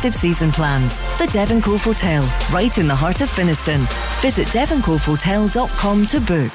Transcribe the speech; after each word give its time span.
festive 0.00 0.14
season 0.14 0.50
plans. 0.50 0.98
The 1.18 1.26
Devon 1.26 1.60
Cove 1.60 1.84
Hotel, 1.84 2.22
right 2.50 2.78
in 2.78 2.88
the 2.88 2.96
heart 2.96 3.20
of 3.20 3.28
Finnieston. 3.28 3.80
Visit 4.22 4.48
devoncovehotel.com 4.48 6.06
to 6.06 6.20
book. 6.20 6.52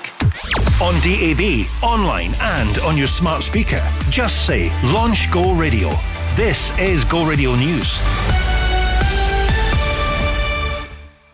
On 0.82 0.94
DAB, 1.04 1.68
online, 1.84 2.32
and 2.42 2.80
on 2.80 2.98
your 2.98 3.06
smart 3.06 3.44
speaker, 3.44 3.88
just 4.10 4.48
say 4.48 4.72
Launch 4.92 5.32
Go 5.32 5.54
Radio. 5.54 5.92
This 6.36 6.78
is 6.80 7.06
Go 7.06 7.24
Radio 7.24 7.56
News. 7.56 8.00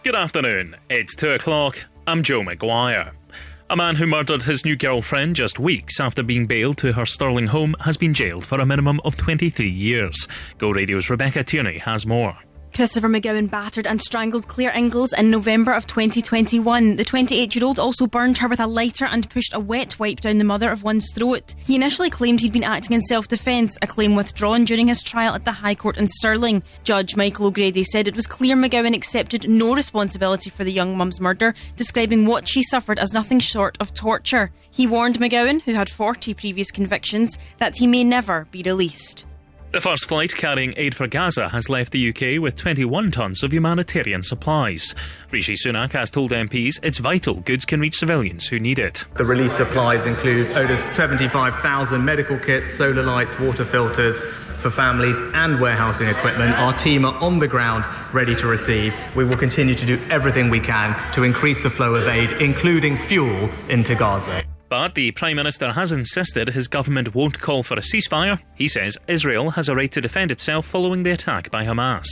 Good 0.04 0.16
afternoon. 0.16 0.76
It's 0.90 1.16
2 1.16 1.32
o'clock. 1.32 1.80
I'm 2.06 2.24
Joe 2.24 2.42
McGuire. 2.42 3.12
A 3.72 3.76
man 3.78 3.96
who 3.96 4.06
murdered 4.06 4.44
his 4.44 4.66
new 4.66 4.76
girlfriend 4.76 5.38
just 5.38 5.58
weeks 5.58 6.02
after 6.02 6.24
being 6.24 6.46
bailed 6.46 6.78
to 6.80 6.92
her 6.92 7.06
Stirling 7.06 7.48
home 7.48 7.74
has 7.80 7.96
been 7.96 8.14
jailed 8.14 8.46
for 8.46 8.60
a 8.60 8.66
minimum 8.66 9.00
of 9.06 9.16
23 9.16 9.70
years. 9.70 10.28
Go 10.58 10.72
Radio's 10.72 11.10
Rebecca 11.10 11.42
Tierney 11.46 11.78
has 11.78 12.06
more. 12.06 12.38
Christopher 12.74 13.10
McGowan 13.10 13.50
battered 13.50 13.86
and 13.86 14.02
strangled 14.02 14.48
Claire 14.48 14.72
Inglis 14.72 15.12
in 15.14 15.30
November 15.30 15.74
of 15.74 15.88
2021. 15.88 16.96
The 16.96 17.04
28 17.04 17.54
year 17.54 17.66
old 17.66 17.78
also 17.78 18.08
burned 18.08 18.38
her 18.38 18.48
with 18.48 18.62
a 18.62 18.66
lighter 18.66 19.06
and 19.06 19.30
pushed 19.30 19.54
a 19.54 19.60
wet 19.60 20.00
wipe 20.00 20.22
down 20.22 20.38
the 20.38 20.46
mother 20.46 20.72
of 20.72 20.82
one's 20.82 21.12
throat. 21.14 21.54
He 21.66 21.76
initially 21.76 22.10
claimed 22.10 22.40
he'd 22.40 22.54
been 22.54 22.64
acting 22.64 22.96
in 22.96 23.02
self 23.02 23.28
defence, 23.28 23.78
a 23.82 23.88
claim 23.88 24.16
withdrawn 24.16 24.64
during 24.64 24.88
his 24.88 25.04
trial 25.04 25.36
at 25.36 25.44
the 25.44 25.52
High 25.52 25.76
Court 25.76 25.98
in 25.98 26.08
Stirling. 26.08 26.64
Judge 26.86 27.18
Michael 27.18 27.48
O'Grady 27.48 27.84
said 27.84 28.08
it 28.08 28.16
was 28.16 28.26
clear 28.26 28.56
McGowan 28.56 28.96
accepted 28.96 29.50
no 29.50 29.76
responsibility 29.76 30.50
for 30.50 30.64
the 30.64 30.72
young 30.72 30.98
mum's 30.98 31.20
murder, 31.20 31.54
describing 31.76 32.26
what 32.26 32.48
she 32.48 32.64
suffered 32.64 33.00
as 33.00 33.14
nothing 33.14 33.42
short 33.42 33.78
of 33.82 33.94
torture. 33.94 34.50
He 34.72 34.88
warned 34.88 35.20
McGowan, 35.20 35.62
who 35.64 35.74
had 35.74 35.90
40 35.90 36.34
previous 36.36 36.72
convictions, 36.72 37.38
that 37.58 37.78
he 37.78 37.86
may 37.86 38.06
never 38.06 38.48
be 38.52 38.64
released. 38.64 39.26
The 39.72 39.80
first 39.80 40.10
flight 40.10 40.36
carrying 40.36 40.74
aid 40.76 40.94
for 40.96 41.08
Gaza 41.08 41.48
has 41.48 41.70
left 41.70 41.94
the 41.94 42.10
UK 42.10 42.42
with 42.42 42.58
21 42.58 43.10
tonnes 43.10 43.42
of 43.42 43.54
humanitarian 43.54 44.22
supplies. 44.22 44.94
Rishi 45.32 45.54
Sunak 45.54 45.94
has 45.94 46.12
told 46.12 46.32
MPs 46.32 46.82
it's 46.84 46.98
vital 46.98 47.36
goods 47.36 47.64
can 47.64 47.80
reach 47.80 47.96
civilians 47.98 48.48
who 48.48 48.60
need 48.60 48.80
it. 48.80 49.06
The 49.16 49.24
relief 49.24 49.54
supplies 49.54 50.04
include 50.04 50.52
over 50.58 50.78
75,000 50.78 52.04
medical 52.04 52.38
kits, 52.38 52.74
solar 52.74 53.02
lights, 53.02 53.40
water 53.40 53.64
filters, 53.64 54.20
for 54.20 54.70
families 54.70 55.18
and 55.36 55.62
warehousing 55.62 56.10
equipment. 56.10 56.52
Our 56.52 56.74
team 56.74 57.06
are 57.06 57.16
on 57.24 57.40
the 57.40 57.48
ground 57.48 57.86
ready 58.14 58.36
to 58.36 58.48
receive. 58.48 58.94
We 59.16 59.24
will 59.24 59.38
continue 59.38 59.74
to 59.74 59.86
do 59.86 59.98
everything 60.10 60.50
we 60.50 60.60
can 60.60 60.98
to 61.14 61.24
increase 61.24 61.64
the 61.64 61.70
flow 61.70 61.96
of 61.96 62.10
aid, 62.10 62.34
including 62.42 62.98
fuel, 62.98 63.50
into 63.70 63.96
Gaza. 63.96 64.44
But 64.72 64.96
the 64.96 65.12
Prime 65.12 65.36
Minister 65.36 65.74
has 65.74 65.92
insisted 65.92 66.48
his 66.48 66.70
government 66.70 67.14
won't 67.14 67.42
call 67.42 67.62
for 67.62 67.74
a 67.74 67.82
ceasefire. 67.82 68.40
He 68.56 68.70
says 68.70 68.98
Israel 69.06 69.50
has 69.50 69.68
a 69.68 69.76
right 69.76 69.92
to 69.92 70.00
defend 70.00 70.32
itself 70.32 70.66
following 70.66 71.04
the 71.04 71.12
attack 71.12 71.52
by 71.52 71.66
Hamas. 71.66 72.06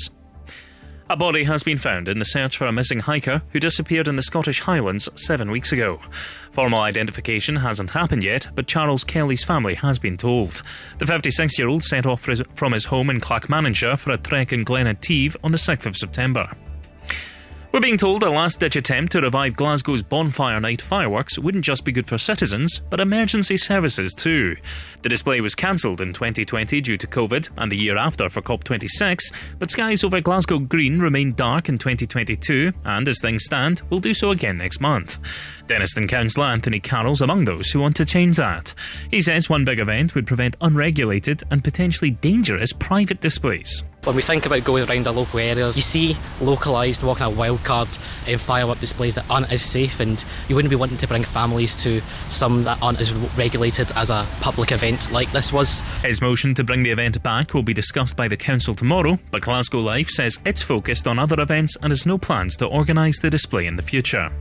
A 1.09 1.15
body 1.15 1.45
has 1.45 1.63
been 1.63 1.77
found 1.77 2.09
in 2.09 2.19
the 2.19 2.25
search 2.25 2.57
for 2.57 2.65
a 2.65 2.73
missing 2.73 2.99
hiker 2.99 3.43
who 3.51 3.61
disappeared 3.61 4.09
in 4.09 4.17
the 4.17 4.21
Scottish 4.21 4.59
Highlands 4.59 5.07
seven 5.15 5.51
weeks 5.51 5.71
ago. 5.71 6.01
Formal 6.51 6.81
identification 6.81 7.55
hasn't 7.55 7.91
happened 7.91 8.25
yet, 8.25 8.49
but 8.55 8.67
Charles 8.67 9.05
Kelly's 9.05 9.45
family 9.45 9.75
has 9.75 9.97
been 9.97 10.17
told. 10.17 10.61
The 10.97 11.07
56 11.07 11.57
year 11.57 11.69
old 11.69 11.85
set 11.85 12.05
off 12.05 12.27
from 12.55 12.73
his 12.73 12.83
home 12.83 13.09
in 13.09 13.21
Clackmannanshire 13.21 13.97
for 13.97 14.11
a 14.11 14.17
trek 14.17 14.51
in 14.51 14.65
Glen 14.65 14.85
Etive 14.85 15.37
on 15.45 15.53
the 15.53 15.57
6th 15.57 15.85
of 15.85 15.95
September. 15.95 16.51
We're 17.71 17.81
being 17.81 17.97
told 17.97 18.23
a 18.23 18.31
last 18.31 18.59
ditch 18.59 18.75
attempt 18.75 19.11
to 19.11 19.21
revive 19.21 19.55
Glasgow's 19.55 20.01
bonfire 20.01 20.59
night 20.59 20.81
fireworks 20.81 21.37
wouldn't 21.37 21.63
just 21.63 21.85
be 21.85 21.91
good 21.91 22.07
for 22.07 22.17
citizens, 22.17 22.81
but 22.89 22.99
emergency 22.99 23.57
services 23.57 24.15
too. 24.15 24.55
The 25.03 25.09
display 25.09 25.39
was 25.39 25.53
cancelled 25.53 26.01
in 26.01 26.11
2020 26.11 26.81
due 26.81 26.97
to 26.97 27.05
COVID 27.05 27.47
and 27.57 27.71
the 27.71 27.77
year 27.77 27.95
after 27.95 28.27
for 28.27 28.41
COP26, 28.41 29.31
but 29.59 29.69
skies 29.69 30.03
over 30.03 30.19
Glasgow 30.19 30.57
Green 30.57 30.97
remain 30.97 31.33
dark 31.33 31.69
in 31.69 31.77
2022 31.77 32.73
and, 32.85 33.07
as 33.07 33.21
things 33.21 33.45
stand, 33.45 33.83
will 33.91 33.99
do 33.99 34.15
so 34.15 34.31
again 34.31 34.57
next 34.57 34.81
month. 34.81 35.19
Dennistoun 35.67 36.09
Councillor 36.09 36.47
Anthony 36.47 36.79
Carroll's 36.79 37.21
among 37.21 37.45
those 37.45 37.69
who 37.69 37.79
want 37.79 37.95
to 37.97 38.05
change 38.05 38.37
that. 38.37 38.73
He 39.11 39.21
says 39.21 39.47
one 39.47 39.63
big 39.63 39.79
event 39.79 40.15
would 40.15 40.25
prevent 40.25 40.57
unregulated 40.59 41.43
and 41.51 41.63
potentially 41.63 42.09
dangerous 42.09 42.73
private 42.73 43.21
displays. 43.21 43.83
When 44.05 44.15
we 44.15 44.21
think 44.21 44.45
about 44.45 44.63
going 44.63 44.89
around 44.89 45.07
our 45.07 45.13
local 45.13 45.39
areas, 45.39 45.75
you 45.75 45.81
see 45.81 46.15
localised 46.39 47.03
walking 47.03 47.25
a 47.25 47.29
wildcard 47.29 47.99
and 48.25 48.35
um, 48.35 48.39
firework 48.39 48.79
displays 48.79 49.15
that 49.15 49.29
aren't 49.29 49.51
as 49.51 49.61
safe, 49.61 49.99
and 49.99 50.23
you 50.47 50.55
wouldn't 50.55 50.69
be 50.69 50.77
wanting 50.77 50.97
to 50.97 51.07
bring 51.07 51.25
families 51.25 51.75
to 51.83 52.01
some 52.29 52.63
that 52.63 52.81
aren't 52.81 53.01
as 53.01 53.13
regulated 53.37 53.91
as 53.97 54.09
a 54.09 54.25
public 54.39 54.71
event 54.71 55.11
like 55.11 55.29
this 55.33 55.51
was. 55.51 55.81
His 56.01 56.21
motion 56.21 56.55
to 56.55 56.63
bring 56.63 56.83
the 56.83 56.91
event 56.91 57.21
back 57.21 57.53
will 57.53 57.61
be 57.61 57.73
discussed 57.73 58.15
by 58.15 58.29
the 58.29 58.37
council 58.37 58.73
tomorrow, 58.73 59.19
but 59.31 59.41
Glasgow 59.41 59.79
Life 59.79 60.09
says 60.09 60.39
it's 60.45 60.61
focused 60.61 61.05
on 61.05 61.19
other 61.19 61.39
events 61.41 61.75
and 61.81 61.91
has 61.91 62.05
no 62.05 62.17
plans 62.17 62.55
to 62.57 62.67
organise 62.67 63.19
the 63.19 63.29
display 63.29 63.67
in 63.67 63.75
the 63.75 63.83
future. 63.83 64.31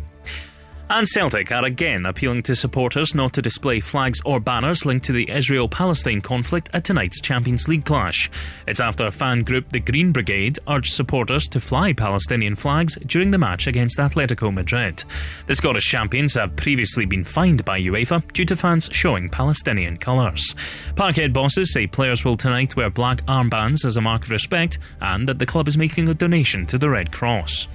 And 0.91 1.06
Celtic 1.06 1.53
are 1.53 1.66
again 1.66 2.06
appealing 2.06 2.44
to 2.44 2.56
supporters 2.56 3.15
not 3.15 3.34
to 3.34 3.43
display 3.43 3.81
flags 3.81 4.22
or 4.25 4.41
banners 4.41 4.87
linked 4.87 5.04
to 5.06 5.12
the 5.12 5.31
Israel 5.31 5.69
Palestine 5.69 6.22
conflict 6.22 6.71
at 6.72 6.84
tonight's 6.84 7.21
Champions 7.21 7.69
League 7.69 7.84
clash. 7.84 8.31
It's 8.66 8.81
after 8.81 9.06
a 9.06 9.10
fan 9.10 9.43
group 9.43 9.69
the 9.69 9.81
Green 9.81 10.12
Brigade 10.12 10.59
urged 10.66 10.94
supporters 10.94 11.47
to 11.48 11.60
fly 11.60 11.93
Palestinian 11.93 12.54
flags 12.54 12.97
during 13.06 13.32
the 13.32 13.38
match 13.38 13.66
against 13.66 13.98
Atletico 13.98 14.53
Madrid. 14.53 15.04
The 15.47 15.54
Scottish 15.54 15.84
champions 15.84 16.32
have 16.34 16.56
previously 16.56 17.04
been 17.04 17.25
fined 17.25 17.66
by 17.66 17.82
UEFA 17.82 18.32
due 18.32 18.47
to 18.47 18.56
fans 18.56 18.88
showing 18.91 19.28
Palestinian 19.28 19.98
colours. 19.98 20.54
Parkhead 20.94 21.34
bosses 21.34 21.71
say 21.71 21.87
players 21.87 22.25
will 22.25 22.38
tonight 22.38 22.77
wear 22.77 22.88
black 22.88 23.19
armbands 23.27 23.84
as 23.84 23.98
a 23.98 24.00
mark 24.00 24.22
of 24.25 24.31
respect 24.31 24.78
and 25.03 25.28
that 25.28 25.38
the 25.38 25.47
club 25.47 25.69
is 25.69 25.77
making 25.77 26.09
a 26.09 26.15
donation 26.15 26.65
to 26.65 26.78
the 26.78 26.88
Red 26.88 27.12
Cross. 27.12 27.69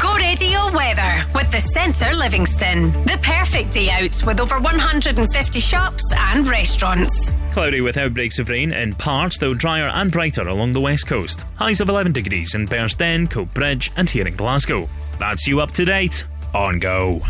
Go 0.00 0.14
radio 0.16 0.70
weather 0.72 1.22
with 1.32 1.50
the 1.52 1.60
Centre 1.60 2.12
Livingston. 2.12 2.90
The 3.04 3.18
perfect 3.22 3.72
day 3.72 3.88
out 3.88 4.20
with 4.26 4.40
over 4.40 4.58
150 4.58 5.60
shops 5.60 6.02
and 6.16 6.46
restaurants. 6.48 7.32
Cloudy 7.52 7.80
with 7.80 7.96
outbreaks 7.96 8.38
of 8.40 8.48
rain 8.48 8.72
in 8.72 8.94
parts, 8.94 9.38
though 9.38 9.54
drier 9.54 9.84
and 9.84 10.10
brighter 10.10 10.42
along 10.48 10.72
the 10.72 10.80
west 10.80 11.06
coast. 11.06 11.44
Highs 11.54 11.80
of 11.80 11.88
11 11.88 12.12
degrees 12.12 12.54
in 12.54 12.66
Bearsden, 12.66 13.28
Coatbridge, 13.28 13.92
and 13.96 14.10
here 14.10 14.26
in 14.26 14.34
Glasgow. 14.34 14.88
That's 15.18 15.46
you 15.46 15.60
up 15.60 15.70
to 15.72 15.84
date 15.84 16.26
on 16.52 16.80
Go. 16.80 17.22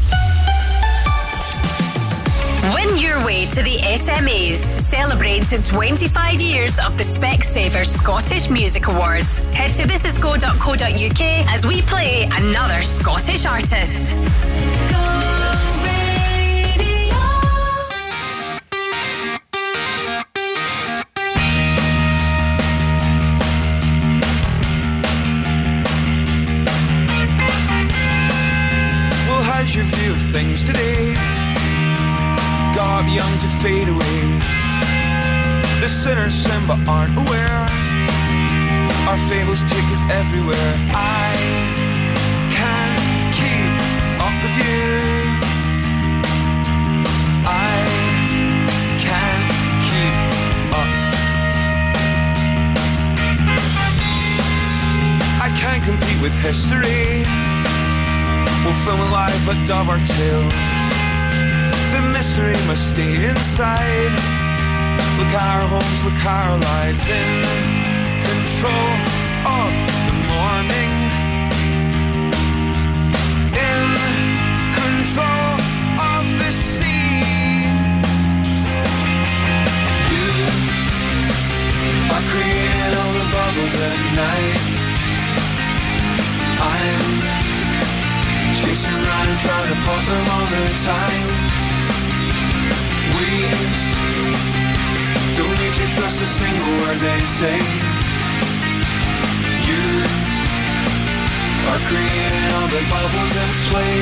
Win 2.75 2.99
your 2.99 3.25
way 3.25 3.47
to 3.47 3.62
the 3.62 3.78
SMAs 3.78 4.66
to 4.66 4.72
celebrate 4.72 5.44
25 5.62 6.41
years 6.41 6.78
of 6.81 6.97
the 6.97 7.04
Specsavers 7.04 7.87
Scottish 7.87 8.50
Music 8.50 8.88
Awards. 8.88 9.38
Head 9.54 9.72
to 9.75 9.82
thisisgo.co.uk 9.84 11.21
as 11.49 11.66
we 11.66 11.82
play 11.82 12.25
another 12.25 12.82
Scottish 12.82 13.47
artist. 13.47 14.15
Well, 14.15 16.06
sinners 36.06 36.34
sin 36.34 36.62
but 36.69 36.78
aren't 36.89 37.19
aware. 37.19 37.62
Our 39.11 39.19
fables 39.27 39.62
take 39.72 39.89
us 39.97 40.03
everywhere. 40.22 40.72
I 40.94 41.28
can't 42.59 42.99
keep 43.39 43.72
up 44.27 44.37
with 44.44 44.56
you. 44.62 44.87
I 47.44 47.75
can't 49.06 49.47
keep 49.89 50.17
up. 50.81 50.91
I 55.47 55.49
can't 55.61 55.82
compete 55.82 56.20
with 56.23 56.35
history. 56.49 57.26
We'll 58.62 58.79
film 58.87 59.00
it 59.00 59.11
live 59.11 59.43
but 59.44 59.58
dub 59.67 59.88
our 59.88 59.99
tale. 59.99 60.49
The 61.94 62.03
mystery 62.14 62.55
must 62.69 62.93
stay 62.93 63.26
inside. 63.29 64.45
Look 65.19 65.33
our 65.33 65.63
homes, 65.73 66.05
look 66.05 66.25
our 66.27 66.59
lives 66.59 67.09
in 67.09 67.45
control 68.29 68.93
of 69.49 69.73
the 69.89 70.13
morning. 70.29 70.93
In 73.57 73.85
control 74.77 75.57
of 76.13 76.25
the 76.41 76.51
sea. 76.53 77.65
You 80.13 80.33
are 82.15 82.25
creating 82.31 82.95
all 83.01 83.13
the 83.17 83.27
bubbles 83.33 83.77
at 83.89 84.01
night. 84.21 84.61
I'm 86.61 87.05
chasing 88.55 88.93
around 88.93 89.33
trying 89.41 89.69
to 89.73 89.77
pop 89.87 90.03
them 90.11 90.27
all 90.35 90.47
the 90.55 90.65
time. 90.85 91.29
We 93.17 93.95
don't 95.37 95.50
need 95.50 95.75
to 95.75 95.87
trust 95.94 96.23
a 96.23 96.27
single 96.27 96.73
word 96.81 96.99
they 96.99 97.21
say. 97.38 97.59
You 99.69 99.85
are 101.71 101.83
creating 101.91 102.47
all 102.56 102.69
the 102.73 102.83
bubbles 102.88 103.35
at 103.44 103.53
play. 103.69 103.97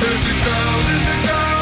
There's 0.00 0.24
a 0.32 0.36
girl, 0.46 0.74
there's 0.88 1.08
a 1.14 1.26
girl. 1.28 1.61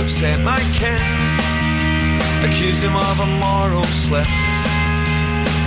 Upset 0.00 0.40
my 0.40 0.58
Ken, 0.72 0.98
accused 2.42 2.82
him 2.82 2.96
of 2.96 3.20
a 3.20 3.26
moral 3.26 3.84
slip. 3.84 4.26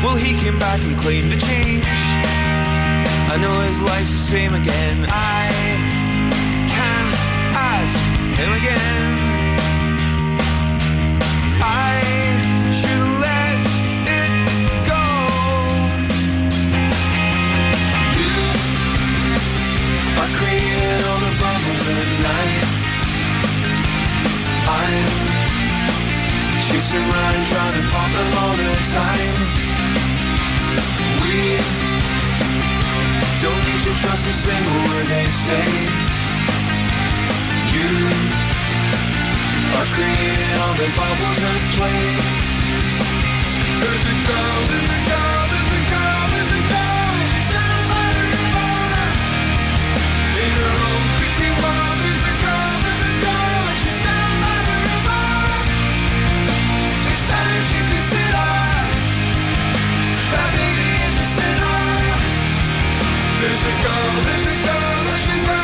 Well, 0.02 0.16
he 0.16 0.36
came 0.40 0.58
back 0.58 0.82
and 0.84 0.98
claimed 0.98 1.32
to 1.32 1.38
change. 1.38 1.86
I 3.30 3.38
know 3.40 3.62
his 3.62 3.80
life's 3.80 4.12
the 4.12 4.18
same 4.18 4.56
again. 4.56 5.06
I 5.10 5.52
can 6.68 7.06
ask 7.56 8.00
him 8.40 8.54
again. 8.54 9.23
I'm 24.94 26.62
chasing 26.62 27.02
around 27.02 27.42
trying 27.50 27.76
to 27.78 27.84
pop 27.90 28.10
them 28.14 28.30
all 28.42 28.56
the 28.62 28.72
time. 28.94 29.38
We 31.24 31.40
don't 33.42 33.64
need 33.68 33.82
to 33.88 33.94
trust 34.02 34.24
a 34.30 34.34
single 34.34 34.80
word 34.88 35.08
they 35.10 35.28
say. 35.46 35.68
You 37.74 37.92
are 39.78 39.90
creating 39.98 40.56
all 40.62 40.76
the 40.78 40.90
bubbles 41.00 41.42
at 41.52 41.62
play. 41.76 42.04
There's 43.82 44.06
a 44.14 44.16
girl, 44.30 44.58
there's 44.70 44.92
a 44.94 45.02
girl, 45.10 45.43
There's 63.54 63.66
a 63.66 63.84
girl, 63.84 64.24
there's 64.26 64.48
a 64.48 65.46
girl, 65.46 65.60
a 65.60 65.63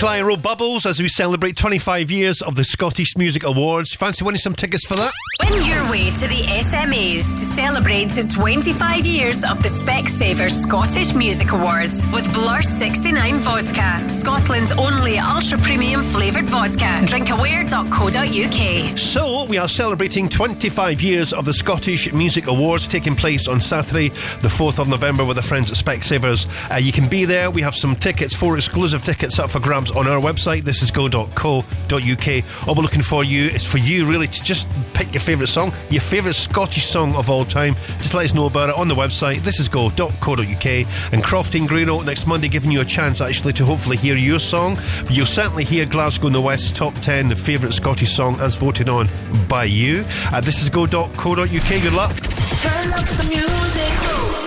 Clyro 0.00 0.28
Row 0.28 0.36
Bubbles 0.38 0.86
as 0.86 0.98
we 0.98 1.08
celebrate 1.08 1.56
25 1.56 2.10
years 2.10 2.40
of 2.40 2.54
the 2.54 2.64
Scottish 2.64 3.18
Music 3.18 3.44
Awards. 3.44 3.92
Fancy 3.92 4.24
winning 4.24 4.38
some 4.38 4.54
tickets 4.54 4.86
for 4.86 4.94
that? 4.94 5.12
Win 5.44 5.62
your 5.66 5.90
way 5.90 6.10
to 6.10 6.26
the 6.26 6.42
SMAs 6.46 7.32
to 7.32 7.44
celebrate 7.44 8.08
25 8.08 9.06
years 9.06 9.44
of 9.44 9.62
the 9.62 9.68
Specsavers 9.68 10.52
Scottish 10.52 11.12
Music 11.12 11.52
Awards 11.52 12.06
with 12.14 12.32
Blur 12.32 12.62
69 12.62 13.40
Vodka, 13.40 14.08
Scotland's 14.08 14.72
only 14.72 15.18
ultra 15.18 15.58
premium 15.58 16.00
flavoured 16.02 16.46
vodka. 16.46 17.02
Drinkaware.co.uk. 17.04 18.98
So, 18.98 19.44
we 19.44 19.58
are 19.58 19.68
celebrating 19.68 20.30
25 20.30 21.02
years 21.02 21.34
of 21.34 21.44
the 21.44 21.52
Scottish 21.52 22.10
Music 22.14 22.46
Awards 22.46 22.88
taking 22.88 23.14
place 23.14 23.48
on 23.48 23.60
Saturday, 23.60 24.08
the 24.08 24.48
4th 24.48 24.78
of 24.78 24.88
November, 24.88 25.26
with 25.26 25.36
the 25.36 25.42
friends 25.42 25.70
at 25.70 25.76
Specsavers. 25.76 26.48
Uh, 26.72 26.76
you 26.76 26.90
can 26.90 27.06
be 27.06 27.26
there. 27.26 27.50
We 27.50 27.60
have 27.60 27.74
some 27.74 27.94
tickets, 27.94 28.34
four 28.34 28.56
exclusive 28.56 29.04
tickets 29.04 29.38
up 29.38 29.50
for 29.50 29.60
grabs 29.60 29.89
on 29.92 30.06
our 30.06 30.20
website. 30.20 30.62
This 30.62 30.82
is 30.82 30.90
go.co.uk. 30.90 32.68
All 32.68 32.74
we're 32.74 32.82
looking 32.82 33.02
for 33.02 33.24
you 33.24 33.46
is 33.46 33.66
for 33.66 33.78
you 33.78 34.06
really 34.06 34.26
to 34.26 34.42
just 34.42 34.68
pick 34.94 35.12
your 35.12 35.20
favourite 35.20 35.48
song, 35.48 35.72
your 35.90 36.00
favourite 36.00 36.34
Scottish 36.34 36.86
song 36.86 37.14
of 37.16 37.30
all 37.30 37.44
time. 37.44 37.74
Just 37.98 38.14
let 38.14 38.24
us 38.24 38.34
know 38.34 38.46
about 38.46 38.68
it 38.68 38.76
on 38.76 38.88
the 38.88 38.94
website. 38.94 39.38
This 39.40 39.60
is 39.60 39.68
go.co.uk. 39.68 40.66
And 41.12 41.22
Crofting 41.24 41.66
Greeno 41.66 42.04
next 42.04 42.26
Monday 42.26 42.48
giving 42.48 42.70
you 42.70 42.80
a 42.80 42.84
chance 42.84 43.20
actually 43.20 43.52
to 43.54 43.64
hopefully 43.64 43.96
hear 43.96 44.16
your 44.16 44.38
song. 44.38 44.78
You'll 45.08 45.26
certainly 45.26 45.64
hear 45.64 45.86
Glasgow 45.86 46.28
in 46.28 46.32
the 46.32 46.40
West's 46.40 46.70
top 46.70 46.94
10 46.94 47.34
favourite 47.34 47.72
Scottish 47.74 48.10
song 48.10 48.38
as 48.40 48.56
voted 48.56 48.88
on 48.88 49.08
by 49.48 49.64
you. 49.64 50.04
Uh, 50.32 50.40
this 50.40 50.62
is 50.62 50.68
go.co.uk. 50.68 51.46
Good 51.46 51.92
luck. 51.92 52.14
Turn 52.60 52.92
up 52.92 53.06
the 53.06 53.26
music. 53.28 53.90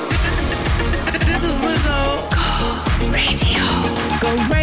This 1.26 1.44
is 1.46 1.58
Lizzo. 1.58 2.30
Go 2.30 3.12
radio. 3.12 3.64
Go 4.22 4.54
radio. 4.54 4.63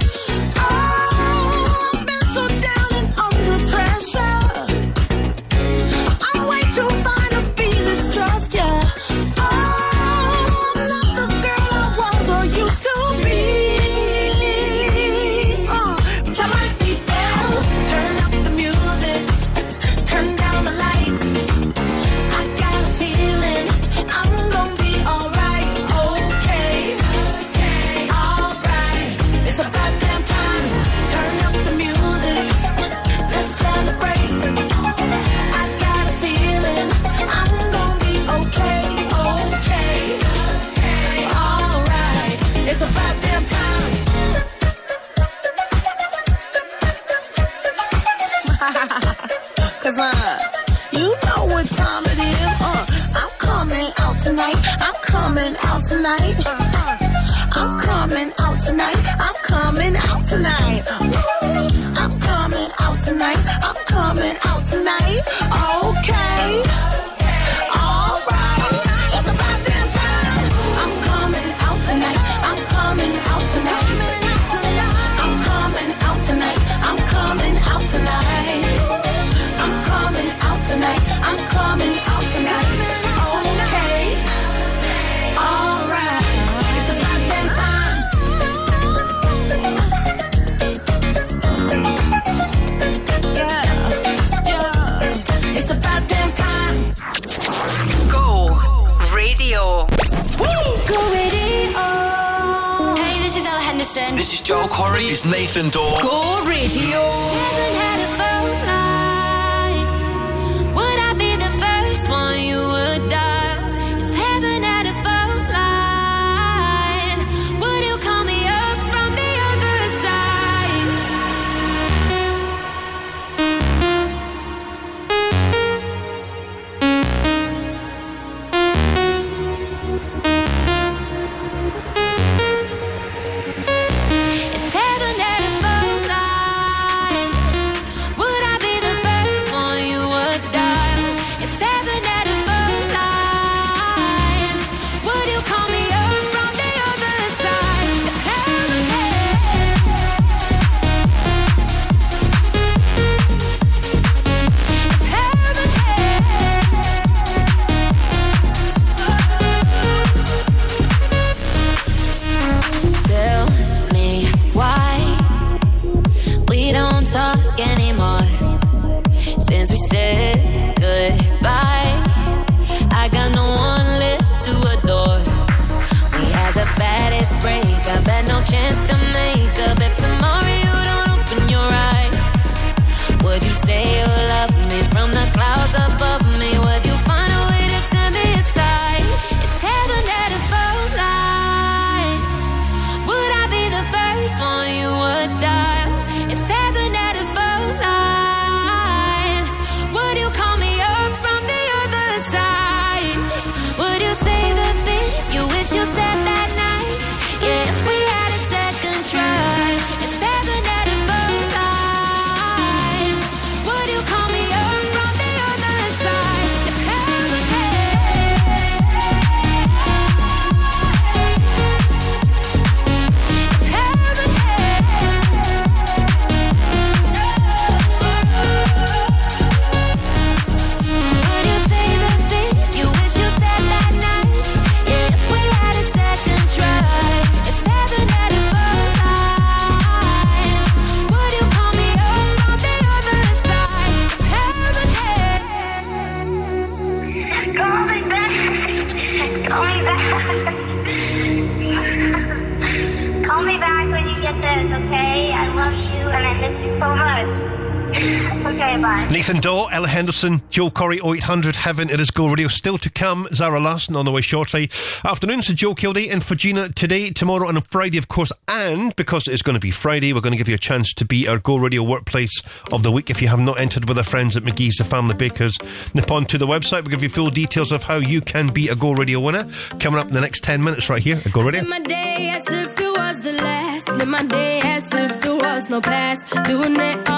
Johnson, 260.21 260.47
Joe 260.51 260.69
Corry, 260.69 261.03
0800 261.03 261.55
Heaven, 261.55 261.89
it 261.89 261.99
is 261.99 262.11
Go 262.11 262.27
Radio. 262.27 262.47
Still 262.47 262.77
to 262.77 262.91
come, 262.91 263.27
Zara 263.33 263.59
Larsson 263.59 263.95
on 263.95 264.05
the 264.05 264.11
way 264.11 264.21
shortly. 264.21 264.69
Afternoon, 265.03 265.41
so 265.41 265.51
Joe 265.55 265.73
Kilday 265.73 266.13
and 266.13 266.23
for 266.23 266.35
Gina 266.35 266.69
today, 266.69 267.09
tomorrow, 267.09 267.49
and 267.49 267.65
Friday, 267.65 267.97
of 267.97 268.07
course. 268.07 268.31
And 268.47 268.95
because 268.95 269.27
it 269.27 269.33
is 269.33 269.41
going 269.41 269.55
to 269.55 269.59
be 269.59 269.71
Friday, 269.71 270.13
we're 270.13 270.21
going 270.21 270.33
to 270.33 270.37
give 270.37 270.47
you 270.47 270.53
a 270.53 270.59
chance 270.59 270.93
to 270.93 271.05
be 271.05 271.27
our 271.27 271.39
Go 271.39 271.57
Radio 271.57 271.81
Workplace 271.81 272.39
of 272.71 272.83
the 272.83 272.91
Week 272.91 273.09
if 273.09 273.19
you 273.19 273.29
have 273.29 273.39
not 273.39 273.59
entered 273.59 273.89
with 273.89 273.97
our 273.97 274.03
friends 274.03 274.37
at 274.37 274.43
McGhee's, 274.43 274.75
the 274.75 274.83
Family 274.83 275.15
Bakers, 275.15 275.57
nip 275.95 276.11
on 276.11 276.25
to 276.25 276.37
the 276.37 276.45
website. 276.45 276.83
We'll 276.83 276.91
give 276.91 277.01
you 277.01 277.09
full 277.09 277.31
details 277.31 277.71
of 277.71 277.81
how 277.81 277.95
you 277.95 278.21
can 278.21 278.49
be 278.49 278.67
a 278.67 278.75
Go 278.75 278.91
Radio 278.91 279.19
winner 279.19 279.47
coming 279.79 279.99
up 279.99 280.09
in 280.09 280.13
the 280.13 280.21
next 280.21 280.43
10 280.43 280.63
minutes 280.63 280.87
right 280.87 281.01
here 281.01 281.15
at 281.15 281.31
Go 281.31 281.41
Radio. 281.41 281.63
My 281.63 281.79
day 281.79 282.29
as 282.29 282.43
if 282.47 282.79
it 282.79 282.95
was 282.95 283.17
the 283.21 283.31
last. 283.31 283.87
Live 283.87 284.07
my 284.07 284.23
day 284.23 284.59
as 284.65 284.85
if 284.93 285.19
there 285.21 285.35
was 285.35 285.67
no 285.67 285.81
past. 285.81 286.31
Doing 286.45 286.75
it 286.75 287.10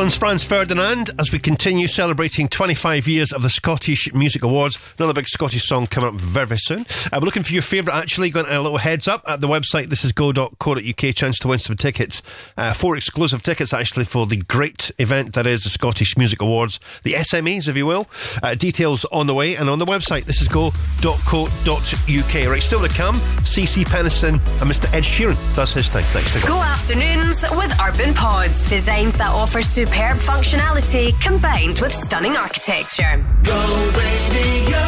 Scotland's 0.00 0.16
Franz 0.16 0.44
Ferdinand 0.44 1.10
as 1.18 1.30
we 1.30 1.38
continue 1.38 1.86
celebrating 1.86 2.48
25 2.48 3.06
years 3.06 3.34
of 3.34 3.42
the 3.42 3.50
Scottish 3.50 4.14
Music 4.14 4.42
Awards. 4.42 4.78
Another 4.96 5.12
big 5.12 5.28
Scottish 5.28 5.64
song 5.64 5.86
coming 5.86 6.08
up 6.08 6.14
very, 6.14 6.46
very 6.46 6.58
soon. 6.58 6.86
Uh, 7.12 7.18
we're 7.20 7.26
looking 7.26 7.42
for 7.42 7.52
your 7.52 7.60
favourite, 7.60 7.94
actually. 7.94 8.30
Going 8.30 8.46
a 8.46 8.62
little 8.62 8.78
heads 8.78 9.06
up 9.06 9.22
at 9.28 9.42
the 9.42 9.46
website, 9.46 9.90
this 9.90 10.02
is 10.02 10.14
thisisgo.co.uk. 10.14 11.14
Chance 11.14 11.38
to 11.40 11.48
win 11.48 11.58
some 11.58 11.76
tickets. 11.76 12.22
Uh, 12.56 12.72
four 12.72 12.96
exclusive 12.96 13.42
tickets, 13.42 13.74
actually, 13.74 14.06
for 14.06 14.24
the 14.24 14.38
great 14.38 14.90
event 14.96 15.34
that 15.34 15.46
is 15.46 15.64
the 15.64 15.68
Scottish 15.68 16.16
Music 16.16 16.40
Awards. 16.40 16.80
The 17.02 17.12
SMEs, 17.12 17.68
if 17.68 17.76
you 17.76 17.84
will. 17.84 18.08
Uh, 18.42 18.54
details 18.54 19.04
on 19.12 19.26
the 19.26 19.34
way 19.34 19.54
and 19.54 19.68
on 19.68 19.80
the 19.80 19.84
website, 19.84 20.24
this 20.24 20.40
is 20.40 20.48
thisisgo.co.uk. 20.48 22.50
Right, 22.50 22.62
still 22.62 22.80
to 22.80 22.88
come, 22.88 23.16
CeCe 23.44 23.84
Peniston 23.84 24.40
and 24.62 24.70
Mr. 24.70 24.90
Ed 24.94 25.02
Sheeran 25.02 25.36
does 25.54 25.74
his 25.74 25.92
thing. 25.92 26.06
Next 26.14 26.32
to 26.32 26.40
go. 26.40 26.54
Go 26.54 26.62
afternoons 26.62 27.44
with 27.50 27.78
Urban 27.78 28.14
Pods. 28.14 28.66
Designs 28.66 29.18
that 29.18 29.28
offer 29.28 29.60
superb 29.90 30.18
functionality 30.18 31.20
combined 31.20 31.80
with 31.80 31.92
stunning 31.92 32.36
architecture. 32.36 33.24
Go 33.42 33.92
radio. 33.96 34.78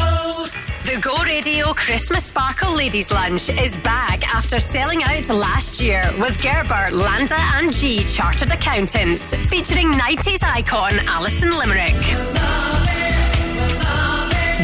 The 0.84 1.00
Go 1.00 1.16
Radio 1.24 1.72
Christmas 1.72 2.26
Sparkle 2.26 2.76
Ladies 2.76 3.10
Lunch 3.10 3.50
is 3.50 3.76
back 3.78 4.26
after 4.34 4.60
selling 4.60 5.02
out 5.02 5.28
last 5.28 5.82
year 5.82 6.04
with 6.18 6.40
Gerber, 6.42 6.90
Landa 6.92 7.36
and 7.54 7.72
G 7.72 8.02
Chartered 8.04 8.52
Accountants, 8.52 9.34
featuring 9.50 9.88
90s 9.88 10.44
icon 10.44 10.92
Alison 11.06 11.56
Limerick. 11.58 12.91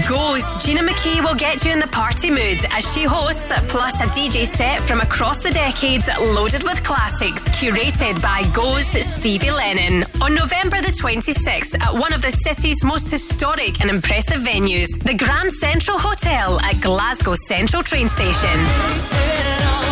Goes, 0.06 0.56
Gina 0.56 0.82
McKee 0.82 1.24
will 1.24 1.34
get 1.34 1.64
you 1.64 1.72
in 1.72 1.78
the 1.78 1.88
party 1.88 2.30
mood 2.30 2.58
as 2.70 2.92
she 2.92 3.04
hosts, 3.04 3.50
plus 3.68 4.00
a 4.00 4.04
DJ 4.04 4.46
set 4.46 4.82
from 4.82 5.00
across 5.00 5.42
the 5.42 5.50
decades 5.50 6.08
loaded 6.20 6.62
with 6.62 6.84
classics 6.84 7.48
curated 7.48 8.20
by 8.22 8.44
Goes 8.52 8.86
Stevie 8.86 9.50
Lennon 9.50 10.04
on 10.20 10.34
November 10.34 10.76
the 10.80 10.94
26th 11.02 11.80
at 11.80 11.92
one 11.92 12.12
of 12.12 12.22
the 12.22 12.30
city's 12.30 12.84
most 12.84 13.10
historic 13.10 13.80
and 13.80 13.90
impressive 13.90 14.40
venues, 14.40 15.02
the 15.02 15.14
Grand 15.14 15.50
Central 15.50 15.98
Hotel 15.98 16.60
at 16.60 16.80
Glasgow 16.80 17.34
Central 17.34 17.82
Train 17.82 18.08
Station. 18.08 19.87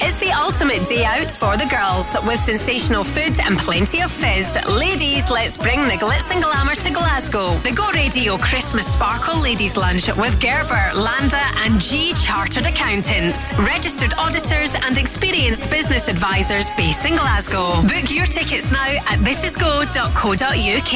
It's 0.00 0.16
the 0.16 0.32
ultimate 0.32 0.86
day 0.88 1.04
out 1.04 1.30
for 1.30 1.56
the 1.56 1.66
girls 1.66 2.16
with 2.26 2.38
sensational 2.38 3.04
food 3.04 3.38
and 3.40 3.58
plenty 3.58 4.00
of 4.00 4.10
fizz. 4.10 4.56
Ladies, 4.66 5.30
let's 5.30 5.56
bring 5.56 5.80
the 5.84 5.96
glitz 5.98 6.32
and 6.32 6.42
glamour 6.42 6.74
to 6.76 6.90
Glasgow. 6.92 7.58
The 7.60 7.72
Go 7.72 7.90
Radio 7.92 8.38
Christmas 8.38 8.92
Sparkle 8.92 9.40
Ladies 9.40 9.76
Lunch 9.76 10.08
with 10.16 10.40
Gerber, 10.40 10.90
Landa, 10.94 11.42
and 11.64 11.80
G 11.80 12.12
Chartered 12.14 12.66
Accountants, 12.66 13.52
registered 13.58 14.14
auditors 14.18 14.74
and 14.74 14.96
experienced 14.98 15.70
business 15.70 16.08
advisors 16.08 16.70
based 16.70 17.06
in 17.06 17.12
Glasgow. 17.16 17.82
Book 17.82 18.10
your 18.10 18.26
tickets 18.26 18.72
now 18.72 18.86
at 18.86 19.18
thisisgo.co.uk. 19.20 20.92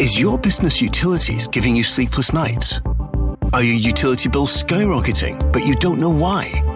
Is 0.00 0.20
your 0.20 0.38
business 0.38 0.80
utilities 0.82 1.48
giving 1.48 1.74
you 1.74 1.82
sleepless 1.82 2.32
nights? 2.32 2.80
Are 3.52 3.62
your 3.62 3.76
utility 3.76 4.28
bills 4.28 4.62
skyrocketing, 4.62 5.52
but 5.52 5.66
you 5.66 5.74
don't 5.76 5.98
know 5.98 6.10
why? 6.10 6.75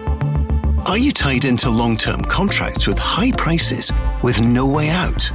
Are 0.87 0.97
you 0.97 1.11
tied 1.11 1.45
into 1.45 1.69
long 1.69 1.95
term 1.95 2.21
contracts 2.23 2.87
with 2.87 2.97
high 2.97 3.31
prices 3.33 3.91
with 4.23 4.41
no 4.41 4.65
way 4.65 4.89
out? 4.89 5.31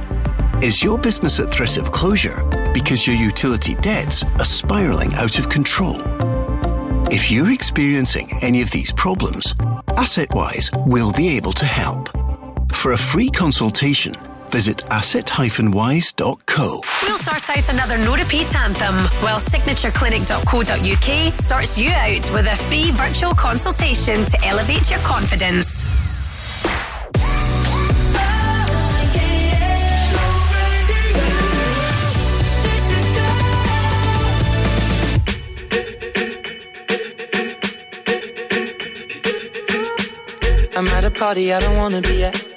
Is 0.61 0.83
your 0.83 0.97
business 0.97 1.39
at 1.39 1.53
threat 1.53 1.77
of 1.77 1.91
closure 1.91 2.43
because 2.73 3.07
your 3.07 3.15
utility 3.15 3.75
debts 3.75 4.23
are 4.23 4.45
spiraling 4.45 5.13
out 5.15 5.39
of 5.39 5.49
control? 5.49 6.01
If 7.09 7.31
you're 7.31 7.51
experiencing 7.51 8.29
any 8.41 8.61
of 8.61 8.69
these 8.71 8.91
problems, 8.91 9.53
AssetWise 9.95 10.85
will 10.85 11.13
be 11.13 11.29
able 11.29 11.53
to 11.53 11.65
help. 11.65 12.09
For 12.71 12.91
a 12.91 12.97
free 12.97 13.29
consultation, 13.29 14.15
visit 14.49 14.83
asset-wise.co. 14.91 16.81
We'll 17.03 17.17
sort 17.17 17.49
out 17.49 17.69
another 17.69 17.97
no 17.99 18.15
repeat 18.15 18.53
anthem 18.55 18.95
while 19.21 19.39
signatureclinic.co.uk 19.39 21.39
sorts 21.39 21.77
you 21.77 21.89
out 21.89 22.31
with 22.33 22.47
a 22.47 22.55
free 22.55 22.91
virtual 22.91 23.33
consultation 23.33 24.25
to 24.25 24.45
elevate 24.45 24.89
your 24.89 24.99
confidence. 24.99 25.85
I'm 40.77 40.87
at 40.89 41.05
a 41.05 41.09
party 41.09 41.51
I 41.51 41.59
don't 41.59 41.75
wanna 41.75 42.03
be 42.03 42.23
at. 42.23 42.56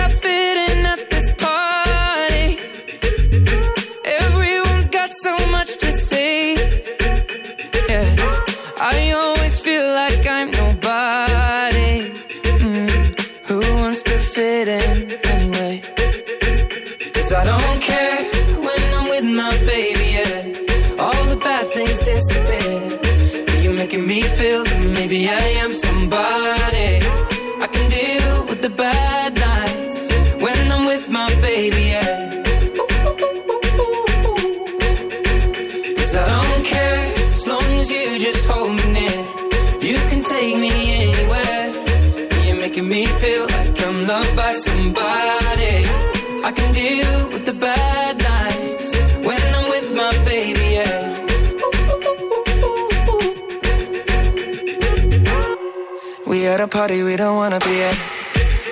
a 56.61 56.67
party 56.67 57.01
we 57.01 57.15
don't 57.15 57.35
wanna 57.35 57.59
be 57.59 57.81
at. 57.81 57.97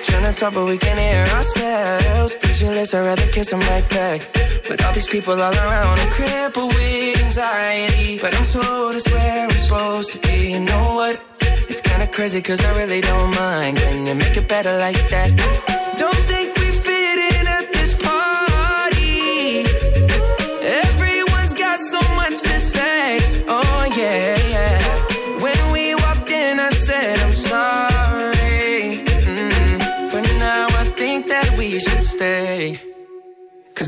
Trying 0.02 0.32
to 0.32 0.38
talk, 0.38 0.54
but 0.54 0.64
we 0.64 0.78
can't 0.78 0.98
hear 0.98 1.24
ourselves. 1.36 2.34
Pictureless, 2.36 2.94
I'd 2.94 3.04
rather 3.04 3.26
kiss 3.32 3.50
them 3.50 3.60
right 3.60 3.88
back. 3.90 4.20
But 4.68 4.84
all 4.84 4.92
these 4.92 5.08
people 5.08 5.34
all 5.34 5.54
around, 5.54 5.98
I'm 5.98 6.10
crippled 6.10 6.72
with 6.74 7.24
anxiety. 7.24 8.18
But 8.18 8.36
I'm 8.36 8.44
told 8.44 8.94
it's 8.94 9.10
where 9.10 9.44
I'm 9.44 9.50
supposed 9.50 10.12
to 10.12 10.18
be. 10.18 10.52
You 10.52 10.60
know 10.60 10.94
what? 10.94 11.20
It's 11.68 11.80
kinda 11.80 12.06
crazy, 12.06 12.40
cause 12.42 12.64
I 12.64 12.76
really 12.76 13.00
don't 13.00 13.34
mind. 13.34 13.76
Can 13.78 14.06
you 14.06 14.14
make 14.14 14.36
it 14.36 14.46
better 14.48 14.76
like 14.78 15.00
that? 15.10 15.79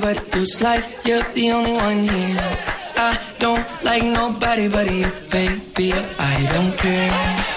but 0.00 0.18
who's 0.34 0.60
like 0.62 0.84
you're 1.04 1.22
the 1.34 1.50
only 1.52 1.72
one 1.72 2.00
here. 2.04 2.36
I 2.96 3.18
don't 3.38 3.64
like 3.84 4.02
nobody 4.04 4.68
but 4.68 4.90
you, 4.90 5.10
baby. 5.30 5.92
I 6.18 6.36
don't 6.52 6.74
care. 6.76 7.10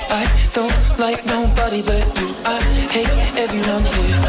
I 0.09 0.23
don't 0.53 0.77
like 0.99 1.25
nobody 1.25 1.81
but 1.81 2.05
you. 2.19 2.29
I 2.45 2.57
hate 2.95 3.15
everyone 3.43 3.85
here. 3.95 4.19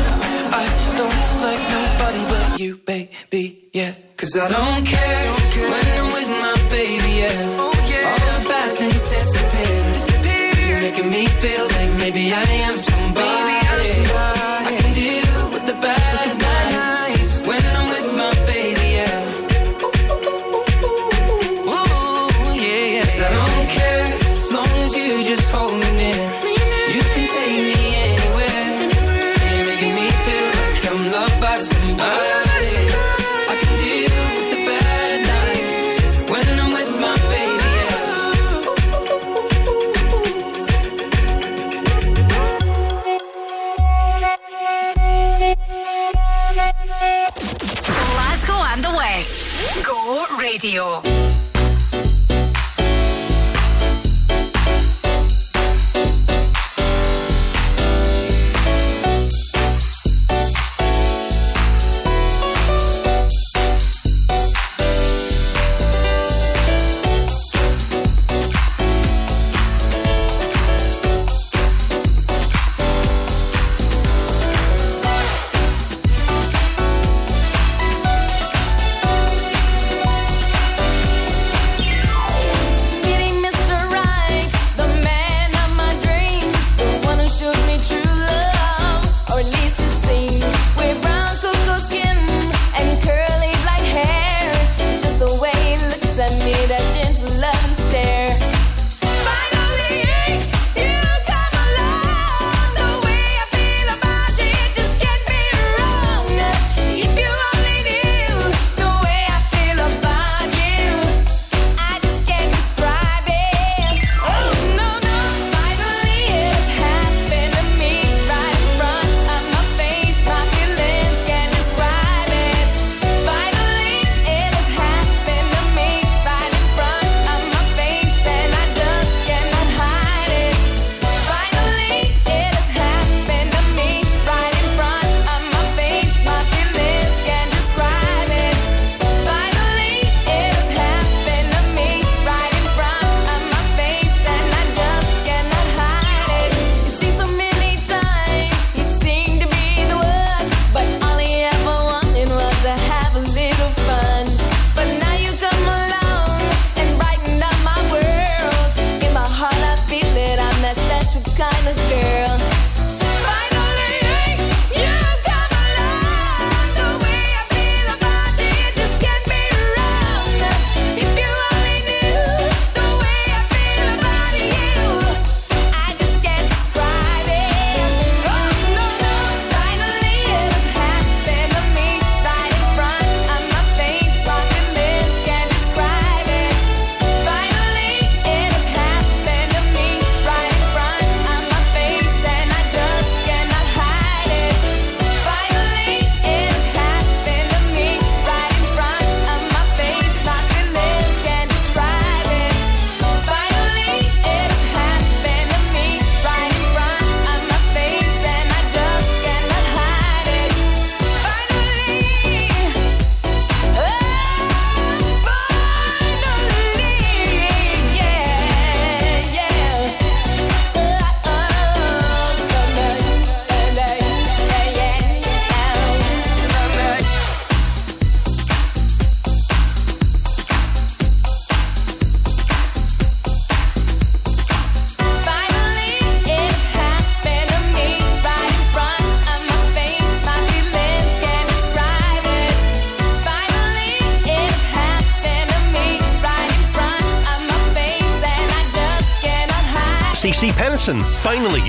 I 0.53 0.65
don't 0.97 1.21
like 1.47 1.63
nobody 1.77 2.23
but 2.33 2.61
you, 2.61 2.77
baby. 2.87 3.69
Yeah, 3.73 3.93
cause 4.17 4.37
I 4.37 4.49
don't 4.49 4.85
care, 4.87 5.25
don't 5.29 5.49
care. 5.55 5.71
when 5.73 5.87
I'm 5.99 6.09
with 6.17 6.31
my 6.45 6.57
baby. 6.71 7.13
Yeah, 7.23 7.63
oh 7.65 7.77
yeah, 7.93 8.11
all 8.11 8.21
the 8.41 8.49
bad 8.49 8.77
things 8.79 9.05
disappear. 9.05 9.93
disappear. 9.93 10.69
You're 10.69 10.81
making 10.81 11.11
me 11.11 11.27
feel 11.27 11.65
like 11.77 11.91
maybe 12.01 12.33
I 12.33 12.43
ain't. 12.43 12.62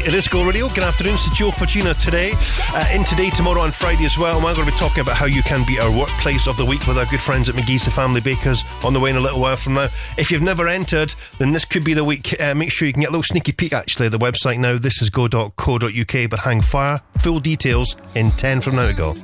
it 0.06 0.14
is 0.14 0.28
Go 0.28 0.46
Radio. 0.46 0.68
Good 0.70 0.84
afternoon. 0.84 1.14
It's 1.14 1.38
Joe 1.38 1.52
Fortuna 1.52 1.94
today. 1.94 2.34
Uh, 2.74 2.90
in 2.94 3.04
today, 3.04 3.30
tomorrow, 3.30 3.64
and 3.64 3.74
Friday 3.74 4.06
as 4.06 4.18
well. 4.18 4.36
And 4.36 4.44
we're 4.44 4.54
going 4.54 4.68
to 4.68 4.74
be 4.74 4.78
talking 4.78 5.02
about 5.02 5.16
how 5.16 5.26
you 5.26 5.42
can 5.44 5.66
be 5.66 5.80
our 5.80 5.92
workplace 5.92 6.48
of 6.48 6.58
the 6.58 6.66
week 6.66 6.86
with 6.88 6.98
our 6.98 7.06
good 7.06 7.22
friends 7.22 7.48
at 7.48 7.56
McGhee's, 7.56 7.86
the 7.86 7.92
Family 7.92 8.20
Bakers, 8.20 8.64
on 8.84 8.94
the 8.94 9.00
way 9.00 9.10
in 9.10 9.16
a 9.16 9.20
little 9.20 9.40
while 9.40 9.56
from 9.56 9.76
now. 9.76 9.88
If 10.18 10.32
you've 10.32 10.42
never 10.42 10.68
entered, 10.68 11.14
then 11.38 11.52
this 11.52 11.64
could 11.64 11.84
be 11.84 11.94
the 11.94 12.04
week. 12.04 12.40
Uh, 12.42 12.54
make 12.54 12.72
sure 12.72 12.86
you 12.86 12.94
can 12.94 13.02
get 13.02 13.10
a 13.10 13.12
little 13.12 13.24
sneaky 13.24 13.54
peek, 13.54 13.74
actually, 13.74 14.08
at 14.08 14.12
the 14.12 14.20
website 14.20 14.60
now. 14.60 14.78
This 14.78 15.02
is 15.02 15.10
go.co.uk, 15.10 16.30
but 16.30 16.40
hang 16.40 16.62
fire. 16.62 17.02
Full 17.20 17.40
details 17.40 17.96
in 18.16 18.32
10 18.32 18.62
from 18.62 18.76
now 18.76 18.88
to 18.88 18.94
go. 18.94 19.16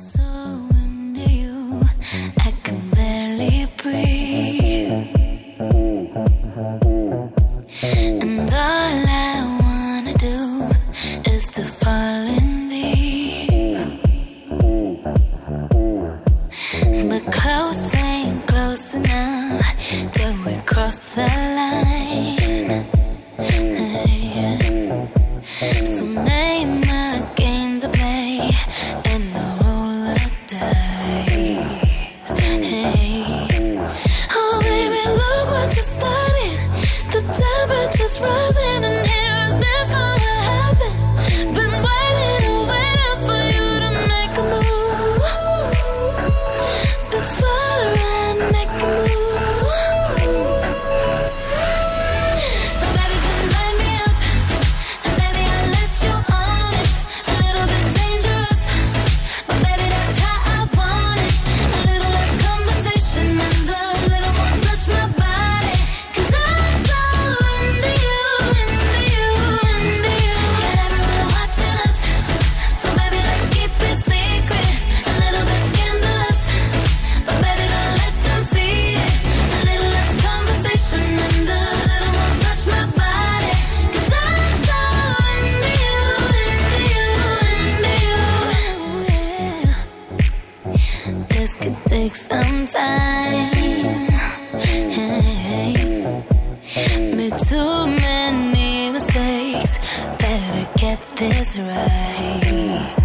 Get 100.76 100.98
this 101.16 101.58
right. 101.58 102.96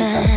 Right. 0.00 0.35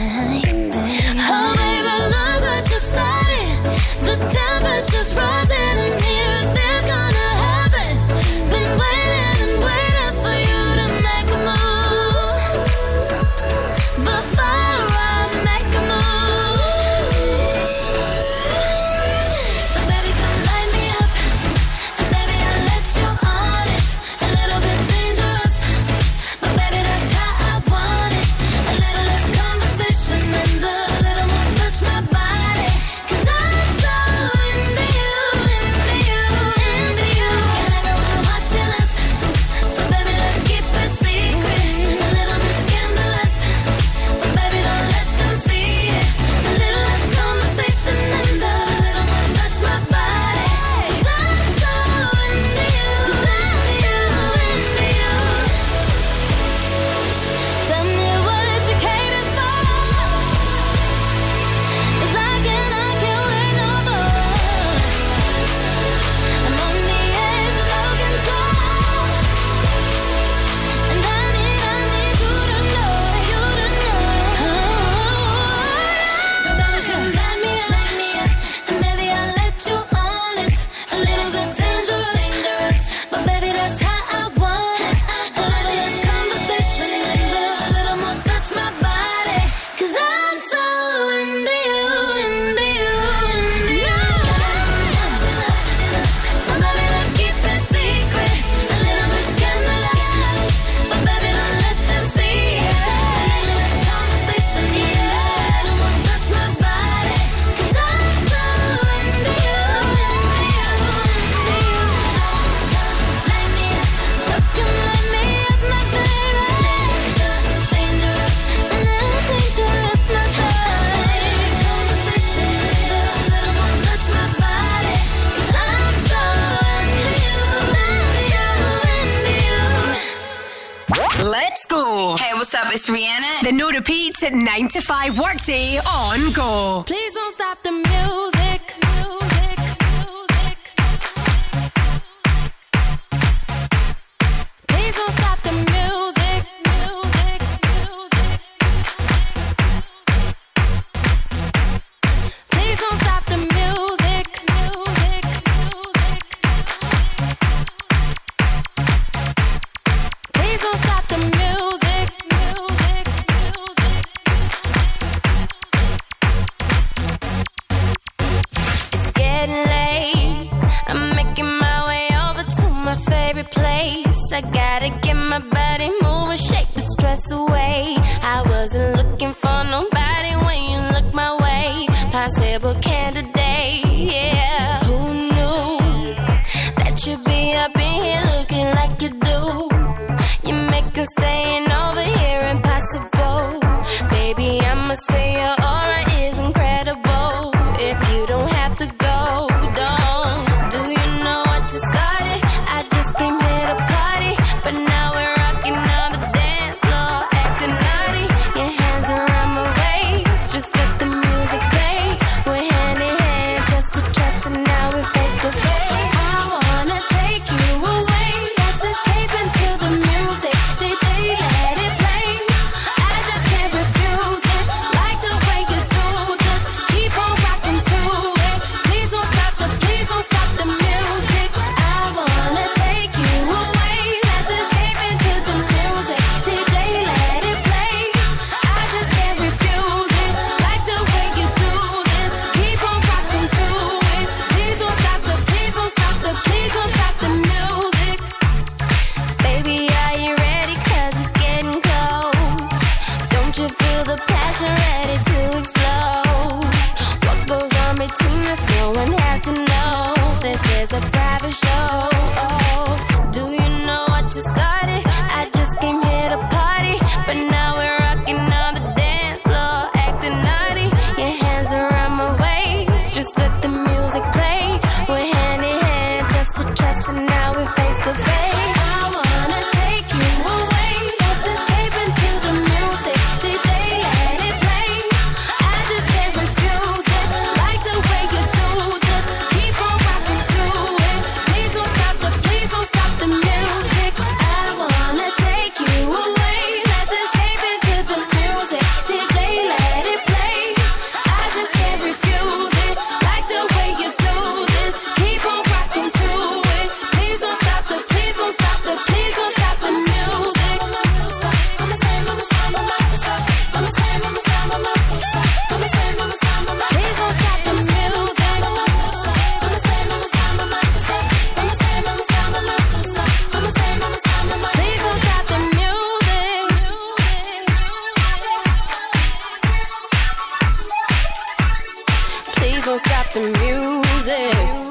music. 333.52 334.88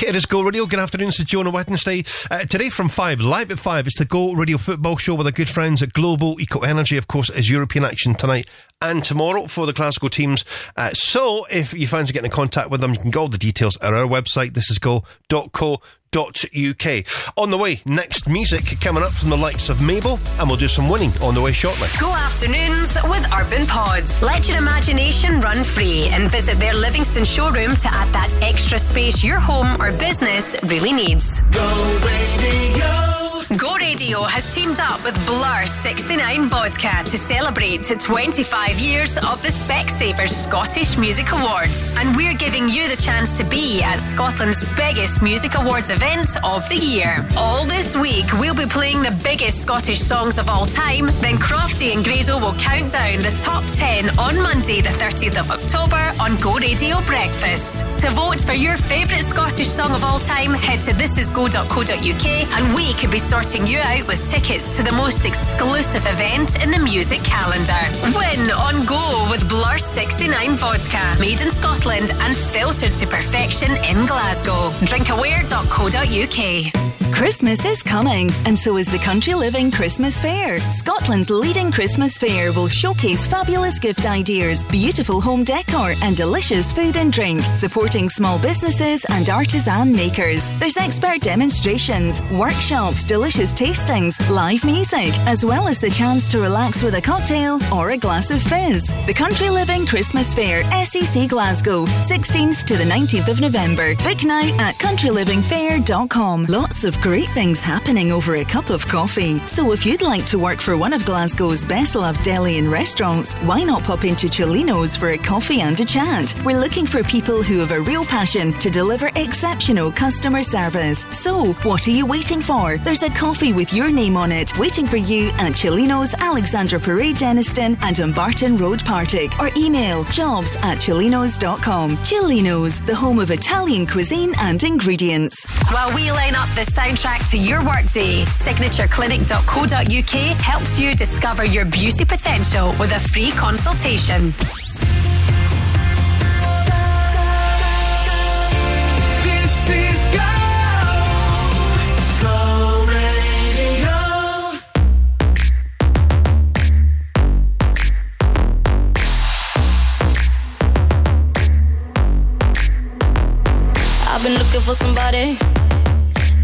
It 0.00 0.14
is 0.14 0.26
Go 0.26 0.42
Radio. 0.42 0.64
Good 0.66 0.78
afternoon, 0.78 1.08
is 1.08 1.16
Jonah 1.16 1.50
Wednesday. 1.50 2.04
Uh, 2.30 2.40
today 2.40 2.68
from 2.68 2.88
5, 2.88 3.20
live 3.20 3.50
at 3.50 3.58
5, 3.58 3.86
it's 3.86 3.98
the 3.98 4.04
Go 4.04 4.32
Radio 4.32 4.56
football 4.56 4.96
show 4.96 5.14
with 5.14 5.26
our 5.26 5.32
good 5.32 5.48
friends 5.48 5.82
at 5.82 5.92
Global 5.92 6.40
Eco 6.40 6.60
Energy. 6.60 6.96
Of 6.96 7.08
course, 7.08 7.30
is 7.30 7.50
European 7.50 7.84
action 7.84 8.14
tonight 8.14 8.48
and 8.80 9.04
tomorrow 9.04 9.46
for 9.46 9.66
the 9.66 9.72
classical 9.72 10.08
teams. 10.08 10.44
Uh, 10.76 10.90
so 10.90 11.46
if 11.50 11.74
you 11.74 11.86
fancy 11.86 12.12
getting 12.12 12.26
in 12.26 12.30
contact 12.30 12.70
with 12.70 12.80
them, 12.80 12.92
you 12.92 12.98
can 13.00 13.10
go 13.10 13.22
all 13.22 13.28
the 13.28 13.38
details 13.38 13.76
at 13.78 13.92
our 13.92 14.06
website. 14.06 14.54
This 14.54 14.70
is 14.70 14.78
go.co 14.78 15.80
uk. 16.16 17.04
On 17.36 17.50
the 17.50 17.56
way, 17.56 17.80
next 17.86 18.28
music 18.28 18.80
coming 18.80 19.02
up 19.02 19.10
from 19.10 19.30
the 19.30 19.36
likes 19.36 19.68
of 19.68 19.82
Mabel, 19.82 20.18
and 20.38 20.48
we'll 20.48 20.58
do 20.58 20.68
some 20.68 20.88
winning 20.88 21.10
on 21.22 21.34
the 21.34 21.40
way 21.40 21.52
shortly. 21.52 21.88
Go 22.00 22.12
afternoons 22.12 22.96
with 23.04 23.26
Urban 23.32 23.66
Pods. 23.66 24.22
Let 24.22 24.48
your 24.48 24.58
imagination 24.58 25.40
run 25.40 25.62
free 25.64 26.08
and 26.08 26.30
visit 26.30 26.56
their 26.58 26.74
Livingston 26.74 27.24
showroom 27.24 27.76
to 27.76 27.88
add 27.88 28.12
that 28.12 28.34
extra 28.42 28.78
space 28.78 29.22
your 29.22 29.38
home 29.38 29.80
or 29.80 29.92
business 29.92 30.56
really 30.64 30.92
needs. 30.92 31.40
Go 31.50 32.00
radio. 32.04 33.17
Go 33.56 33.76
Radio 33.76 34.24
has 34.24 34.54
teamed 34.54 34.78
up 34.78 35.02
with 35.02 35.14
Blur 35.24 35.64
69 35.64 36.48
Vodka 36.48 37.02
to 37.04 37.16
celebrate 37.16 37.82
25 37.82 38.78
years 38.78 39.16
of 39.16 39.40
the 39.40 39.48
Specsavers 39.48 40.28
Scottish 40.28 40.98
Music 40.98 41.32
Awards. 41.32 41.94
And 41.96 42.14
we're 42.14 42.34
giving 42.34 42.68
you 42.68 42.86
the 42.90 42.96
chance 42.96 43.32
to 43.38 43.44
be 43.44 43.82
at 43.82 44.00
Scotland's 44.00 44.68
biggest 44.76 45.22
music 45.22 45.54
awards 45.54 45.88
event 45.88 46.36
of 46.44 46.68
the 46.68 46.76
year. 46.76 47.26
All 47.38 47.64
this 47.64 47.96
week, 47.96 48.26
we'll 48.34 48.54
be 48.54 48.66
playing 48.66 49.00
the 49.00 49.18
biggest 49.24 49.62
Scottish 49.62 50.00
songs 50.00 50.36
of 50.36 50.50
all 50.50 50.66
time. 50.66 51.06
Then 51.22 51.38
Crofty 51.38 51.94
and 51.94 52.04
Grado 52.04 52.38
will 52.38 52.54
count 52.56 52.92
down 52.92 53.20
the 53.20 53.32
top 53.42 53.64
10 53.72 54.18
on 54.18 54.36
Monday, 54.42 54.82
the 54.82 54.90
30th 54.90 55.40
of 55.40 55.50
October 55.50 56.12
on 56.20 56.36
Go 56.36 56.58
Radio 56.58 57.00
Breakfast. 57.06 57.86
To 58.00 58.10
vote 58.10 58.40
for 58.40 58.52
your 58.52 58.76
favourite 58.76 59.24
Scottish 59.24 59.68
song 59.68 59.94
of 59.94 60.04
all 60.04 60.18
time, 60.18 60.52
head 60.52 60.82
to 60.82 60.92
thisisgo.co.uk 60.92 62.26
and 62.28 62.74
we 62.74 62.92
could 62.92 63.10
be 63.10 63.18
sorting 63.38 63.68
you 63.68 63.78
out 63.78 64.04
with 64.08 64.28
tickets 64.28 64.68
to 64.68 64.82
the 64.82 64.90
most 64.90 65.24
exclusive 65.24 66.04
event 66.06 66.60
in 66.60 66.72
the 66.72 66.78
music 66.78 67.22
calendar. 67.22 67.78
Win 68.18 68.50
on 68.50 68.84
Go 68.84 69.28
with 69.30 69.48
Blur 69.48 69.78
69 69.78 70.56
Vodka, 70.56 71.16
made 71.20 71.40
in 71.40 71.52
Scotland 71.52 72.10
and 72.18 72.34
filtered 72.34 72.94
to 72.94 73.06
perfection 73.06 73.70
in 73.84 74.06
Glasgow. 74.06 74.70
Drinkaware.co.uk. 74.84 76.88
Christmas 77.12 77.64
is 77.64 77.82
coming, 77.82 78.30
and 78.46 78.56
so 78.56 78.76
is 78.76 78.86
the 78.86 78.98
Country 78.98 79.34
Living 79.34 79.72
Christmas 79.72 80.20
Fair. 80.20 80.60
Scotland's 80.60 81.30
leading 81.30 81.72
Christmas 81.72 82.16
fair 82.16 82.52
will 82.52 82.68
showcase 82.68 83.26
fabulous 83.26 83.80
gift 83.80 84.06
ideas, 84.06 84.64
beautiful 84.66 85.20
home 85.20 85.42
decor, 85.42 85.94
and 86.04 86.16
delicious 86.16 86.72
food 86.72 86.96
and 86.96 87.12
drink, 87.12 87.40
supporting 87.56 88.08
small 88.08 88.38
businesses 88.38 89.04
and 89.08 89.28
artisan 89.30 89.90
makers. 89.90 90.48
There's 90.60 90.76
expert 90.76 91.20
demonstrations, 91.20 92.22
workshops, 92.30 93.02
delicious 93.28 93.52
tastings, 93.52 94.30
live 94.30 94.64
music, 94.64 95.12
as 95.26 95.44
well 95.44 95.68
as 95.68 95.78
the 95.78 95.90
chance 95.90 96.26
to 96.28 96.40
relax 96.40 96.82
with 96.82 96.94
a 96.94 97.00
cocktail 97.00 97.58
or 97.74 97.90
a 97.90 97.98
glass 97.98 98.30
of 98.30 98.42
fizz. 98.42 98.86
The 99.04 99.12
Country 99.12 99.50
Living 99.50 99.84
Christmas 99.84 100.32
Fair, 100.32 100.64
SEC 100.86 101.28
Glasgow, 101.28 101.84
16th 101.84 102.64
to 102.64 102.74
the 102.74 102.84
19th 102.84 103.28
of 103.28 103.42
November. 103.42 103.94
Book 103.96 104.24
now 104.24 104.40
at 104.58 104.76
countrylivingfair.com. 104.76 106.46
Lots 106.46 106.84
of 106.84 106.98
great 107.02 107.28
things 107.30 107.60
happening 107.60 108.12
over 108.12 108.36
a 108.36 108.46
cup 108.46 108.70
of 108.70 108.88
coffee. 108.88 109.38
So 109.40 109.72
if 109.72 109.84
you'd 109.84 110.00
like 110.00 110.24
to 110.26 110.38
work 110.38 110.58
for 110.62 110.78
one 110.78 110.94
of 110.94 111.04
Glasgow's 111.04 111.66
best 111.66 111.96
loved 111.96 112.22
deli 112.24 112.56
and 112.56 112.72
restaurants, 112.72 113.34
why 113.42 113.62
not 113.62 113.82
pop 113.82 114.04
into 114.04 114.32
Celino's 114.32 114.96
for 114.96 115.10
a 115.10 115.18
coffee 115.18 115.60
and 115.60 115.78
a 115.78 115.84
chat? 115.84 116.34
We're 116.46 116.58
looking 116.58 116.86
for 116.86 117.02
people 117.02 117.42
who 117.42 117.58
have 117.58 117.72
a 117.72 117.80
real 117.80 118.06
passion 118.06 118.54
to 118.54 118.70
deliver 118.70 119.10
exceptional 119.16 119.92
customer 119.92 120.42
service. 120.42 121.00
So, 121.10 121.52
what 121.64 121.86
are 121.86 121.90
you 121.90 122.06
waiting 122.06 122.40
for? 122.40 122.78
There's 122.78 123.02
a 123.02 123.17
coffee 123.18 123.52
with 123.52 123.74
your 123.74 123.90
name 123.90 124.16
on 124.16 124.30
it 124.30 124.56
waiting 124.58 124.86
for 124.86 124.96
you 124.96 125.30
at 125.38 125.56
Celino's, 125.56 126.14
Alexandra 126.14 126.78
Parade, 126.78 127.16
Dennistoun, 127.16 127.76
and 127.82 127.96
Dumbarton 127.96 128.56
Road, 128.56 128.84
Partick. 128.84 129.36
Or 129.40 129.50
email 129.56 130.04
jobs 130.04 130.54
at 130.56 130.78
celinos.com. 130.78 131.96
Celinos, 131.98 132.84
the 132.86 132.94
home 132.94 133.18
of 133.18 133.32
Italian 133.32 133.86
cuisine 133.86 134.32
and 134.38 134.62
ingredients. 134.62 135.44
While 135.72 135.92
we 135.94 136.12
line 136.12 136.36
up 136.36 136.48
the 136.50 136.62
soundtrack 136.62 137.28
to 137.30 137.38
your 137.38 137.64
workday, 137.64 138.24
signatureclinic.co.uk 138.26 140.40
helps 140.40 140.78
you 140.78 140.94
discover 140.94 141.44
your 141.44 141.64
beauty 141.64 142.04
potential 142.04 142.72
with 142.78 142.92
a 142.92 143.00
free 143.00 143.32
consultation. 143.32 144.32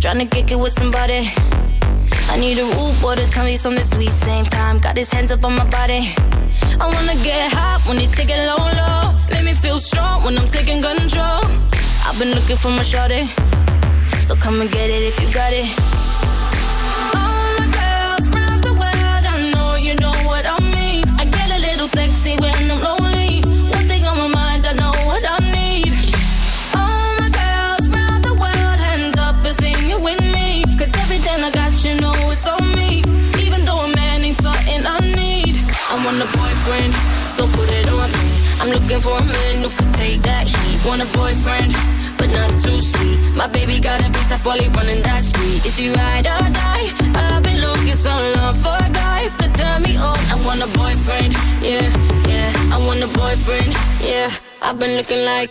Trying 0.00 0.18
to 0.20 0.26
kick 0.26 0.50
it 0.50 0.58
with 0.58 0.72
somebody. 0.72 1.30
I 2.30 2.36
need 2.38 2.58
a 2.58 2.64
rude 2.64 2.98
boy 3.02 3.14
to 3.14 3.28
tell 3.28 3.44
me 3.44 3.56
something 3.56 3.84
sweet. 3.84 4.08
Same 4.08 4.46
time, 4.46 4.78
got 4.78 4.96
his 4.96 5.12
hands 5.12 5.30
up 5.30 5.44
on 5.44 5.54
my 5.54 5.68
body. 5.68 6.14
I 6.80 6.86
wanna 6.94 7.14
get 7.22 7.52
hot 7.52 7.82
when 7.86 7.98
he 7.98 8.06
take 8.06 8.30
it 8.30 8.40
low, 8.46 8.56
low. 8.56 9.12
Make 9.32 9.44
me 9.44 9.52
feel 9.52 9.78
strong 9.78 10.24
when 10.24 10.38
I'm 10.38 10.48
taking 10.48 10.80
control. 10.80 11.44
I've 12.06 12.18
been 12.18 12.30
looking 12.30 12.56
for 12.56 12.70
my 12.70 12.82
shorty, 12.82 13.28
so 14.24 14.34
come 14.34 14.62
and 14.62 14.70
get 14.70 14.88
it 14.88 15.02
if 15.02 15.20
you 15.20 15.30
got 15.30 15.52
it. 15.52 16.03
I 36.14 36.16
want 36.16 36.30
a 36.30 36.38
boyfriend, 36.38 36.94
so 37.34 37.42
put 37.58 37.68
it 37.70 37.88
on 37.88 38.08
me. 38.08 38.30
I'm 38.60 38.68
looking 38.70 39.00
for 39.00 39.18
a 39.18 39.24
man 39.24 39.64
who 39.64 39.70
could 39.70 39.94
take 39.94 40.22
that 40.22 40.46
heat. 40.46 40.78
Want 40.86 41.02
a 41.02 41.06
boyfriend, 41.10 41.74
but 42.16 42.30
not 42.30 42.50
too 42.62 42.78
sweet. 42.80 43.18
My 43.34 43.48
baby 43.48 43.80
got 43.80 43.98
a 43.98 44.04
big 44.04 44.22
tough 44.30 44.46
while 44.46 44.62
running 44.78 45.02
that 45.02 45.24
street. 45.24 45.66
Is 45.66 45.76
he 45.76 45.90
ride 45.90 46.28
or 46.30 46.46
die? 46.54 46.86
I've 47.18 47.42
been 47.42 47.60
looking 47.60 47.98
so 47.98 48.14
long 48.36 48.54
for 48.54 48.78
a 48.78 48.90
guy 48.94 49.28
could 49.38 49.54
turn 49.56 49.82
me 49.82 49.96
on. 49.96 50.18
I 50.30 50.38
want 50.46 50.62
a 50.62 50.70
boyfriend, 50.78 51.34
yeah, 51.58 51.90
yeah. 52.30 52.52
I 52.70 52.78
want 52.86 53.02
a 53.02 53.08
boyfriend, 53.08 53.74
yeah. 53.98 54.30
I've 54.62 54.78
been 54.78 54.94
looking 54.94 55.24
like 55.24 55.50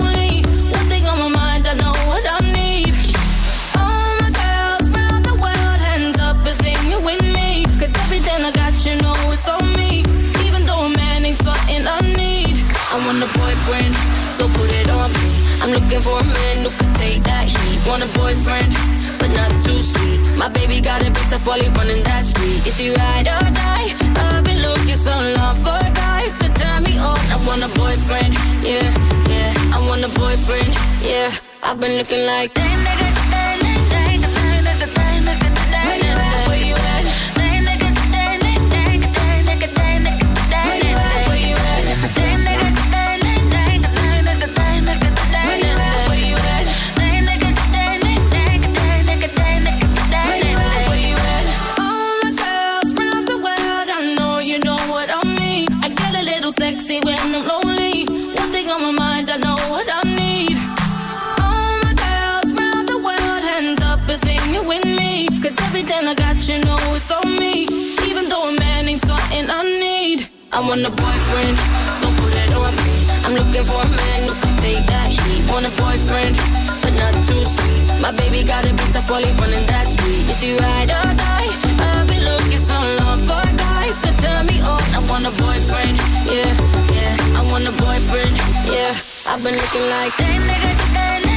friends, 13.67 13.97
so 14.37 14.47
put 14.57 14.69
it 14.71 14.89
on 14.89 15.09
me. 15.13 15.27
I'm 15.61 15.71
looking 15.71 16.01
for 16.01 16.17
a 16.19 16.23
man 16.23 16.55
who 16.65 16.71
can 16.79 16.91
take 16.95 17.21
that 17.23 17.45
heat. 17.47 17.79
Want 17.87 18.03
a 18.03 18.09
boyfriend, 18.17 18.71
but 19.19 19.29
not 19.39 19.51
too 19.65 19.79
sweet. 19.81 20.19
My 20.41 20.49
baby 20.49 20.81
got 20.81 21.01
a 21.01 21.07
it 21.07 21.13
better 21.13 21.39
for 21.45 21.55
running 21.77 22.03
that 22.03 22.25
street. 22.25 22.65
Is 22.65 22.77
he 22.77 22.89
ride 22.89 23.27
or 23.35 23.45
die? 23.63 23.87
I've 24.17 24.43
been 24.43 24.61
looking 24.61 24.97
so 24.97 25.13
long 25.37 25.55
for 25.63 25.77
a 25.87 25.91
guy 25.93 26.23
could 26.39 26.55
turn 26.55 26.83
me 26.83 26.97
on. 26.97 27.21
I 27.35 27.37
want 27.47 27.61
a 27.63 27.71
boyfriend, 27.77 28.33
yeah, 28.65 28.87
yeah. 29.29 29.53
I 29.75 29.79
want 29.87 30.03
a 30.03 30.11
boyfriend, 30.19 30.71
yeah. 31.05 31.29
I've 31.63 31.79
been 31.79 31.97
looking 31.97 32.25
like. 32.25 32.53
Damn 32.53 32.80
want 70.71 70.87
a 70.87 70.89
boyfriend, 71.03 71.57
so 71.99 72.07
put 72.15 72.31
it 72.31 72.53
on 72.55 72.71
me. 72.87 72.95
I'm 73.27 73.35
looking 73.35 73.65
for 73.67 73.83
a 73.83 73.91
man 73.91 74.19
who 74.23 74.33
can 74.39 74.55
take 74.63 74.83
that 74.87 75.11
heat. 75.11 75.43
Want 75.51 75.67
a 75.67 75.73
boyfriend, 75.75 76.39
but 76.79 76.95
not 76.95 77.11
too 77.27 77.43
sweet. 77.43 77.83
My 77.99 78.15
baby 78.15 78.47
got 78.47 78.63
a 78.63 78.71
beat 78.71 78.95
up 78.95 79.03
while 79.11 79.19
he 79.19 79.31
running 79.35 79.67
that 79.67 79.85
street. 79.91 80.23
Is 80.31 80.39
he 80.39 80.55
ride 80.55 80.87
or 80.87 81.11
die? 81.11 81.51
I've 81.75 82.07
been 82.07 82.23
looking 82.23 82.63
so 82.63 82.79
long 83.03 83.19
for 83.27 83.43
a 83.43 83.51
guy 83.51 83.91
to 83.91 84.09
turn 84.23 84.47
me 84.47 84.63
on. 84.63 84.79
I 84.95 85.03
want 85.11 85.27
a 85.27 85.33
boyfriend, 85.43 85.99
yeah, 86.31 86.51
yeah. 86.95 87.39
I 87.39 87.43
want 87.51 87.67
a 87.67 87.75
boyfriend, 87.75 88.31
yeah. 88.71 88.95
I've 89.27 89.43
been 89.43 89.59
looking 89.59 89.87
like 89.91 90.15
damn 90.15 90.39
nigga, 90.47 90.71
damn 90.95 91.21
nigga. 91.23 91.30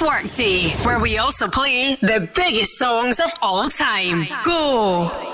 Live 0.00 0.08
Workday, 0.08 0.70
where 0.84 0.98
we 0.98 1.18
also 1.18 1.48
play 1.48 1.94
the 1.96 2.28
biggest 2.34 2.76
songs 2.78 3.20
of 3.20 3.32
all 3.40 3.68
time. 3.68 4.26
Go! 4.42 5.25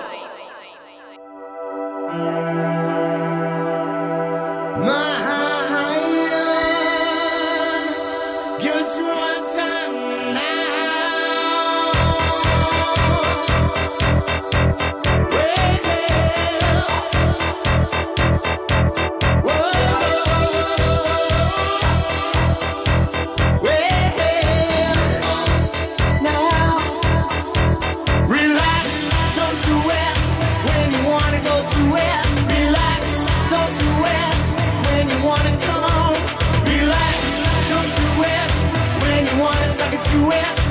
Wanna 40.20 40.44
suck 40.44 40.61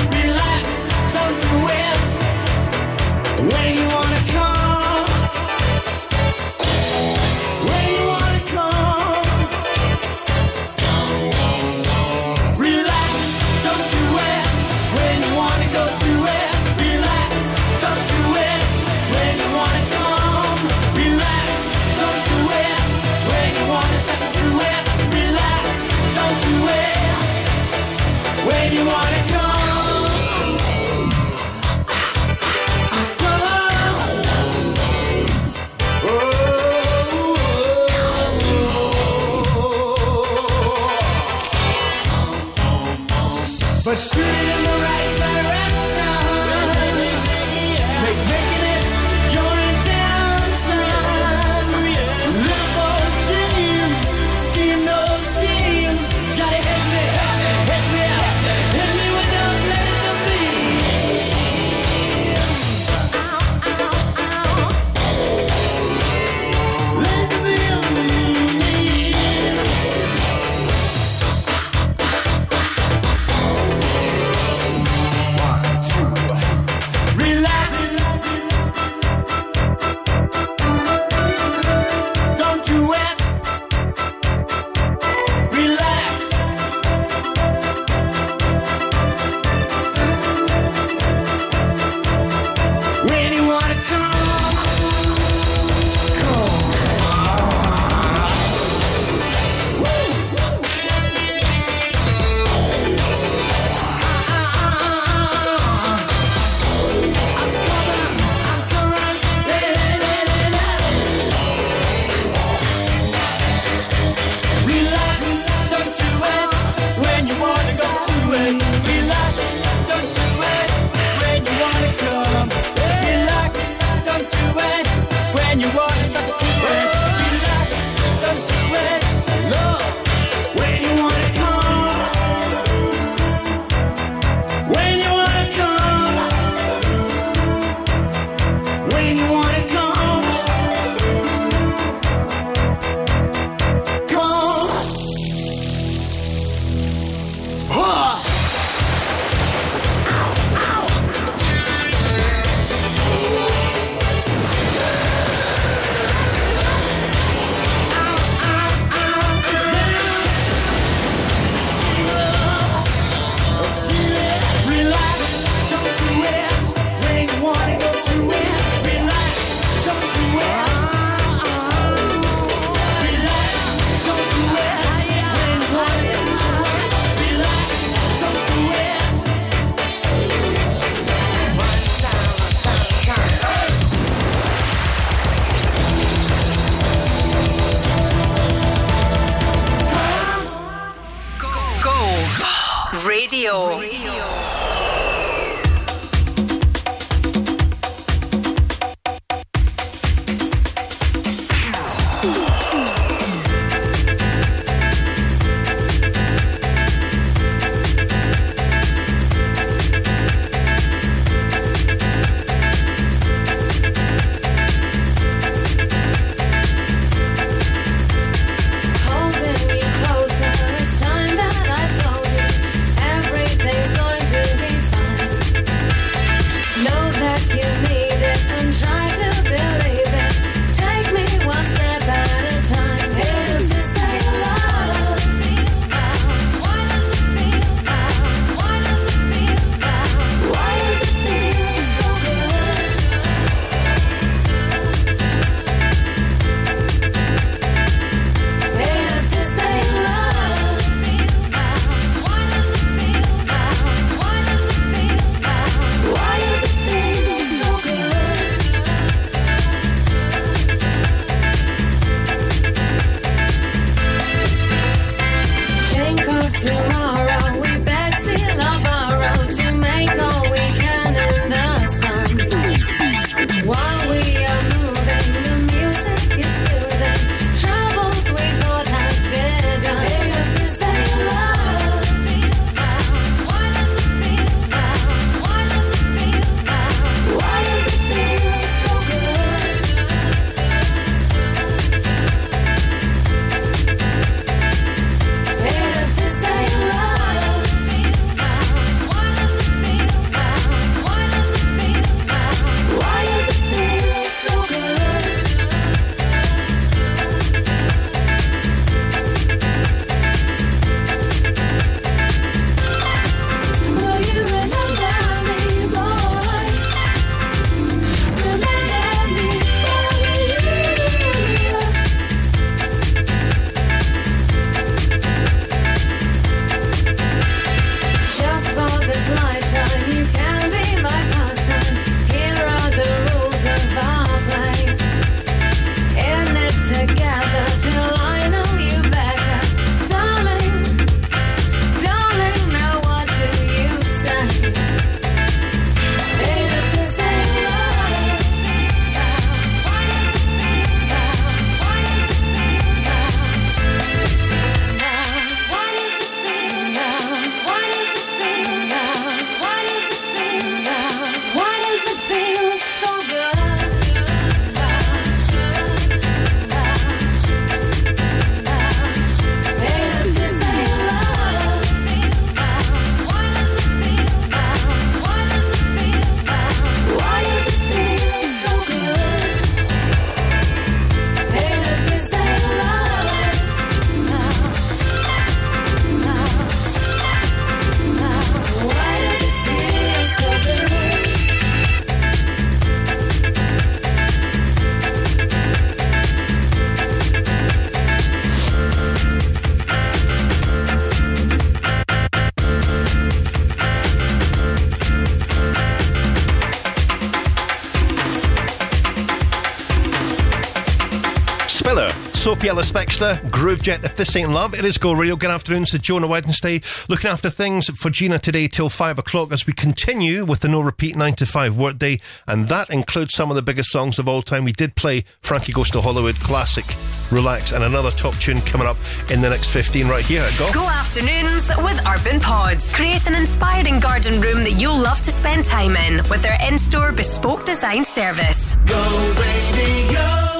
Sophie 412.61 412.69
Ellis 412.69 412.91
Bextor, 412.91 413.51
Groove 413.51 413.81
Jet, 413.81 414.03
If 414.03 414.15
This 414.15 414.35
Ain't 414.35 414.51
Love. 414.51 414.75
It 414.75 414.85
is 414.85 414.99
Go 414.99 415.13
Radio. 415.13 415.35
Good 415.35 415.49
afternoon 415.49 415.85
to 415.85 415.97
Jonah 415.97 416.27
Wednesday. 416.27 416.79
Looking 417.09 417.31
after 417.31 417.49
things 417.49 417.87
for 417.87 418.11
Gina 418.11 418.37
today 418.37 418.67
till 418.67 418.87
5 418.87 419.17
o'clock 419.17 419.51
as 419.51 419.65
we 419.65 419.73
continue 419.73 420.45
with 420.45 420.59
the 420.59 420.67
no 420.67 420.79
repeat 420.79 421.15
9 421.15 421.33
to 421.37 421.47
5 421.47 421.75
workday. 421.75 422.19
And 422.45 422.67
that 422.67 422.91
includes 422.91 423.33
some 423.33 423.49
of 423.49 423.55
the 423.55 423.63
biggest 423.63 423.89
songs 423.89 424.19
of 424.19 424.29
all 424.29 424.43
time. 424.43 424.63
We 424.63 424.73
did 424.73 424.95
play 424.95 425.25
Frankie 425.41 425.71
Goes 425.71 425.89
to 425.89 426.01
Hollywood 426.01 426.35
classic, 426.35 426.85
Relax, 427.31 427.71
and 427.71 427.83
another 427.83 428.11
top 428.11 428.35
tune 428.35 428.61
coming 428.61 428.85
up 428.85 428.97
in 429.31 429.41
the 429.41 429.49
next 429.49 429.69
15 429.69 430.07
right 430.07 430.23
here 430.23 430.43
at 430.43 430.55
Go. 430.59 430.71
Go 430.71 430.87
afternoons 430.87 431.71
with 431.77 431.99
Urban 432.05 432.39
Pods. 432.39 432.93
Create 432.93 433.25
an 433.25 433.33
inspiring 433.33 433.99
garden 433.99 434.39
room 434.39 434.63
that 434.65 434.73
you'll 434.73 434.99
love 434.99 435.17
to 435.23 435.31
spend 435.31 435.65
time 435.65 435.97
in 435.97 436.17
with 436.29 436.43
their 436.43 436.59
in 436.61 436.77
store 436.77 437.11
bespoke 437.11 437.65
design 437.65 438.05
service. 438.05 438.75
Go 438.85 439.33
Radio. 439.39 440.50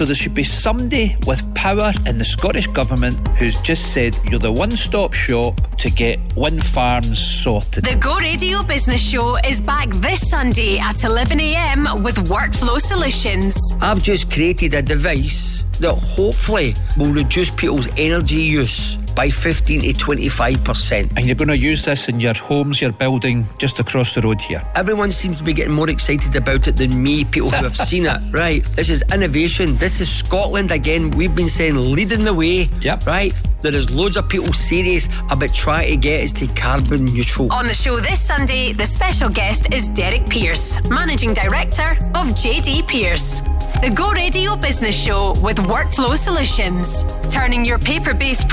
So 0.00 0.06
there 0.06 0.14
should 0.14 0.34
be 0.34 0.44
somebody 0.44 1.14
with 1.26 1.54
power 1.54 1.92
in 2.06 2.16
the 2.16 2.24
Scottish 2.24 2.66
Government 2.68 3.18
who's 3.36 3.60
just 3.60 3.92
said 3.92 4.16
you're 4.30 4.40
the 4.40 4.50
one 4.50 4.70
stop 4.70 5.12
shop 5.12 5.60
to 5.76 5.90
get 5.90 6.18
wind 6.34 6.64
farms 6.64 7.18
sorted. 7.18 7.84
The 7.84 7.96
Go 7.96 8.16
Radio 8.16 8.62
Business 8.62 9.06
Show 9.06 9.36
is 9.46 9.60
back 9.60 9.90
this 9.96 10.30
Sunday 10.30 10.78
at 10.78 10.94
11am 10.94 12.02
with 12.02 12.16
Workflow 12.30 12.80
Solutions. 12.80 13.74
I've 13.82 14.02
just 14.02 14.32
created 14.32 14.72
a 14.72 14.80
device 14.80 15.64
that 15.80 15.94
hopefully 15.94 16.74
will 16.96 17.12
reduce 17.12 17.50
people's 17.50 17.88
energy 17.98 18.36
use 18.40 18.96
by 19.14 19.30
15 19.30 19.80
to 19.80 19.92
25%. 19.92 21.16
And 21.16 21.26
you're 21.26 21.34
going 21.34 21.48
to 21.48 21.58
use 21.58 21.84
this 21.84 22.08
in 22.08 22.20
your 22.20 22.34
homes, 22.34 22.80
your 22.80 22.92
building, 22.92 23.46
just 23.58 23.80
across 23.80 24.14
the 24.14 24.20
road 24.22 24.40
here. 24.40 24.62
Everyone 24.74 25.10
seems 25.10 25.38
to 25.38 25.44
be 25.44 25.52
getting 25.52 25.72
more 25.72 25.90
excited 25.90 26.34
about 26.36 26.66
it 26.68 26.76
than 26.76 27.02
me, 27.02 27.24
people 27.24 27.50
who 27.50 27.64
have 27.64 27.76
seen 27.90 28.06
it. 28.06 28.20
Right, 28.32 28.64
this 28.76 28.90
is 28.90 29.02
innovation. 29.12 29.76
This 29.76 30.00
is 30.00 30.10
Scotland 30.10 30.72
again. 30.72 31.10
We've 31.10 31.34
been 31.34 31.48
saying 31.48 31.76
leading 31.76 32.24
the 32.24 32.34
way. 32.34 32.68
Yep. 32.80 33.06
Right? 33.06 33.34
There 33.62 33.74
is 33.74 33.90
loads 33.90 34.16
of 34.16 34.26
people 34.28 34.52
serious 34.54 35.08
about 35.30 35.52
trying 35.52 35.90
to 35.90 35.96
get 35.96 36.24
us 36.24 36.32
to 36.32 36.46
carbon 36.54 37.04
neutral. 37.04 37.52
On 37.52 37.66
the 37.66 37.74
show 37.74 37.98
this 37.98 38.20
Sunday, 38.20 38.72
the 38.72 38.86
special 38.86 39.28
guest 39.28 39.72
is 39.72 39.86
Derek 39.88 40.26
Pierce, 40.30 40.82
Managing 40.88 41.34
Director 41.34 41.90
of 42.14 42.32
JD 42.32 42.88
Pierce. 42.88 43.40
The 43.82 43.90
Go 43.94 44.12
Radio 44.12 44.56
Business 44.56 44.98
Show 44.98 45.34
with 45.42 45.58
Workflow 45.58 46.16
Solutions, 46.16 47.04
turning 47.32 47.64
your 47.64 47.78
paper 47.78 48.14
based 48.14 48.48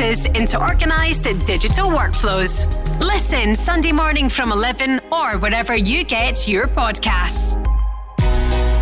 into 0.00 0.60
organised 0.60 1.24
digital 1.44 1.88
workflows. 1.88 2.66
Listen 3.00 3.56
Sunday 3.56 3.90
morning 3.90 4.28
from 4.28 4.52
11 4.52 5.00
or 5.10 5.38
wherever 5.38 5.76
you 5.76 6.04
get 6.04 6.46
your 6.46 6.68
podcasts. 6.68 7.56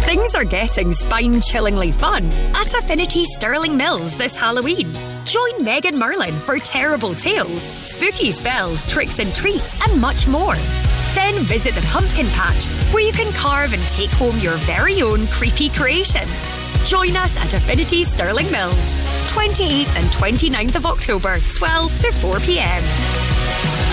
Things 0.04 0.34
are 0.34 0.44
getting 0.44 0.92
spine 0.92 1.40
chillingly 1.40 1.90
fun 1.92 2.26
at 2.54 2.74
Affinity 2.74 3.24
Stirling 3.24 3.78
Mills 3.78 4.18
this 4.18 4.36
Halloween. 4.36 4.92
Join 5.24 5.64
Megan 5.64 5.98
Merlin 5.98 6.34
for 6.34 6.58
terrible 6.58 7.14
tales, 7.14 7.62
spooky 7.84 8.30
spells, 8.30 8.86
tricks 8.90 9.18
and 9.18 9.32
treats, 9.34 9.80
and 9.88 9.98
much 9.98 10.28
more. 10.28 10.54
Then 11.14 11.34
visit 11.44 11.74
the 11.74 11.86
pumpkin 11.86 12.26
patch 12.28 12.66
where 12.92 13.02
you 13.02 13.12
can 13.12 13.32
carve 13.32 13.72
and 13.72 13.82
take 13.88 14.10
home 14.10 14.38
your 14.40 14.56
very 14.66 15.00
own 15.00 15.26
creepy 15.28 15.70
creation. 15.70 16.28
Join 16.86 17.16
us 17.16 17.36
at 17.36 17.52
Affinity 17.52 18.04
Stirling 18.04 18.48
Mills, 18.52 18.94
28th 19.32 19.96
and 19.96 20.06
29th 20.12 20.76
of 20.76 20.86
October, 20.86 21.38
12 21.56 21.98
to 21.98 22.12
4 22.12 22.38
pm. 22.38 22.82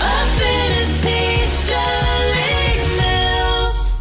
Affinity 0.00 1.44
Stirling 1.44 2.96
Mills. 2.96 3.92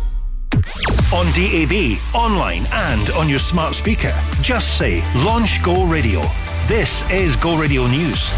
On 1.12 1.26
DAB, 1.34 1.98
online, 2.14 2.62
and 2.72 3.10
on 3.18 3.28
your 3.28 3.40
smart 3.40 3.74
speaker. 3.74 4.14
Just 4.44 4.78
say 4.78 5.02
Launch 5.26 5.64
Go 5.64 5.86
Radio. 5.86 6.22
This 6.68 7.10
is 7.10 7.36
Go 7.36 7.58
Radio 7.58 7.88
News. 7.88 8.30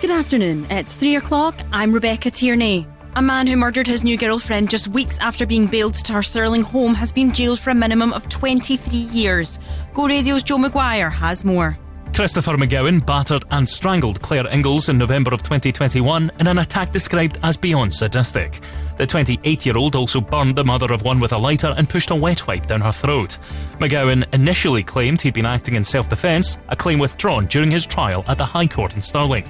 Good 0.00 0.10
afternoon. 0.10 0.66
It's 0.70 0.96
three 0.96 1.14
o'clock. 1.14 1.54
I'm 1.70 1.92
Rebecca 1.92 2.32
Tierney. 2.32 2.88
A 3.18 3.20
man 3.20 3.48
who 3.48 3.56
murdered 3.56 3.88
his 3.88 4.04
new 4.04 4.16
girlfriend 4.16 4.70
just 4.70 4.86
weeks 4.86 5.18
after 5.18 5.44
being 5.44 5.66
bailed 5.66 5.96
to 5.96 6.12
her 6.12 6.22
Stirling 6.22 6.62
home 6.62 6.94
has 6.94 7.10
been 7.10 7.34
jailed 7.34 7.58
for 7.58 7.70
a 7.70 7.74
minimum 7.74 8.12
of 8.12 8.28
23 8.28 8.96
years. 8.96 9.58
Go 9.92 10.06
Radio's 10.06 10.44
Joe 10.44 10.56
Maguire 10.56 11.10
has 11.10 11.44
more. 11.44 11.76
Christopher 12.14 12.56
McGowan 12.56 13.04
battered 13.04 13.42
and 13.50 13.68
strangled 13.68 14.22
Claire 14.22 14.46
Inglis 14.46 14.88
in 14.88 14.98
November 14.98 15.34
of 15.34 15.42
2021 15.42 16.30
in 16.38 16.46
an 16.46 16.58
attack 16.58 16.92
described 16.92 17.40
as 17.42 17.56
beyond 17.56 17.92
sadistic. 17.92 18.60
The 18.98 19.06
28 19.06 19.66
year 19.66 19.76
old 19.76 19.96
also 19.96 20.20
burned 20.20 20.54
the 20.54 20.64
mother 20.64 20.92
of 20.92 21.02
one 21.02 21.18
with 21.18 21.32
a 21.32 21.38
lighter 21.38 21.74
and 21.76 21.88
pushed 21.88 22.10
a 22.10 22.14
wet 22.14 22.46
wipe 22.46 22.68
down 22.68 22.82
her 22.82 22.92
throat. 22.92 23.38
McGowan 23.80 24.32
initially 24.32 24.84
claimed 24.84 25.20
he'd 25.20 25.34
been 25.34 25.44
acting 25.44 25.74
in 25.74 25.82
self 25.82 26.08
defence, 26.08 26.56
a 26.68 26.76
claim 26.76 27.00
withdrawn 27.00 27.46
during 27.46 27.72
his 27.72 27.84
trial 27.84 28.24
at 28.28 28.38
the 28.38 28.46
High 28.46 28.68
Court 28.68 28.94
in 28.94 29.02
Stirling. 29.02 29.44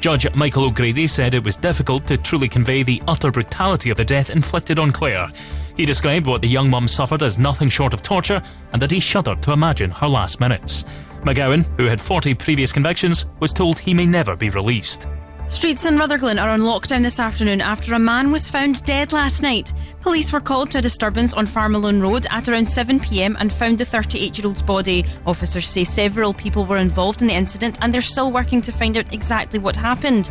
Judge 0.00 0.32
Michael 0.34 0.64
O'Grady 0.64 1.06
said 1.06 1.34
it 1.34 1.42
was 1.42 1.56
difficult 1.56 2.06
to 2.06 2.16
truly 2.16 2.48
convey 2.48 2.82
the 2.82 3.02
utter 3.08 3.30
brutality 3.30 3.90
of 3.90 3.96
the 3.96 4.04
death 4.04 4.30
inflicted 4.30 4.78
on 4.78 4.92
Claire. 4.92 5.28
He 5.76 5.84
described 5.84 6.26
what 6.26 6.42
the 6.42 6.48
young 6.48 6.70
mum 6.70 6.86
suffered 6.86 7.22
as 7.22 7.38
nothing 7.38 7.68
short 7.68 7.92
of 7.92 8.02
torture 8.02 8.42
and 8.72 8.80
that 8.80 8.90
he 8.90 9.00
shuddered 9.00 9.42
to 9.42 9.52
imagine 9.52 9.90
her 9.90 10.08
last 10.08 10.40
minutes. 10.40 10.84
McGowan, 11.22 11.64
who 11.76 11.86
had 11.86 12.00
40 12.00 12.34
previous 12.34 12.72
convictions, 12.72 13.26
was 13.40 13.52
told 13.52 13.78
he 13.78 13.94
may 13.94 14.06
never 14.06 14.36
be 14.36 14.50
released. 14.50 15.08
Streets 15.48 15.84
in 15.86 15.96
Rutherglen 15.96 16.40
are 16.40 16.48
on 16.48 16.60
lockdown 16.62 17.02
this 17.02 17.20
afternoon 17.20 17.60
after 17.60 17.94
a 17.94 18.00
man 18.00 18.32
was 18.32 18.50
found 18.50 18.84
dead 18.84 19.12
last 19.12 19.42
night. 19.42 19.72
Police 20.00 20.32
were 20.32 20.40
called 20.40 20.72
to 20.72 20.78
a 20.78 20.82
disturbance 20.82 21.32
on 21.34 21.46
Farmeloan 21.46 22.02
Road 22.02 22.26
at 22.30 22.48
around 22.48 22.66
7pm 22.66 23.36
and 23.38 23.52
found 23.52 23.78
the 23.78 23.84
38 23.84 24.36
year 24.36 24.46
old's 24.48 24.60
body. 24.60 25.04
Officers 25.24 25.68
say 25.68 25.84
several 25.84 26.34
people 26.34 26.64
were 26.64 26.78
involved 26.78 27.22
in 27.22 27.28
the 27.28 27.34
incident 27.34 27.78
and 27.80 27.94
they're 27.94 28.00
still 28.00 28.32
working 28.32 28.60
to 28.62 28.72
find 28.72 28.96
out 28.96 29.14
exactly 29.14 29.60
what 29.60 29.76
happened. 29.76 30.30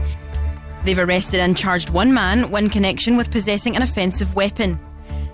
They've 0.84 1.00
arrested 1.00 1.40
and 1.40 1.56
charged 1.56 1.92
one 1.92 2.14
man 2.14 2.54
in 2.54 2.70
connection 2.70 3.16
with 3.16 3.32
possessing 3.32 3.78
an 3.78 3.84
offensive 3.84 4.36
weapon. 4.36 4.78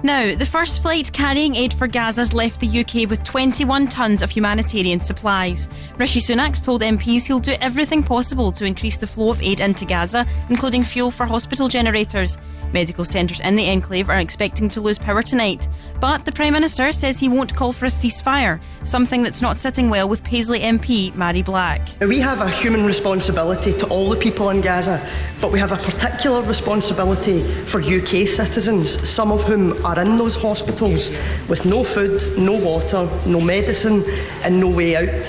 Now, 0.03 0.33
the 0.33 0.47
first 0.47 0.81
flight 0.81 1.13
carrying 1.13 1.55
aid 1.55 1.75
for 1.75 1.87
Gaza's 1.87 2.33
left 2.33 2.59
the 2.59 2.79
UK 2.79 3.07
with 3.07 3.23
21 3.23 3.87
tonnes 3.87 4.23
of 4.23 4.31
humanitarian 4.31 4.99
supplies. 4.99 5.69
Rishi 5.97 6.19
Sunak's 6.19 6.59
told 6.59 6.81
MPs 6.81 7.27
he'll 7.27 7.39
do 7.39 7.55
everything 7.61 8.01
possible 8.01 8.51
to 8.53 8.65
increase 8.65 8.97
the 8.97 9.05
flow 9.05 9.29
of 9.29 9.39
aid 9.43 9.59
into 9.59 9.85
Gaza, 9.85 10.25
including 10.49 10.83
fuel 10.83 11.11
for 11.11 11.27
hospital 11.27 11.67
generators. 11.67 12.39
Medical 12.73 13.03
centres 13.03 13.41
in 13.41 13.55
the 13.55 13.69
enclave 13.69 14.09
are 14.09 14.17
expecting 14.17 14.69
to 14.69 14.81
lose 14.81 14.97
power 14.97 15.21
tonight, 15.21 15.67
but 15.99 16.25
the 16.25 16.31
Prime 16.31 16.53
Minister 16.53 16.91
says 16.91 17.19
he 17.19 17.27
won't 17.27 17.53
call 17.53 17.73
for 17.73 17.85
a 17.85 17.89
ceasefire, 17.89 18.61
something 18.83 19.23
that's 19.23 19.41
not 19.41 19.57
sitting 19.57 19.89
well 19.89 20.07
with 20.07 20.23
Paisley 20.23 20.59
MP 20.59 21.11
Mhairi 21.11 21.43
Black. 21.43 21.89
We 21.99 22.19
have 22.19 22.41
a 22.41 22.49
human 22.49 22.85
responsibility 22.85 23.73
to 23.73 23.87
all 23.87 24.09
the 24.09 24.15
people 24.15 24.49
in 24.49 24.61
Gaza, 24.61 25.05
but 25.41 25.51
we 25.51 25.59
have 25.59 25.73
a 25.73 25.77
particular 25.77 26.41
responsibility 26.41 27.43
for 27.43 27.81
UK 27.81 28.25
citizens, 28.27 29.07
some 29.07 29.31
of 29.31 29.43
whom 29.43 29.73
in 29.97 30.17
those 30.17 30.35
hospitals 30.35 31.09
with 31.47 31.65
no 31.65 31.83
food, 31.83 32.21
no 32.37 32.53
water, 32.53 33.09
no 33.25 33.41
medicine, 33.41 34.03
and 34.43 34.59
no 34.59 34.69
way 34.69 34.95
out. 34.95 35.25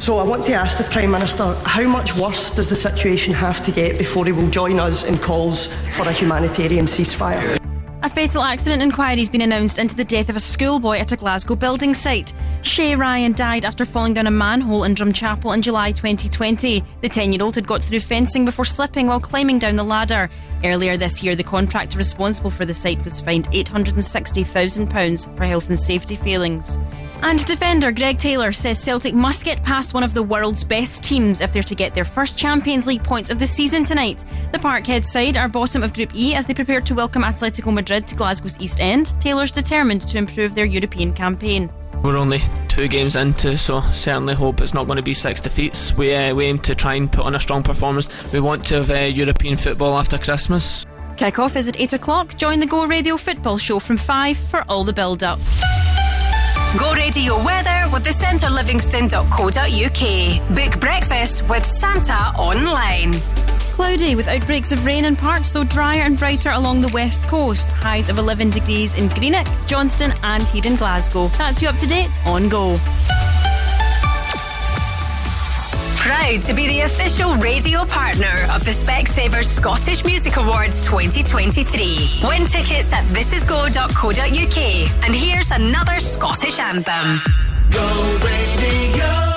So 0.00 0.18
I 0.18 0.24
want 0.24 0.44
to 0.46 0.52
ask 0.52 0.78
the 0.78 0.84
Prime 0.84 1.10
Minister 1.10 1.54
how 1.64 1.88
much 1.88 2.14
worse 2.14 2.50
does 2.50 2.68
the 2.68 2.76
situation 2.76 3.34
have 3.34 3.62
to 3.64 3.72
get 3.72 3.98
before 3.98 4.26
he 4.26 4.32
will 4.32 4.50
join 4.50 4.78
us 4.78 5.02
in 5.02 5.18
calls 5.18 5.68
for 5.96 6.08
a 6.08 6.12
humanitarian 6.12 6.86
ceasefire? 6.86 7.65
A 8.02 8.10
fatal 8.10 8.42
accident 8.42 8.82
inquiry 8.82 9.18
has 9.18 9.30
been 9.30 9.40
announced 9.40 9.78
into 9.78 9.96
the 9.96 10.04
death 10.04 10.28
of 10.28 10.36
a 10.36 10.40
schoolboy 10.40 10.98
at 10.98 11.12
a 11.12 11.16
Glasgow 11.16 11.56
building 11.56 11.94
site. 11.94 12.34
Shay 12.60 12.94
Ryan 12.94 13.32
died 13.32 13.64
after 13.64 13.86
falling 13.86 14.12
down 14.12 14.26
a 14.26 14.30
manhole 14.30 14.84
in 14.84 14.94
Drumchapel 14.94 15.54
in 15.54 15.62
July 15.62 15.92
2020. 15.92 16.84
The 17.00 17.08
10 17.08 17.32
year 17.32 17.42
old 17.42 17.54
had 17.54 17.66
got 17.66 17.82
through 17.82 18.00
fencing 18.00 18.44
before 18.44 18.66
slipping 18.66 19.06
while 19.06 19.18
climbing 19.18 19.58
down 19.58 19.76
the 19.76 19.82
ladder. 19.82 20.28
Earlier 20.62 20.98
this 20.98 21.22
year, 21.22 21.34
the 21.34 21.42
contractor 21.42 21.96
responsible 21.96 22.50
for 22.50 22.66
the 22.66 22.74
site 22.74 23.02
was 23.02 23.20
fined 23.20 23.48
£860,000 23.50 25.36
for 25.36 25.44
health 25.44 25.70
and 25.70 25.80
safety 25.80 26.16
failings. 26.16 26.78
And 27.22 27.44
defender 27.44 27.92
Greg 27.92 28.18
Taylor 28.18 28.52
says 28.52 28.82
Celtic 28.82 29.14
must 29.14 29.44
get 29.44 29.62
past 29.62 29.94
one 29.94 30.02
of 30.02 30.14
the 30.14 30.22
world's 30.22 30.62
best 30.62 31.02
teams 31.02 31.40
if 31.40 31.52
they're 31.52 31.62
to 31.62 31.74
get 31.74 31.94
their 31.94 32.04
first 32.04 32.38
Champions 32.38 32.86
League 32.86 33.02
points 33.02 33.30
of 33.30 33.38
the 33.38 33.46
season 33.46 33.84
tonight. 33.84 34.24
The 34.52 34.58
Parkhead 34.58 35.04
side 35.04 35.36
are 35.36 35.48
bottom 35.48 35.82
of 35.82 35.94
Group 35.94 36.14
E 36.14 36.34
as 36.34 36.46
they 36.46 36.54
prepare 36.54 36.80
to 36.82 36.94
welcome 36.94 37.22
Atletico 37.22 37.72
Madrid 37.72 38.06
to 38.08 38.14
Glasgow's 38.14 38.60
East 38.60 38.80
End. 38.80 39.18
Taylor's 39.20 39.50
determined 39.50 40.02
to 40.02 40.18
improve 40.18 40.54
their 40.54 40.66
European 40.66 41.12
campaign. 41.12 41.70
We're 42.02 42.18
only 42.18 42.40
two 42.68 42.86
games 42.86 43.16
into, 43.16 43.56
so 43.56 43.80
certainly 43.80 44.34
hope 44.34 44.60
it's 44.60 44.74
not 44.74 44.86
going 44.86 44.98
to 44.98 45.02
be 45.02 45.14
six 45.14 45.40
defeats. 45.40 45.96
We, 45.96 46.14
uh, 46.14 46.34
we 46.34 46.44
aim 46.44 46.58
to 46.60 46.74
try 46.74 46.94
and 46.94 47.10
put 47.10 47.24
on 47.24 47.34
a 47.34 47.40
strong 47.40 47.62
performance. 47.62 48.32
We 48.32 48.40
want 48.40 48.64
to 48.66 48.76
have 48.76 48.90
uh, 48.90 48.94
European 48.94 49.56
football 49.56 49.96
after 49.96 50.18
Christmas. 50.18 50.84
Kick-off 51.16 51.56
is 51.56 51.66
at 51.66 51.80
8 51.80 51.94
o'clock. 51.94 52.36
Join 52.36 52.60
the 52.60 52.66
Go 52.66 52.86
Radio 52.86 53.16
football 53.16 53.56
show 53.56 53.78
from 53.78 53.96
5 53.96 54.36
for 54.36 54.62
all 54.68 54.84
the 54.84 54.92
build-up. 54.92 55.40
Go 56.78 56.92
radio 56.92 57.42
weather 57.42 57.90
with 57.90 58.04
the 58.04 58.10
centrelivingston.co.uk. 58.10 60.54
Book 60.54 60.80
breakfast 60.80 61.48
with 61.48 61.64
Santa 61.64 62.38
online. 62.38 63.14
Cloudy 63.72 64.14
with 64.14 64.28
outbreaks 64.28 64.72
of 64.72 64.84
rain 64.84 65.06
in 65.06 65.16
parts, 65.16 65.50
though 65.50 65.64
drier 65.64 66.02
and 66.02 66.18
brighter 66.18 66.50
along 66.50 66.82
the 66.82 66.90
west 66.92 67.26
coast. 67.28 67.70
Highs 67.70 68.10
of 68.10 68.18
11 68.18 68.50
degrees 68.50 68.98
in 68.98 69.08
Greenock, 69.08 69.46
Johnstone, 69.66 70.12
and 70.22 70.42
here 70.42 70.66
in 70.66 70.76
Glasgow. 70.76 71.28
That's 71.38 71.62
you 71.62 71.68
up 71.68 71.76
to 71.76 71.86
date 71.86 72.10
on 72.26 72.50
Go. 72.50 72.78
Proud 76.06 76.40
to 76.42 76.54
be 76.54 76.68
the 76.68 76.82
official 76.82 77.34
radio 77.34 77.84
partner 77.84 78.46
of 78.52 78.64
the 78.64 78.70
Specsavers 78.70 79.42
Scottish 79.42 80.04
Music 80.04 80.36
Awards 80.36 80.86
2023. 80.86 82.20
Win 82.22 82.46
tickets 82.46 82.92
at 82.92 83.02
thisisgo.co.uk. 83.06 85.04
And 85.04 85.12
here's 85.12 85.50
another 85.50 85.98
Scottish 85.98 86.60
anthem. 86.60 87.18
Go 87.72 88.18
radio. 88.22 89.35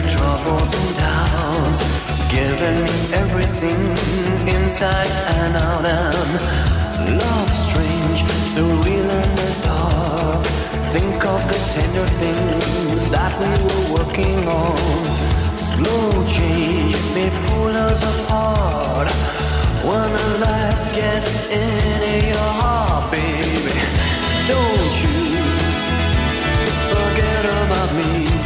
Your 0.00 0.08
troubles 0.08 0.72
and 0.80 0.96
doubts, 0.96 2.30
giving 2.30 2.84
me 2.84 2.96
everything 3.12 3.80
inside 4.48 5.10
and 5.36 5.56
out. 5.56 5.84
And 5.84 7.18
love 7.18 7.50
strange, 7.52 8.24
so 8.54 8.62
real 8.84 9.10
in 9.10 9.30
the 9.40 9.60
dark. 9.64 10.44
Think 10.94 11.24
of 11.24 11.40
the 11.48 11.58
tender 11.74 12.06
things 12.22 13.08
that 13.08 13.32
we 13.40 13.50
were 13.64 13.98
working 13.98 14.48
on. 14.48 14.76
Slow 15.56 16.26
change 16.26 16.96
may 17.14 17.30
pull 17.46 17.74
us 17.76 18.00
apart. 18.20 19.08
When 19.84 20.08
the 20.12 20.28
light 20.44 20.80
gets 20.94 21.32
into 21.50 22.26
your 22.26 22.50
heart, 22.60 23.10
baby, 23.12 23.74
don't 24.48 24.92
you 25.02 25.18
forget 26.92 27.44
about 27.44 27.90
me. 27.96 28.39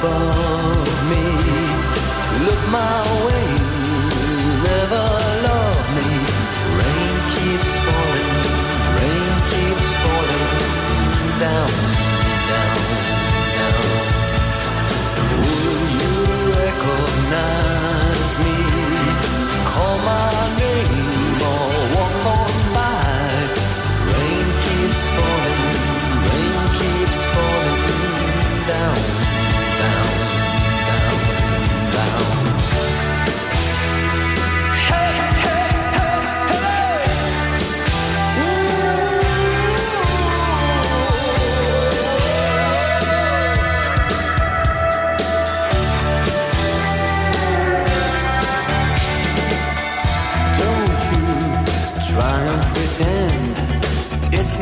Above 0.00 1.10
me? 1.10 1.24
Look 2.46 2.62
my 2.70 3.02
way, 3.24 3.29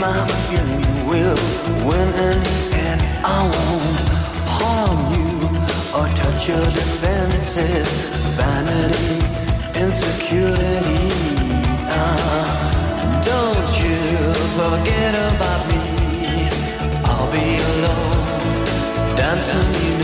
will 0.01 1.35
win. 1.87 2.09
I 3.25 3.43
won't 3.43 4.09
harm 4.57 4.99
you 5.13 5.29
or 5.97 6.07
touch 6.15 6.49
your 6.49 6.65
defenses, 6.65 7.89
vanity, 8.39 9.19
insecurity. 9.83 11.03
Ah, 11.91 12.47
don't 13.25 13.73
you 13.83 13.99
forget 14.59 15.15
about 15.33 15.63
me. 15.71 15.81
I'll 17.05 17.31
be 17.33 17.59
alone, 17.73 19.17
dancing, 19.17 19.71
you 19.83 19.98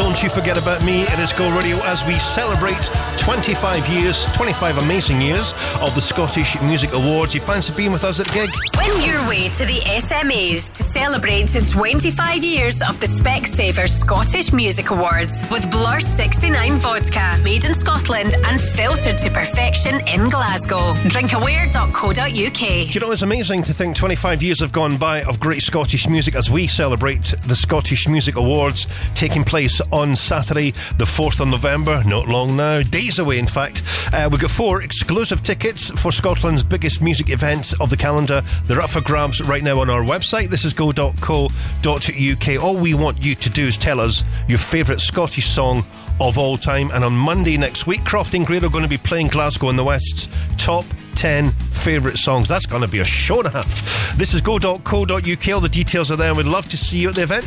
don't 0.00 0.22
you 0.22 0.30
forget 0.30 0.56
about 0.56 0.82
me. 0.82 1.02
It 1.02 1.18
is 1.18 1.30
Go 1.30 1.54
Radio 1.54 1.76
as 1.84 2.06
we 2.06 2.18
celebrate 2.18 2.90
25 3.18 3.86
years, 3.90 4.24
25 4.32 4.78
amazing 4.78 5.20
years 5.20 5.52
of 5.82 5.94
the 5.94 6.00
Scottish 6.00 6.58
Music 6.62 6.94
Awards. 6.94 7.34
You 7.34 7.42
fancy 7.42 7.74
being 7.74 7.92
with 7.92 8.04
us 8.04 8.18
at 8.18 8.26
the 8.26 8.32
gig? 8.32 8.69
Win 8.80 9.02
your 9.02 9.28
way 9.28 9.48
to 9.50 9.66
the 9.66 9.80
SMAs 9.84 10.72
to 10.74 10.82
celebrate 10.82 11.50
25 11.50 12.42
years 12.42 12.80
of 12.80 12.98
the 12.98 13.06
Specsavers 13.06 13.90
Scottish 13.90 14.54
Music 14.54 14.88
Awards 14.88 15.44
with 15.50 15.70
Blur 15.70 16.00
69 16.00 16.78
vodka, 16.78 17.38
made 17.44 17.66
in 17.66 17.74
Scotland 17.74 18.36
and 18.46 18.58
filtered 18.58 19.18
to 19.18 19.28
perfection 19.30 20.00
in 20.08 20.30
Glasgow. 20.30 20.94
Drinkaware.co.uk. 20.94 22.16
Do 22.16 22.94
you 22.94 23.00
know, 23.00 23.10
it's 23.10 23.20
amazing 23.20 23.64
to 23.64 23.74
think 23.74 23.96
25 23.96 24.42
years 24.42 24.60
have 24.60 24.72
gone 24.72 24.96
by 24.96 25.24
of 25.24 25.38
great 25.38 25.60
Scottish 25.60 26.08
music 26.08 26.34
as 26.34 26.50
we 26.50 26.66
celebrate 26.66 27.34
the 27.48 27.56
Scottish 27.56 28.08
Music 28.08 28.36
Awards 28.36 28.86
taking 29.14 29.44
place 29.44 29.82
on 29.92 30.16
Saturday, 30.16 30.70
the 30.96 31.04
4th 31.04 31.40
of 31.40 31.48
November. 31.48 32.02
Not 32.06 32.28
long 32.28 32.56
now, 32.56 32.80
days 32.80 33.18
away, 33.18 33.38
in 33.38 33.46
fact. 33.46 33.82
Uh, 34.10 34.26
we've 34.32 34.40
got 34.40 34.50
four 34.50 34.80
exclusive 34.82 35.42
tickets 35.42 35.90
for 36.00 36.10
Scotland's 36.10 36.64
biggest 36.64 37.02
music 37.02 37.28
events 37.28 37.78
of 37.78 37.90
the 37.90 37.96
calendar. 37.98 38.42
They're 38.70 38.80
up 38.80 38.90
for 38.90 39.00
grabs 39.00 39.40
right 39.40 39.64
now 39.64 39.80
on 39.80 39.90
our 39.90 40.02
website. 40.02 40.46
This 40.46 40.64
is 40.64 40.72
go.co.uk. 40.72 42.62
All 42.62 42.76
we 42.76 42.94
want 42.94 43.24
you 43.24 43.34
to 43.34 43.50
do 43.50 43.66
is 43.66 43.76
tell 43.76 43.98
us 43.98 44.22
your 44.46 44.58
favourite 44.58 45.00
Scottish 45.00 45.46
song 45.46 45.84
of 46.20 46.38
all 46.38 46.56
time. 46.56 46.92
And 46.92 47.02
on 47.02 47.12
Monday 47.12 47.56
next 47.56 47.88
week, 47.88 48.04
Croft 48.04 48.32
and 48.34 48.46
Grade 48.46 48.62
are 48.62 48.68
going 48.68 48.84
to 48.84 48.88
be 48.88 48.96
playing 48.96 49.26
Glasgow 49.26 49.70
in 49.70 49.76
the 49.76 49.82
West's 49.82 50.28
top 50.56 50.84
10 51.14 51.50
favourite 51.50 52.16
songs. 52.16 52.48
That's 52.48 52.66
going 52.66 52.82
to 52.82 52.88
be 52.88 53.00
a 53.00 53.04
show 53.04 53.38
and 53.38 53.46
a 53.46 53.50
half. 53.50 54.16
This 54.16 54.34
is 54.34 54.40
go.co.uk. 54.40 55.48
All 55.48 55.60
the 55.60 55.68
details 55.70 56.10
are 56.10 56.16
there, 56.16 56.28
and 56.28 56.36
we'd 56.36 56.46
love 56.46 56.68
to 56.68 56.76
see 56.76 56.98
you 56.98 57.08
at 57.08 57.14
the 57.14 57.22
event. 57.22 57.44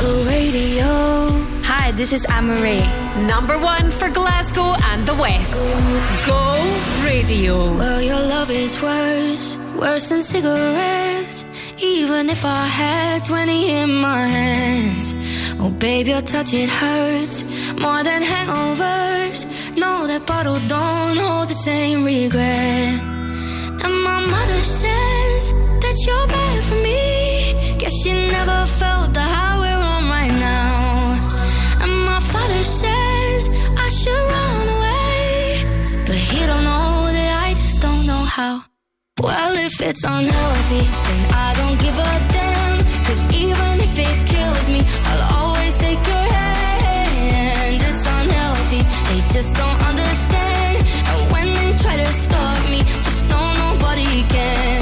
Go 0.00 0.24
radio. 0.26 0.84
Hi, 1.64 1.92
this 1.92 2.12
is 2.12 2.26
Amarie. 2.26 2.84
Number 3.26 3.58
one 3.58 3.90
for 3.90 4.10
Glasgow 4.10 4.74
and 4.90 5.06
the 5.06 5.14
West. 5.14 5.74
Go 6.26 7.04
Radio. 7.04 7.74
Well, 7.74 8.02
your 8.02 8.20
love 8.20 8.50
is 8.50 8.80
worse, 8.82 9.58
worse 9.76 10.08
than 10.08 10.22
cigarettes. 10.22 11.44
Even 11.82 12.30
if 12.30 12.44
I 12.44 12.66
had 12.66 13.24
20 13.24 13.70
in 13.70 13.94
my 14.00 14.26
hands. 14.26 15.14
Oh, 15.58 15.70
baby, 15.70 16.10
your 16.10 16.22
touch, 16.22 16.54
it 16.54 16.68
hurts 16.68 17.42
more 17.78 18.02
than 18.04 18.22
hangovers. 18.22 19.40
No, 19.76 20.06
that 20.06 20.26
bottle 20.26 20.60
don't 20.68 21.16
hold 21.16 21.48
the 21.48 21.54
same 21.54 22.04
regret. 22.04 23.00
And 23.84 23.94
my 24.08 24.20
mother 24.34 24.62
says 24.62 25.52
that 25.82 25.96
you're 26.06 26.26
bad 26.28 26.62
for 26.62 26.78
me. 26.86 27.78
Guess 27.78 27.94
she 28.02 28.12
never 28.12 28.66
felt 28.66 29.12
the 29.14 29.26
high 29.34 29.58
we're 29.58 29.84
on 29.94 30.04
right 30.16 30.34
now. 30.38 31.82
And 31.82 31.92
my 32.10 32.20
father 32.20 32.62
says 32.62 33.48
I 33.84 33.88
should 33.88 34.24
run 34.34 34.68
away. 34.76 36.04
But 36.06 36.16
he 36.16 36.46
don't 36.46 36.64
know 36.64 37.08
that 37.16 37.30
I 37.46 37.50
just 37.50 37.80
don't 37.82 38.06
know 38.06 38.24
how. 38.36 38.73
Well, 39.24 39.56
if 39.56 39.80
it's 39.80 40.04
unhealthy, 40.04 40.84
then 41.06 41.32
I 41.32 41.54
don't 41.54 41.80
give 41.80 41.96
a 41.96 42.12
damn. 42.36 42.78
Cause 43.06 43.24
even 43.34 43.80
if 43.80 43.98
it 43.98 44.16
kills 44.28 44.68
me, 44.68 44.82
I'll 45.08 45.46
always 45.46 45.78
take 45.78 45.96
your 46.06 46.26
hand. 46.36 47.80
It's 47.88 48.04
unhealthy, 48.06 48.82
they 49.08 49.20
just 49.32 49.54
don't 49.54 49.80
understand. 49.88 50.76
And 51.08 51.32
when 51.32 51.46
they 51.54 51.72
try 51.82 51.96
to 51.96 52.12
stop 52.12 52.58
me, 52.68 52.80
just 53.02 53.26
know 53.30 53.46
nobody 53.64 54.24
can. 54.28 54.73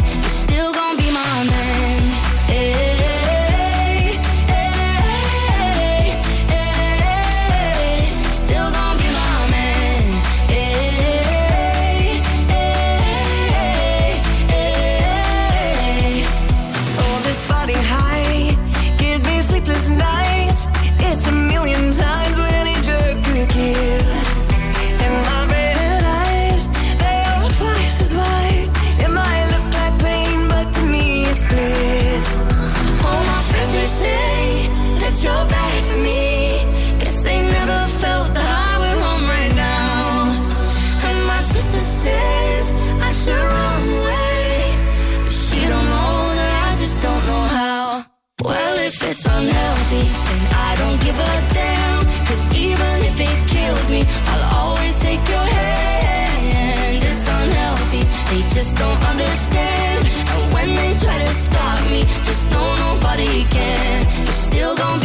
Just 58.53 58.77
don't 58.77 59.03
understand. 59.05 60.07
And 60.33 60.53
when 60.53 60.74
they 60.74 60.95
try 60.99 61.19
to 61.19 61.35
stop 61.35 61.81
me, 61.91 62.03
just 62.23 62.51
know 62.51 62.74
nobody 62.87 63.45
can. 63.45 64.07
You're 64.19 64.41
still 64.49 64.77
gonna 64.77 65.02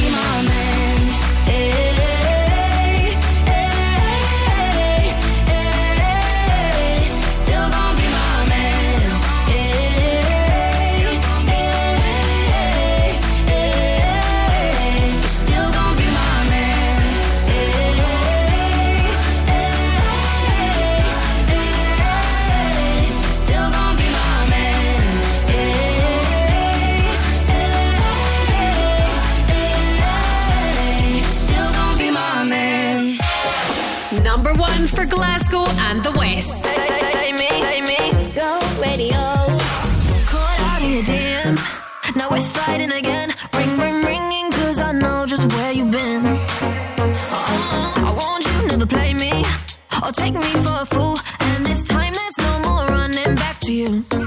or 50.08 50.12
take 50.14 50.34
me 50.34 50.42
for 50.42 50.82
a 50.82 50.86
fool. 50.86 51.18
And 51.40 51.66
this 51.66 51.84
time 51.84 52.14
there's 52.14 52.38
no 52.40 52.60
more 52.70 52.86
running 52.88 53.36
back 53.36 53.60
to 53.62 53.74
you. 53.74 54.27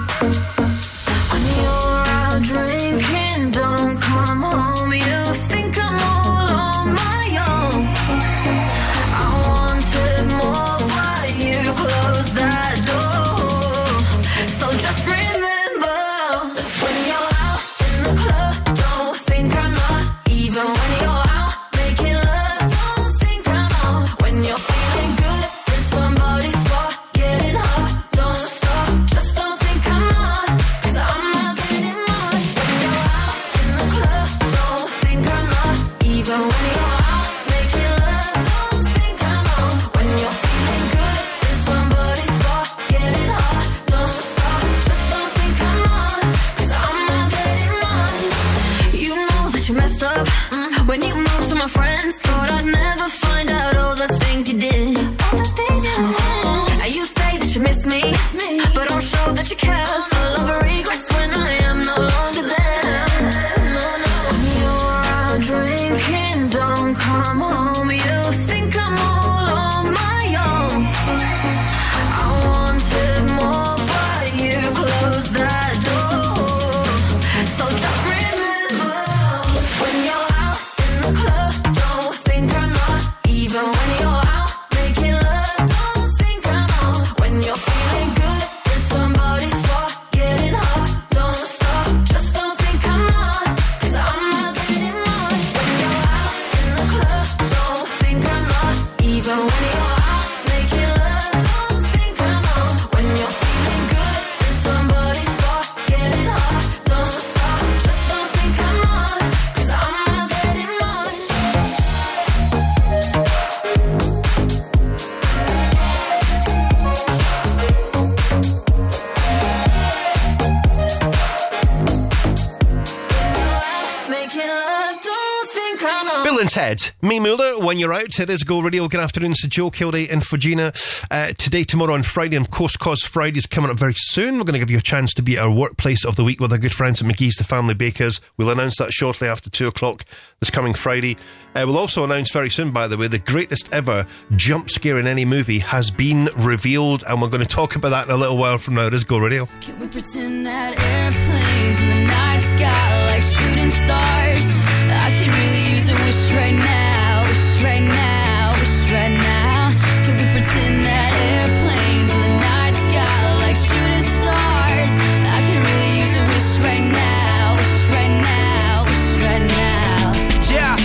Ted. 126.38 126.90
Me 127.02 127.18
Muller, 127.18 127.58
when 127.58 127.78
you're 127.78 127.92
out, 127.92 128.18
it 128.20 128.30
is 128.30 128.44
Go 128.44 128.60
Radio. 128.60 128.86
Good 128.88 129.00
afternoon 129.00 129.34
to 129.40 129.48
Joe 129.48 129.70
Kilday 129.70 130.10
and 130.10 130.22
Fujina. 130.22 130.72
Uh, 131.10 131.32
today, 131.36 131.64
tomorrow, 131.64 131.94
and 131.94 132.06
Friday, 132.06 132.36
and 132.36 132.48
course, 132.50 132.76
Cause 132.76 133.02
Friday's 133.02 133.46
coming 133.46 133.70
up 133.70 133.78
very 133.78 133.94
soon. 133.96 134.38
We're 134.38 134.44
going 134.44 134.54
to 134.54 134.58
give 134.60 134.70
you 134.70 134.78
a 134.78 134.82
chance 134.82 135.12
to 135.14 135.22
be 135.22 135.36
at 135.36 135.44
our 135.44 135.50
workplace 135.50 136.04
of 136.04 136.16
the 136.16 136.24
week 136.24 136.40
with 136.40 136.52
our 136.52 136.58
good 136.58 136.72
friends 136.72 137.02
at 137.02 137.08
McGhee's, 137.08 137.34
the 137.34 137.44
Family 137.44 137.74
Bakers. 137.74 138.20
We'll 138.36 138.50
announce 138.50 138.78
that 138.78 138.92
shortly 138.92 139.28
after 139.28 139.50
two 139.50 139.66
o'clock 139.66 140.04
this 140.38 140.50
coming 140.50 140.72
Friday. 140.72 141.16
Uh, 141.54 141.64
we'll 141.66 141.76
also 141.78 142.04
announce 142.04 142.30
very 142.30 142.48
soon, 142.48 142.70
by 142.70 142.86
the 142.86 142.96
way, 142.96 143.08
the 143.08 143.18
greatest 143.18 143.72
ever 143.72 144.06
jump 144.36 144.70
scare 144.70 144.98
in 144.98 145.06
any 145.08 145.24
movie 145.24 145.58
has 145.58 145.90
been 145.90 146.28
revealed, 146.36 147.02
and 147.08 147.20
we're 147.20 147.28
going 147.28 147.44
to 147.44 147.48
talk 147.48 147.74
about 147.74 147.90
that 147.90 148.06
in 148.06 148.14
a 148.14 148.16
little 148.16 148.38
while 148.38 148.56
from 148.56 148.74
now. 148.74 148.86
It 148.86 148.94
is 148.94 149.04
Go 149.04 149.18
Radio. 149.18 149.46
Can 149.60 149.78
we 149.80 149.88
pretend 149.88 150.46
that 150.46 150.78
airplanes 150.78 151.80
in 151.80 151.88
the 151.88 152.06
night 152.06 152.40
sky 152.40 153.12
like 153.12 153.22
shooting 153.22 153.70
stars? 153.70 154.79
I 155.20 155.24
could 155.24 155.34
really 155.36 155.74
use 155.76 155.86
a 155.90 155.92
wish 156.00 156.32
right 156.32 156.56
now, 156.56 157.28
wish 157.28 157.60
right 157.60 157.84
now, 157.84 158.56
wish 158.56 158.88
right 158.88 159.12
now. 159.12 159.68
We 160.08 160.24
pretend 160.32 160.80
that 160.88 161.12
airplanes 161.12 162.08
in 162.08 162.20
the 162.24 162.34
night 162.40 162.72
sky 162.88 163.20
like 163.44 163.52
shooting 163.52 164.00
stars? 164.00 164.92
I 165.28 165.44
could 165.44 165.60
really 165.60 165.92
use 166.00 166.16
a 166.16 166.24
wish 166.24 166.50
right 166.64 166.80
now, 166.80 167.60
wish 167.60 167.84
right 167.92 168.16
now, 168.16 168.88
wish 168.88 169.08
right 169.20 169.44
now. 169.44 170.16
Yeah, 170.48 170.80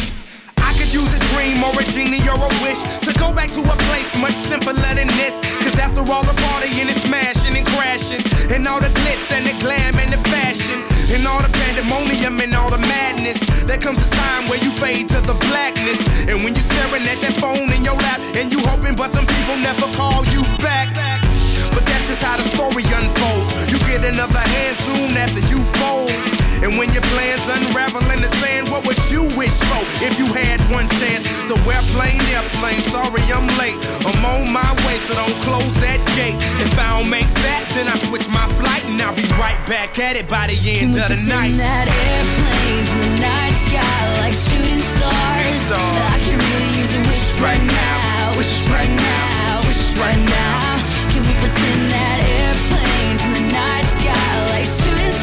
I 0.60 0.76
could 0.76 0.92
use 0.92 1.16
a 1.16 1.22
dream 1.32 1.64
or 1.64 1.72
a 1.80 1.88
genie 1.96 2.28
or 2.28 2.36
a 2.36 2.52
wish 2.60 2.84
to 3.08 3.16
go 3.16 3.32
back 3.32 3.56
to 3.56 3.64
a 3.64 3.78
place 3.88 4.12
much 4.20 4.36
simpler 4.36 4.76
than 5.00 5.08
this. 5.16 5.32
Cause 5.64 5.80
after 5.80 6.04
all 6.12 6.28
the 6.28 6.36
partying 6.44 6.92
and 6.92 7.00
smashing 7.08 7.56
and 7.56 7.66
crashing, 7.72 8.20
and 8.52 8.68
all 8.68 8.84
the 8.84 8.92
glitz 9.00 9.32
and 9.32 9.48
the 9.48 9.56
glam 9.64 9.96
and 9.96 10.12
the 10.12 10.20
fashion, 10.28 10.84
and 11.10 11.26
all 11.28 11.42
the 11.42 11.50
pandemonium 11.50 12.40
and 12.40 12.54
all 12.56 12.70
the 12.70 12.80
madness, 12.80 13.38
there 13.66 13.78
comes 13.78 14.00
a 14.00 14.10
time 14.10 14.50
where 14.50 14.60
you 14.64 14.72
fade 14.72 15.10
to 15.10 15.22
the 15.22 15.36
blackness. 15.52 16.00
And 16.30 16.44
when 16.44 16.56
you're 16.56 16.66
staring 16.66 17.06
at 17.06 17.20
that 17.22 17.36
phone 17.40 17.70
in 17.74 17.84
your 17.84 17.96
lap, 17.96 18.20
and 18.36 18.52
you 18.52 18.60
hoping, 18.60 18.96
but 18.96 19.14
them 19.14 19.26
people 19.26 19.58
never 19.62 19.88
call 19.94 20.26
you 20.34 20.42
back. 20.60 20.90
But 21.74 21.86
that's 21.86 22.08
just 22.08 22.24
how 22.24 22.38
the 22.38 22.44
story 22.44 22.84
unfolds. 22.90 23.50
You 23.72 23.78
get 23.86 24.04
another 24.04 24.40
hand 24.40 24.78
soon 24.78 25.18
after 25.18 25.42
you 25.52 25.62
fold. 25.78 26.25
And 26.66 26.82
when 26.82 26.90
your 26.98 27.06
plans 27.14 27.46
unravel 27.46 28.02
in 28.10 28.26
the 28.26 28.32
sand, 28.42 28.66
what 28.74 28.82
would 28.90 28.98
you 29.14 29.22
wish 29.38 29.54
for 29.70 29.82
if 30.02 30.18
you 30.18 30.26
had 30.34 30.58
one 30.74 30.90
chance? 30.98 31.22
So 31.46 31.54
airplane, 31.70 32.18
airplane, 32.34 32.82
sorry 32.90 33.22
I'm 33.30 33.46
late. 33.62 33.78
I'm 34.02 34.18
on 34.26 34.50
my 34.50 34.74
way, 34.82 34.98
so 35.06 35.14
don't 35.14 35.38
close 35.46 35.78
that 35.86 36.02
gate. 36.18 36.34
If 36.66 36.74
I 36.82 36.98
don't 36.98 37.10
make 37.14 37.30
that, 37.46 37.64
then 37.78 37.86
I 37.86 37.96
switch 38.10 38.26
my 38.34 38.50
flight 38.58 38.82
and 38.90 38.98
I'll 38.98 39.14
be 39.14 39.30
right 39.38 39.62
back 39.70 40.00
at 40.02 40.18
it 40.18 40.26
by 40.28 40.48
the 40.50 40.58
end 40.58 40.90
Can 40.90 40.92
we 40.98 41.00
of 41.06 41.08
the 41.14 41.22
pretend 41.22 41.54
night. 41.54 41.54
that 41.62 41.86
airplanes 41.86 42.90
in 42.90 43.00
the 43.06 43.14
night 43.22 43.56
sky 43.70 44.02
like 44.26 44.34
shooting 44.34 44.82
stars? 44.82 45.70
I 45.70 46.18
can 46.26 46.38
really 46.42 46.72
use 46.82 46.94
a 46.98 47.02
wish 47.06 47.28
right 47.46 47.62
now, 47.62 48.34
wish 48.42 48.54
right 48.74 48.90
now, 48.90 49.62
wish 49.70 49.86
right 50.02 50.18
now. 50.18 50.82
Can 51.14 51.22
we 51.30 51.34
pretend 51.46 51.82
that 51.94 52.18
airplanes 52.26 53.22
in 53.22 53.32
the 53.38 53.46
night 53.54 53.86
sky 54.02 54.30
like 54.50 54.66
shooting 54.66 55.15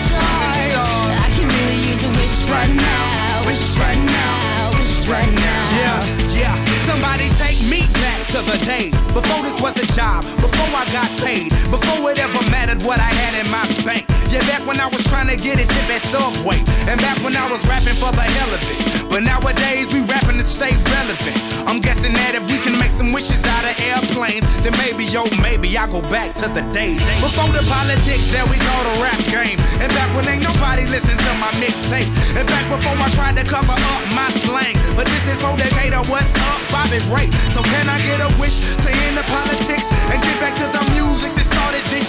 wish 2.42 2.50
right 2.50 2.74
now, 2.74 3.42
wish 3.46 3.78
right 3.78 4.04
now, 4.04 4.70
wish 4.74 5.08
right 5.08 5.32
now. 5.32 5.62
Yeah, 5.78 6.34
yeah. 6.34 6.64
Somebody 6.86 7.28
take 7.38 7.60
me 7.70 7.86
to 8.32 8.40
the 8.48 8.56
days 8.64 8.96
before 9.12 9.44
this 9.44 9.60
was 9.60 9.76
a 9.76 9.84
job, 9.92 10.24
before 10.40 10.72
I 10.72 10.88
got 10.88 11.10
paid, 11.20 11.52
before 11.68 12.00
it 12.08 12.18
ever 12.18 12.40
mattered 12.48 12.80
what 12.80 12.96
I 12.96 13.12
had 13.12 13.44
in 13.44 13.48
my 13.52 13.60
bank. 13.84 14.08
Yeah, 14.32 14.40
back 14.48 14.64
when 14.64 14.80
I 14.80 14.88
was 14.88 15.04
trying 15.04 15.28
to 15.28 15.36
get 15.36 15.60
a 15.60 15.68
tip 15.68 15.88
at 15.92 16.00
Subway, 16.08 16.64
and 16.88 16.96
back 17.04 17.20
when 17.20 17.36
I 17.36 17.44
was 17.52 17.60
rapping 17.68 17.92
for 18.00 18.08
the 18.08 18.24
hell 18.24 18.48
of 18.56 18.62
it. 18.64 19.02
But 19.12 19.28
nowadays 19.28 19.92
we 19.92 20.00
rapping 20.08 20.40
to 20.40 20.46
stay 20.48 20.72
relevant. 20.72 21.36
I'm 21.68 21.84
guessing 21.84 22.16
that 22.16 22.32
if 22.32 22.40
we 22.48 22.56
can 22.64 22.72
make 22.80 22.96
some 22.96 23.12
wishes 23.12 23.44
out 23.44 23.68
of 23.68 23.76
airplanes, 23.84 24.48
then 24.64 24.72
maybe, 24.80 25.04
yo, 25.04 25.28
maybe 25.44 25.68
I 25.76 25.84
go 25.84 26.00
back 26.08 26.32
to 26.40 26.48
the 26.48 26.64
days 26.72 27.04
before 27.20 27.52
the 27.52 27.60
politics 27.68 28.32
that 28.32 28.48
we 28.48 28.56
call 28.56 28.82
the 28.88 28.96
rap 29.04 29.20
game, 29.28 29.60
and 29.84 29.92
back 29.92 30.08
when 30.16 30.24
ain't 30.32 30.40
nobody 30.40 30.88
listened 30.88 31.20
to 31.20 31.32
my 31.36 31.52
mixtape, 31.60 32.08
and 32.32 32.48
back 32.48 32.64
before 32.72 32.96
I 32.96 33.12
tried 33.12 33.36
to 33.36 33.44
cover 33.44 33.76
up 33.76 34.02
my 34.16 34.32
slang. 34.48 34.72
But 34.96 35.04
this 35.04 35.20
is 35.28 35.36
for 35.44 35.52
Decatur, 35.60 36.00
what's 36.08 36.32
up, 36.48 36.60
Bobby 36.72 37.04
Ray? 37.12 37.28
So 37.52 37.60
can 37.60 37.92
I 37.92 38.00
get 38.08 38.21
a 38.22 38.30
wish 38.38 38.62
to 38.62 38.88
end 38.88 39.14
the 39.18 39.26
politics 39.26 39.90
and 40.10 40.18
get 40.22 40.36
back 40.38 40.54
to 40.62 40.66
the 40.70 40.82
music 40.94 41.34
that 41.34 41.46
started 41.46 41.84
this? 41.90 42.06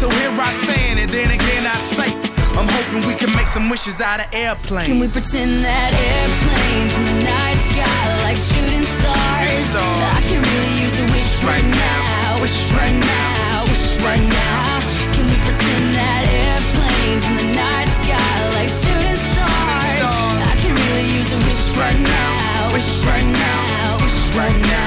So 0.00 0.08
here 0.08 0.32
I 0.32 0.50
stand, 0.64 0.98
and 0.98 1.10
then 1.12 1.30
again 1.30 1.64
I 1.68 1.76
say, 1.94 2.10
I'm 2.56 2.68
hoping 2.68 3.06
we 3.06 3.14
can 3.14 3.30
make 3.36 3.46
some 3.46 3.68
wishes 3.68 4.00
out 4.00 4.20
of 4.20 4.28
airplanes. 4.32 4.88
Can 4.88 4.98
we 4.98 5.08
pretend 5.08 5.64
that 5.64 5.90
airplanes 5.92 6.92
in 6.96 7.04
the 7.04 7.16
night 7.24 7.60
sky 7.70 8.02
like 8.24 8.36
shooting 8.36 8.82
stars? 8.82 9.76
I 9.76 10.20
can 10.28 10.40
really 10.42 10.74
use 10.84 10.96
a 11.00 11.06
wish 11.12 11.30
right 11.44 11.64
now, 11.64 12.42
wish 12.42 12.58
right 12.76 12.98
now, 12.98 13.64
wish 13.68 14.00
right 14.02 14.20
now. 14.20 14.80
Can 15.14 15.24
we 15.30 15.36
pretend 15.46 15.84
that 15.96 16.22
airplanes 16.28 17.24
in 17.28 17.34
the 17.40 17.48
night 17.56 17.90
sky 18.02 18.32
like 18.58 18.68
shooting 18.68 19.20
stars? 19.32 20.08
I 20.44 20.54
can 20.60 20.74
really 20.76 21.08
use 21.14 21.30
a 21.32 21.38
wish 21.40 21.76
right 21.78 22.00
now, 22.00 22.72
wish 22.74 23.04
right 23.06 23.28
now, 23.28 24.02
wish 24.02 24.34
right 24.36 24.60
now. 24.66 24.81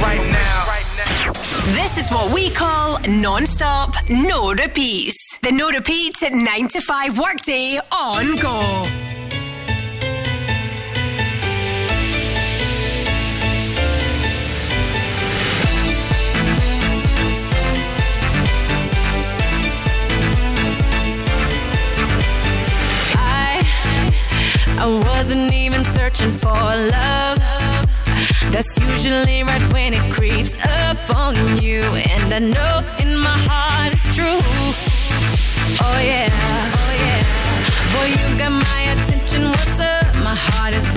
Right 0.00 0.24
now. 0.32 1.32
This 1.74 1.98
is 1.98 2.10
what 2.10 2.32
we 2.32 2.50
call 2.50 2.98
non-stop, 3.06 3.94
no 4.08 4.52
repeats. 4.52 5.38
The 5.42 5.52
no 5.52 5.70
repeats 5.70 6.22
at 6.22 6.32
9 6.32 6.68
to 6.68 6.80
5 6.80 7.18
workday 7.18 7.78
on 7.92 8.36
go. 8.36 8.58
I 23.16 23.62
I 24.78 24.86
wasn't 24.86 25.52
even 25.52 25.84
searching 25.84 26.32
for 26.32 26.50
love. 26.50 27.49
That's 28.48 28.78
usually 28.80 29.42
right 29.44 29.72
when 29.72 29.94
it 29.94 30.12
creeps 30.12 30.54
up 30.64 30.98
on 31.14 31.36
you, 31.62 31.82
and 31.82 32.32
I 32.32 32.38
know 32.38 32.82
in 32.98 33.16
my 33.16 33.38
heart 33.48 33.92
it's 33.92 34.08
true. 34.16 34.40
Oh 35.80 36.00
yeah, 36.02 36.28
oh 36.80 36.92
yeah. 37.04 37.20
Boy, 37.92 38.06
you 38.16 38.38
got 38.38 38.52
my 38.52 38.80
attention. 38.94 39.44
What's 39.44 39.80
up? 39.80 40.14
My 40.24 40.34
heart 40.34 40.74
is 40.74 40.88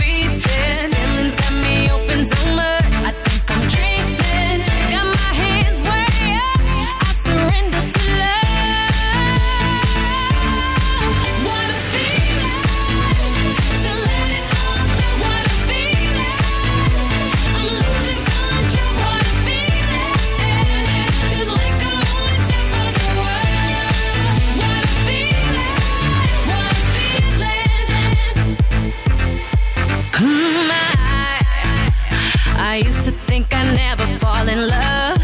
to 33.04 33.12
think 33.12 33.54
I 33.54 33.64
never 33.76 34.06
fall 34.20 34.48
in 34.48 34.68
love. 34.68 35.18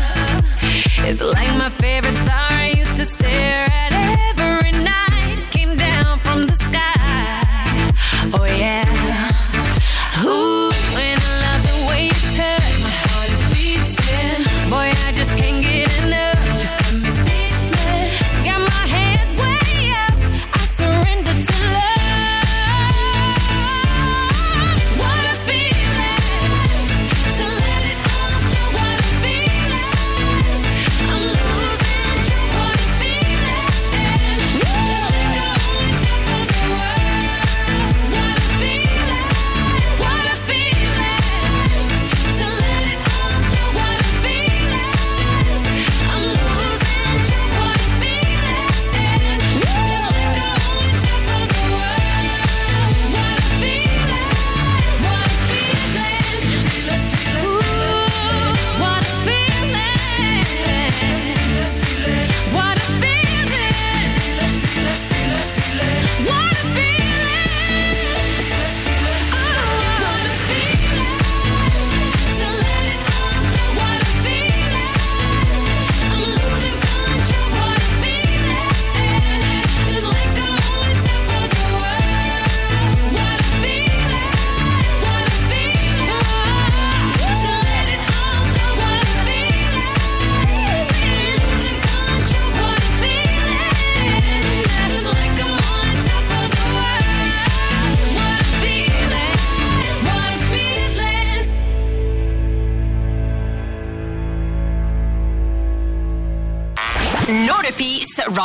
It's 1.07 1.21
like 1.21 1.49
my 1.57 1.69
favorite 1.69 2.18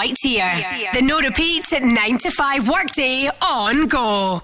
right 0.04 0.16
here. 0.20 0.90
The 0.92 1.02
no 1.02 1.20
repeat 1.20 1.66
9 1.80 2.18
to 2.18 2.30
5 2.30 2.68
workday 2.68 3.30
on 3.40 3.86
go. 3.86 4.42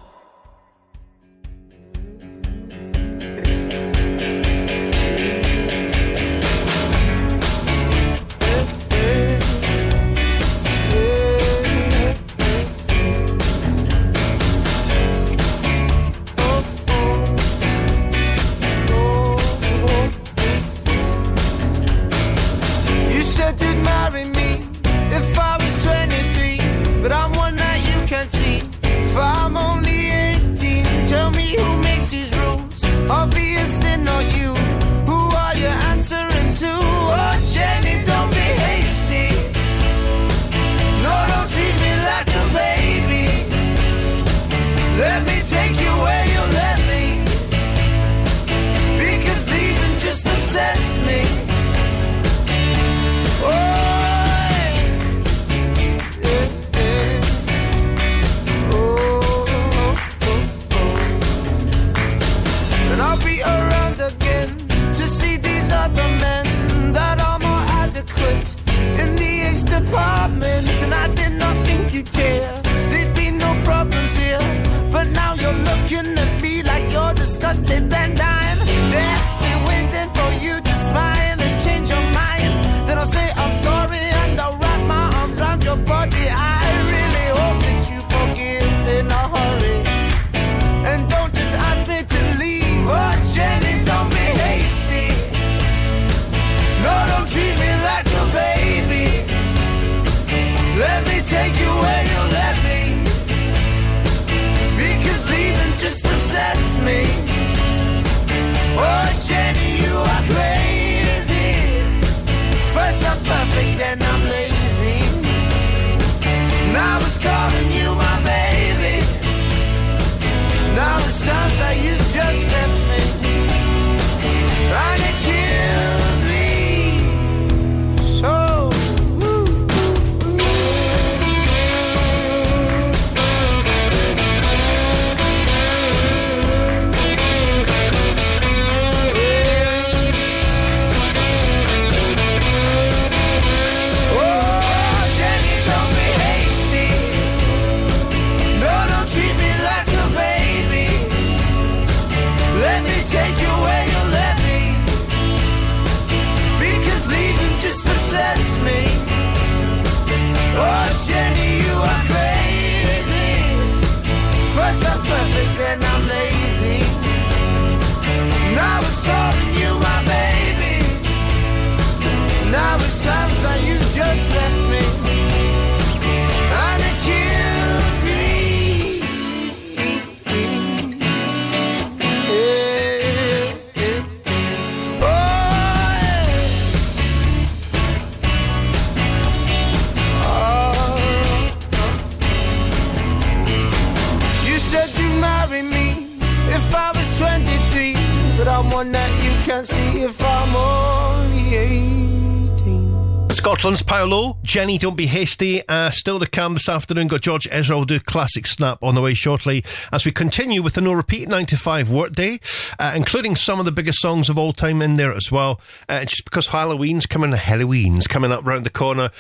Jenny, 204.51 204.79
don't 204.79 204.97
be 204.97 205.07
hasty. 205.07 205.63
Uh, 205.69 205.91
still 205.91 206.19
to 206.19 206.27
come 206.27 206.55
this 206.55 206.69
afternoon. 206.69 207.07
Got 207.07 207.21
George 207.21 207.47
Ezra 207.53 207.77
will 207.77 207.85
do 207.85 208.01
classic 208.01 208.49
snap 208.49 208.83
on 208.83 208.97
the 208.97 209.01
way 209.01 209.15
shortly 209.15 209.63
as 209.93 210.05
we 210.05 210.11
continue 210.11 210.61
with 210.61 210.75
the 210.75 210.81
no 210.81 210.93
repeat 210.93 211.29
95 211.29 211.89
workday, 211.89 212.41
uh, 212.81 212.93
including 212.97 213.37
some 213.37 213.61
of 213.61 213.65
the 213.65 213.71
biggest 213.71 214.01
songs 214.01 214.29
of 214.29 214.37
all 214.37 214.53
time 214.53 214.83
in 214.83 214.95
there 214.95 215.13
as 215.15 215.31
well. 215.31 215.61
Uh, 215.89 216.01
just 216.01 216.25
because 216.25 216.49
Halloween's 216.49 217.07
coming, 217.07 217.31
Halloween's 217.31 218.09
coming 218.09 218.33
up 218.33 218.45
round 218.45 218.67
the 218.67 218.71
corner. 218.71 219.11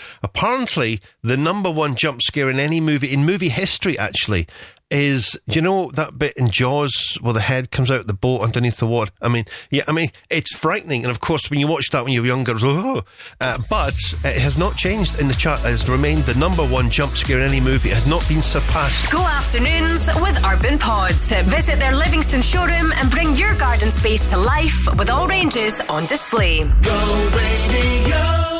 Apparently, 0.40 1.02
the 1.22 1.36
number 1.36 1.70
one 1.70 1.94
jump 1.94 2.22
scare 2.22 2.48
in 2.48 2.58
any 2.58 2.80
movie 2.80 3.12
in 3.12 3.26
movie 3.26 3.50
history 3.50 3.98
actually 3.98 4.46
is 4.90 5.38
do 5.46 5.56
you 5.56 5.60
know 5.60 5.90
that 5.90 6.18
bit 6.18 6.32
in 6.38 6.48
Jaws 6.48 7.18
where 7.20 7.34
the 7.34 7.42
head 7.42 7.70
comes 7.70 7.90
out 7.90 8.00
of 8.00 8.06
the 8.06 8.14
boat 8.14 8.40
underneath 8.40 8.78
the 8.78 8.86
water? 8.86 9.12
I 9.20 9.28
mean, 9.28 9.44
yeah, 9.70 9.82
I 9.86 9.92
mean 9.92 10.08
it's 10.30 10.56
frightening, 10.56 11.04
and 11.04 11.10
of 11.10 11.20
course 11.20 11.50
when 11.50 11.60
you 11.60 11.66
watch 11.66 11.90
that 11.90 12.04
when 12.04 12.14
you 12.14 12.22
were 12.22 12.26
younger, 12.26 12.52
it 12.52 12.54
was, 12.54 12.64
oh, 12.64 13.02
uh, 13.42 13.58
but 13.68 13.92
it 14.24 14.40
has 14.40 14.56
not 14.56 14.76
changed 14.76 15.20
in 15.20 15.28
the 15.28 15.34
chart. 15.34 15.60
It 15.60 15.72
has 15.72 15.86
remained 15.90 16.22
the 16.22 16.34
number 16.36 16.66
one 16.66 16.88
jump 16.88 17.18
scare 17.18 17.40
in 17.40 17.44
any 17.44 17.60
movie. 17.60 17.90
It 17.90 17.96
has 17.96 18.06
not 18.06 18.26
been 18.26 18.40
surpassed. 18.40 19.12
Go 19.12 19.20
afternoons 19.20 20.08
with 20.22 20.42
Urban 20.42 20.78
Pods. 20.78 21.32
Visit 21.52 21.78
their 21.78 21.94
Livingston 21.94 22.40
showroom 22.40 22.92
and 22.96 23.10
bring 23.10 23.36
your 23.36 23.54
garden 23.56 23.90
space 23.90 24.30
to 24.30 24.38
life 24.38 24.88
with 24.96 25.10
all 25.10 25.28
ranges 25.28 25.82
on 25.82 26.06
display. 26.06 26.64
Go 26.64 27.30
Radio! 27.36 28.59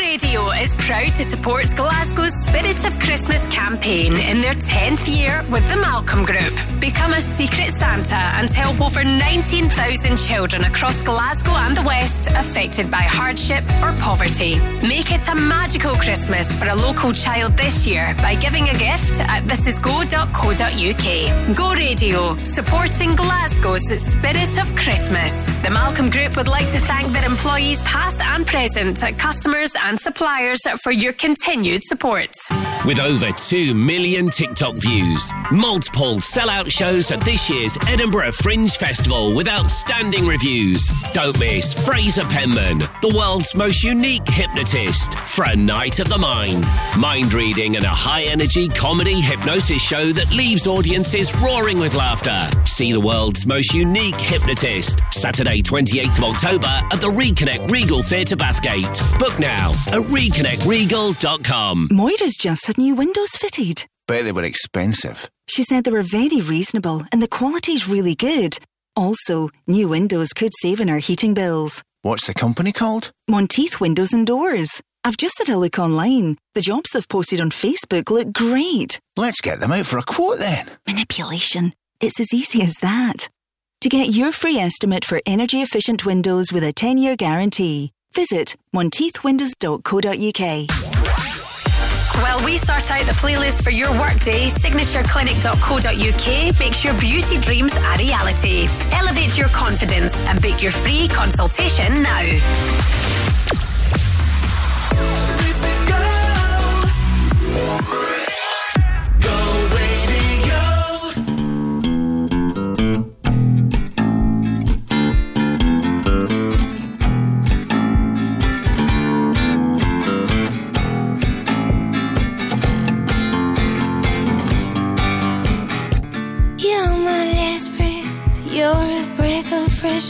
Radio 0.00 0.48
is 0.52 0.74
proud 0.76 1.12
to 1.12 1.24
support 1.24 1.66
Glasgow's 1.76 2.32
Spirit 2.32 2.86
of 2.86 2.98
Christmas 2.98 3.46
campaign 3.48 4.16
in 4.16 4.40
their 4.40 4.54
10th 4.54 5.14
year 5.14 5.44
with 5.50 5.68
the 5.68 5.76
Malcolm 5.76 6.24
Group. 6.24 6.58
Become 6.80 7.12
a 7.12 7.20
secret 7.20 7.68
Santa 7.68 8.16
and 8.16 8.48
help 8.48 8.80
over 8.80 9.04
19,000 9.04 10.16
children 10.16 10.64
across 10.64 11.02
Glasgow 11.02 11.52
and 11.52 11.76
the 11.76 11.82
West 11.82 12.30
affected 12.30 12.90
by 12.90 13.02
hardship 13.02 13.62
or 13.82 13.92
poverty. 14.00 14.58
Make 14.80 15.12
it 15.12 15.28
a 15.28 15.34
magical 15.34 15.94
Christmas 15.94 16.58
for 16.58 16.68
a 16.68 16.74
local 16.74 17.12
child 17.12 17.58
this 17.58 17.86
year 17.86 18.14
by 18.22 18.36
giving 18.36 18.70
a 18.70 18.78
gift 18.78 19.20
at 19.20 19.42
thisisgo.co.uk. 19.44 21.56
Go 21.56 21.74
Radio, 21.74 22.36
supporting 22.38 23.14
Glasgow's 23.14 23.86
Spirit 24.00 24.58
of 24.58 24.74
Christmas. 24.74 25.50
The 25.62 25.70
Malcolm 25.70 26.08
Group 26.08 26.38
would 26.38 26.48
like 26.48 26.70
to 26.72 26.78
thank 26.78 27.08
their 27.08 27.26
employees, 27.26 27.82
past 27.82 28.24
and 28.24 28.46
present, 28.46 29.04
customers 29.18 29.76
and 29.84 29.89
suppliers 29.98 30.60
for 30.82 30.92
your 30.92 31.12
continued 31.12 31.82
support. 31.82 32.36
With 32.86 32.98
over 32.98 33.30
2 33.30 33.74
million 33.74 34.30
TikTok 34.30 34.76
views, 34.76 35.32
multiple 35.50 36.16
sellout 36.16 36.70
shows 36.70 37.10
at 37.10 37.20
this 37.22 37.50
year's 37.50 37.76
Edinburgh 37.86 38.32
Fringe 38.32 38.70
Festival 38.76 39.34
with 39.34 39.48
outstanding 39.48 40.26
reviews. 40.26 40.88
Don't 41.12 41.38
miss 41.38 41.74
Fraser 41.86 42.24
Penman, 42.24 42.78
the 43.02 43.14
world's 43.16 43.54
most 43.54 43.82
unique 43.82 44.26
hypnotist, 44.28 45.14
for 45.14 45.44
a 45.44 45.56
night 45.56 45.98
of 45.98 46.08
the 46.08 46.18
mind. 46.18 46.64
Mind 46.98 47.32
reading 47.32 47.76
and 47.76 47.84
a 47.84 47.88
high 47.88 48.22
energy 48.22 48.68
comedy 48.68 49.20
hypnosis 49.20 49.82
show 49.82 50.12
that 50.12 50.32
leaves 50.32 50.66
audiences 50.66 51.34
roaring 51.42 51.78
with 51.78 51.94
laughter. 51.94 52.50
See 52.64 52.92
the 52.92 53.00
world's 53.00 53.46
most 53.46 53.74
unique 53.74 54.20
hypnotist, 54.20 55.00
Saturday, 55.10 55.62
28th 55.62 56.18
of 56.18 56.24
October 56.24 56.80
at 56.92 57.00
the 57.00 57.10
Reconnect 57.10 57.70
Regal 57.70 58.02
Theatre 58.02 58.36
Bathgate. 58.36 59.18
Book 59.18 59.38
now 59.38 59.72
at 59.88 60.02
reconnectregal.com. 60.10 61.88
Moira's 61.90 62.36
just 62.38 62.66
had 62.66 62.78
new 62.78 62.94
windows 62.94 63.30
fitted. 63.30 63.86
Bet 64.06 64.24
they 64.24 64.32
were 64.32 64.44
expensive. 64.44 65.28
She 65.48 65.62
said 65.64 65.84
they 65.84 65.90
were 65.90 66.02
very 66.02 66.40
reasonable 66.40 67.04
and 67.12 67.22
the 67.22 67.28
quality's 67.28 67.88
really 67.88 68.14
good. 68.14 68.58
Also, 68.96 69.50
new 69.66 69.88
windows 69.88 70.28
could 70.34 70.52
save 70.60 70.80
in 70.80 70.90
our 70.90 70.98
heating 70.98 71.34
bills. 71.34 71.82
What's 72.02 72.26
the 72.26 72.34
company 72.34 72.72
called? 72.72 73.12
Monteith 73.28 73.80
Windows 73.80 74.12
and 74.12 74.26
Doors. 74.26 74.82
I've 75.04 75.16
just 75.16 75.38
had 75.38 75.48
a 75.48 75.56
look 75.56 75.78
online. 75.78 76.36
The 76.54 76.60
jobs 76.60 76.90
they've 76.90 77.08
posted 77.08 77.40
on 77.40 77.50
Facebook 77.50 78.10
look 78.10 78.32
great. 78.32 79.00
Let's 79.16 79.40
get 79.40 79.60
them 79.60 79.72
out 79.72 79.86
for 79.86 79.98
a 79.98 80.02
quote 80.02 80.38
then. 80.38 80.66
Manipulation. 80.86 81.72
It's 82.00 82.20
as 82.20 82.32
easy 82.34 82.62
as 82.62 82.74
that. 82.82 83.28
To 83.82 83.88
get 83.88 84.08
your 84.10 84.32
free 84.32 84.58
estimate 84.58 85.04
for 85.04 85.20
energy 85.24 85.62
efficient 85.62 86.04
windows 86.04 86.52
with 86.52 86.64
a 86.64 86.72
10 86.72 86.98
year 86.98 87.16
guarantee, 87.16 87.92
visit 88.14 88.56
monteithwindows.co.uk. 88.74 90.70
While 92.22 92.44
we 92.44 92.58
sort 92.58 92.90
out 92.90 93.06
the 93.06 93.12
playlist 93.12 93.62
for 93.64 93.70
your 93.70 93.90
workday, 93.92 94.48
signatureclinic.co.uk 94.48 96.58
makes 96.60 96.84
your 96.84 96.92
beauty 97.00 97.38
dreams 97.38 97.74
a 97.76 97.96
reality. 97.98 98.66
Elevate 98.92 99.38
your 99.38 99.48
confidence 99.48 100.20
and 100.26 100.40
book 100.42 100.62
your 100.62 100.72
free 100.72 101.08
consultation 101.08 102.02
now. 102.02 102.20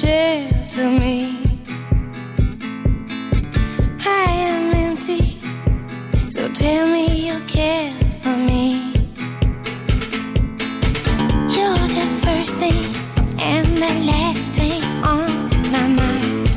Air 0.05 0.49
to 0.69 0.89
me. 0.89 1.37
I 3.99 4.27
am 4.49 4.73
empty, 4.73 5.37
so 6.31 6.49
tell 6.53 6.87
me 6.87 7.27
you 7.27 7.41
care 7.49 7.91
for 8.23 8.37
me. 8.37 8.93
You're 11.55 11.89
the 11.99 12.09
first 12.25 12.55
thing 12.63 12.87
and 13.41 13.67
the 13.85 13.93
last 14.13 14.55
thing 14.55 14.83
on 15.03 15.31
my 15.75 15.87
mind. 16.03 16.49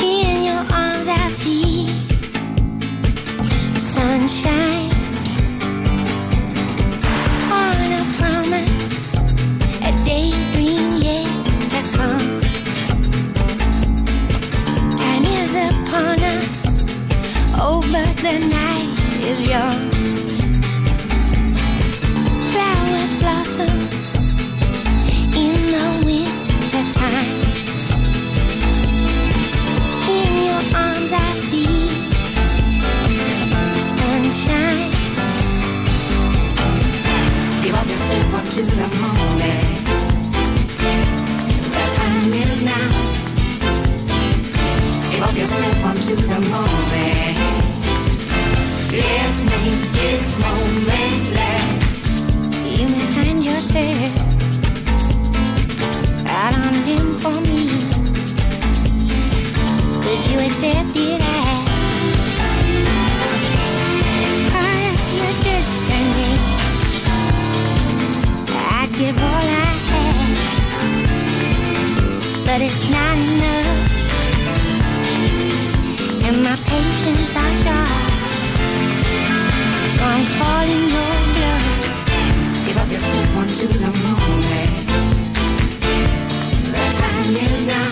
In 0.00 0.44
your 0.44 0.64
arms, 0.72 1.08
I 1.08 1.28
feel 1.42 1.90
sunshine. 3.76 4.95
Oh, 17.68 17.80
but 17.92 18.16
the 18.22 18.38
night 18.58 18.98
is 19.30 19.48
young. 19.48 19.90
Flowers 22.52 23.12
blossom 23.20 23.76
in 25.34 25.56
the 25.74 25.86
winter 26.06 26.84
time. 27.02 27.38
In 30.16 30.32
your 30.48 30.62
arms, 30.84 31.12
I 31.12 31.32
feel 31.50 31.88
sunshine. 33.98 34.90
Give 37.62 37.74
up 37.74 37.86
yourself 37.88 38.34
unto 38.40 38.62
the 38.80 38.88
moment. 39.02 39.86
The 41.76 41.84
time 41.98 42.32
is 42.44 42.62
now. 42.62 42.88
Give 45.10 45.22
up 45.22 45.34
yourself 45.34 45.84
unto 45.84 46.14
the 46.14 46.40
moment. 46.50 47.15
Let's 48.96 49.44
make 49.44 49.92
this 49.92 50.32
moment 50.40 51.34
last. 51.34 52.08
You 52.64 52.88
may 52.88 53.06
find 53.12 53.44
yourself 53.44 54.10
out 56.30 56.54
on 56.56 56.62
a 56.64 56.82
limb 56.88 57.12
for 57.20 57.36
me. 57.42 57.68
Could 60.00 60.22
you 60.30 60.38
accept 60.46 60.96
it 60.96 61.20
your 65.18 65.34
destiny? 65.44 66.32
I'd 68.78 68.90
give 68.96 69.18
all 69.18 69.46
I 69.66 69.72
have, 69.92 70.38
but 72.46 72.60
it's 72.62 72.88
not 72.88 73.18
enough. 73.18 73.78
And 76.26 76.36
my 76.42 76.56
patience 76.56 77.36
I'm 80.08 80.24
calling 80.38 80.86
your 80.94 81.14
bluff. 81.34 81.66
Give 82.64 82.76
up 82.78 82.90
yourself 82.90 83.36
unto 83.42 83.66
the 83.66 83.90
moment. 84.06 84.72
The 86.74 86.84
time 87.02 87.34
is 87.46 87.66
now. 87.66 87.90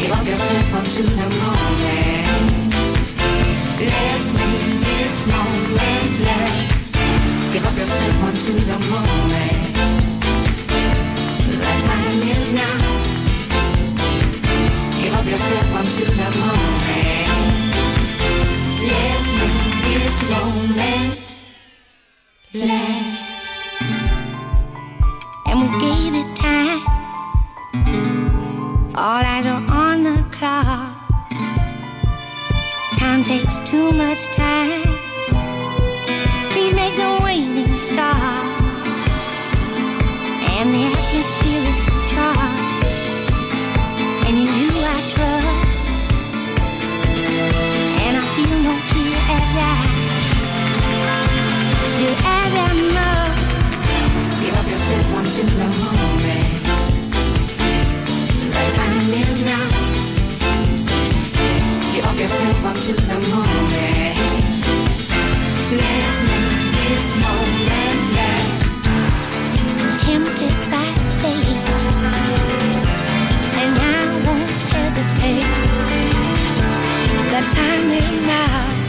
Give 0.00 0.12
up 0.16 0.24
yourself 0.26 0.74
unto 0.80 1.02
the 1.02 1.28
moment. 1.44 2.72
Let's 3.84 4.28
make 4.32 4.64
this 4.88 5.14
moment 5.28 6.12
last. 6.26 6.96
Give 7.52 7.66
up 7.66 7.76
yourself 7.76 8.24
unto 8.28 8.52
the 8.70 8.78
moment. 8.92 9.76
The 11.60 11.72
time 11.88 12.20
is 12.36 12.46
now. 12.52 12.80
Give 15.02 15.14
up 15.14 15.26
yourself 15.26 15.68
unto 15.80 16.04
the 16.20 16.28
moment. 16.40 17.42
Let's 18.82 19.28
make 19.38 19.61
this 19.94 20.22
moment 20.22 21.34
last. 22.54 23.82
And 25.46 25.56
we 25.60 25.68
gave 25.86 26.14
it 26.14 26.36
time. 26.36 26.80
All 28.94 29.22
eyes 29.32 29.46
are 29.46 29.64
on 29.70 30.02
the 30.02 30.24
clock. 30.30 30.96
Time 32.98 33.22
takes 33.22 33.58
too 33.70 33.92
much 33.92 34.22
time. 34.32 34.82
Please 36.52 36.74
make 36.74 36.96
the 36.96 37.20
waiting 37.24 37.76
stop. 37.78 38.44
And 40.56 40.72
the 40.74 40.84
atmosphere 40.86 41.51
Let's 62.64 62.86
make 62.86 62.94
this 66.78 67.06
moment 67.22 68.02
yet. 68.14 68.46
By 70.70 70.88
faith 71.20 71.64
And 73.60 73.74
I 73.78 74.02
won't 74.24 74.52
hesitate. 74.72 75.50
The 77.32 77.42
time 77.56 77.88
is 77.90 78.14
now 78.26 78.82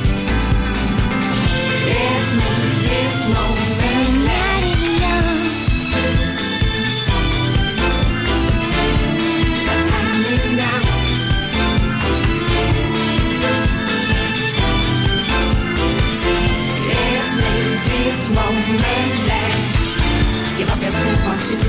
let 1.85 2.27
me 2.35 2.51
this 2.87 3.17
moment 3.33 4.22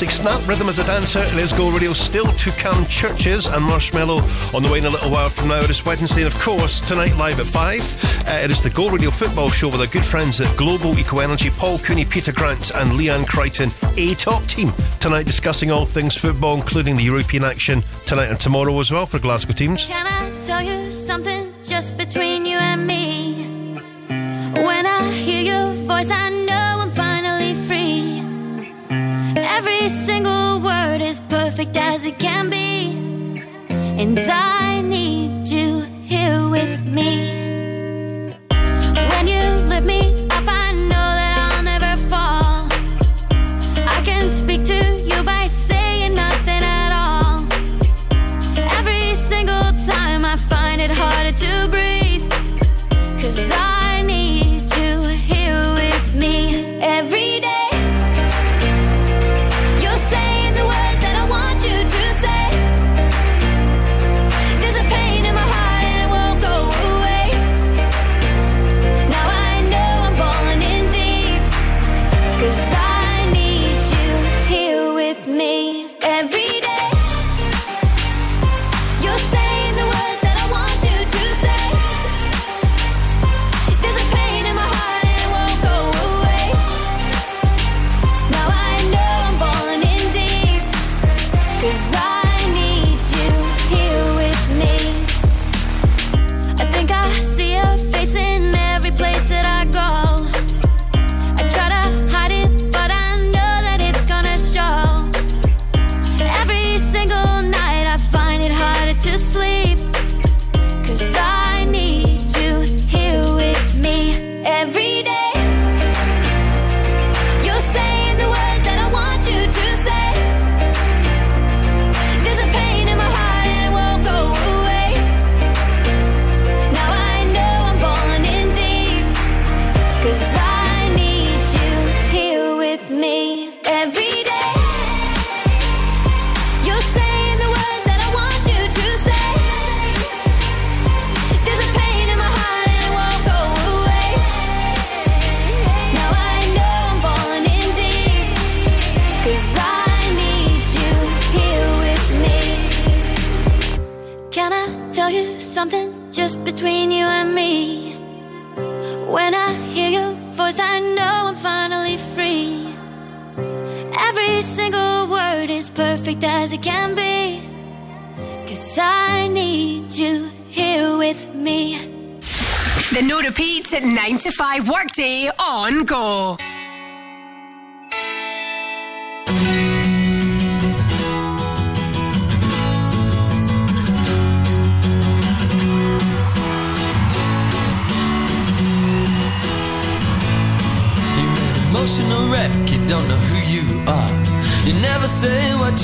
Classic 0.00 0.22
Snap, 0.22 0.48
Rhythm 0.48 0.70
Is 0.70 0.78
a 0.78 0.84
Dancer, 0.84 1.18
and 1.18 1.36
Let's 1.36 1.52
Go 1.52 1.68
Radio 1.70 1.92
still 1.92 2.24
to 2.24 2.50
come. 2.52 2.86
CHVRCHES 2.86 3.54
and 3.54 3.62
Marshmello 3.62 4.54
on 4.54 4.62
the 4.62 4.70
way 4.70 4.78
in 4.78 4.86
a 4.86 4.88
little 4.88 5.10
while 5.10 5.28
from 5.28 5.48
now. 5.48 5.60
It 5.60 5.68
is 5.68 5.84
Wednesday, 5.84 6.22
and 6.22 6.32
of 6.32 6.40
course, 6.40 6.80
tonight 6.80 7.14
live 7.18 7.38
at 7.38 7.44
5. 7.44 8.26
Uh, 8.26 8.40
it 8.42 8.50
is 8.50 8.62
the 8.62 8.70
Go 8.70 8.88
Radio 8.88 9.10
football 9.10 9.50
show 9.50 9.68
with 9.68 9.78
our 9.82 9.86
good 9.86 10.06
friends 10.06 10.40
at 10.40 10.56
Global 10.56 10.98
Eco 10.98 11.18
Energy, 11.18 11.50
Paul 11.50 11.78
Cooney, 11.80 12.06
Peter 12.06 12.32
Grant, 12.32 12.70
and 12.70 12.92
Leanne 12.92 13.26
Crichton, 13.26 13.70
a 13.98 14.14
top 14.14 14.42
team 14.44 14.72
tonight 15.00 15.26
discussing 15.26 15.70
all 15.70 15.84
things 15.84 16.16
football, 16.16 16.54
including 16.54 16.96
the 16.96 17.04
European 17.04 17.44
action 17.44 17.82
tonight 18.06 18.30
and 18.30 18.40
tomorrow 18.40 18.80
as 18.80 18.90
well 18.90 19.04
for 19.04 19.18
Glasgow 19.18 19.52
teams. 19.52 19.84
Can 19.84 20.06
I 20.06 20.32
tell 20.46 20.62
you 20.62 20.90
something 20.92 21.52
just 21.62 21.98
between 21.98 22.46
you 22.46 22.56
and 22.56 22.86
me? 22.86 22.89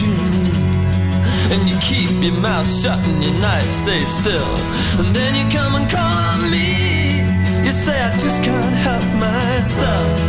You 0.03 0.09
need. 0.09 0.57
And 1.53 1.69
you 1.69 1.77
keep 1.79 2.11
your 2.23 2.35
mouth 2.41 2.69
shut 2.69 2.99
and 3.07 3.25
your 3.25 3.35
night 3.41 3.71
stays 3.71 4.09
still. 4.09 4.57
And 4.99 5.15
then 5.15 5.35
you 5.35 5.45
come 5.57 5.75
and 5.77 5.89
call 5.89 6.17
on 6.33 6.51
me. 6.51 7.23
You 7.65 7.71
say, 7.71 7.99
I 8.01 8.17
just 8.19 8.43
can't 8.43 8.77
help 8.89 9.05
myself. 9.21 10.21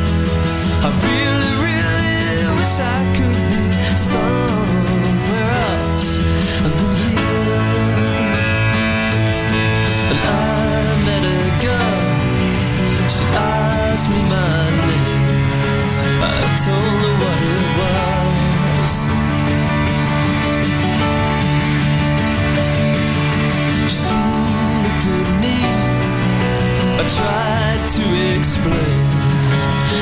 I 0.85 0.89
really, 1.06 1.53
really 1.65 2.48
wish 2.60 2.76
I 2.80 2.99
could 3.15 3.39
be 3.52 3.64
somewhere 4.14 5.52
else 5.73 6.10
than 6.64 6.73
here. 6.95 7.77
And 10.11 10.22
I 10.22 10.91
met 11.07 11.23
a 11.26 11.41
girl. 11.65 12.06
She 13.14 13.23
asked 13.34 14.10
me 14.11 14.22
my 14.35 14.69
name. 14.88 16.22
I 16.22 16.35
told 16.64 17.02
her 17.06 17.16
tried 27.18 27.84
to 27.98 28.06
explain 28.38 29.06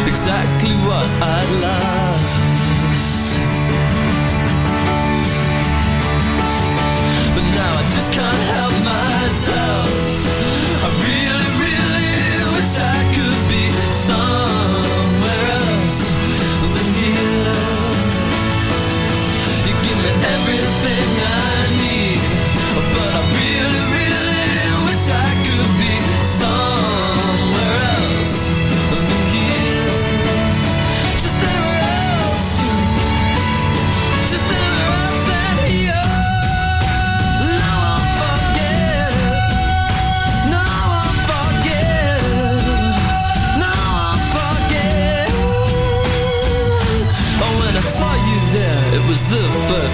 exactly 0.08 0.74
what 0.88 1.08
I'd 1.22 1.50
lost. 1.64 2.45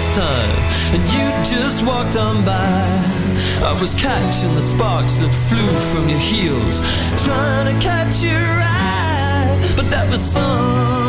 First 0.02 0.14
time, 0.18 0.94
and 0.94 1.02
you 1.12 1.28
just 1.44 1.84
walked 1.84 2.16
on 2.16 2.44
by. 2.44 2.62
I 3.64 3.76
was 3.80 3.94
catching 3.94 4.54
the 4.54 4.62
sparks 4.62 5.18
that 5.18 5.32
flew 5.48 5.68
from 5.92 6.08
your 6.08 6.18
heels, 6.18 6.80
trying 7.24 7.72
to 7.72 7.80
catch 7.82 8.22
your 8.22 8.40
eye, 8.40 9.74
but 9.76 9.90
that 9.90 10.08
was 10.10 10.20
somewhere 10.20 11.01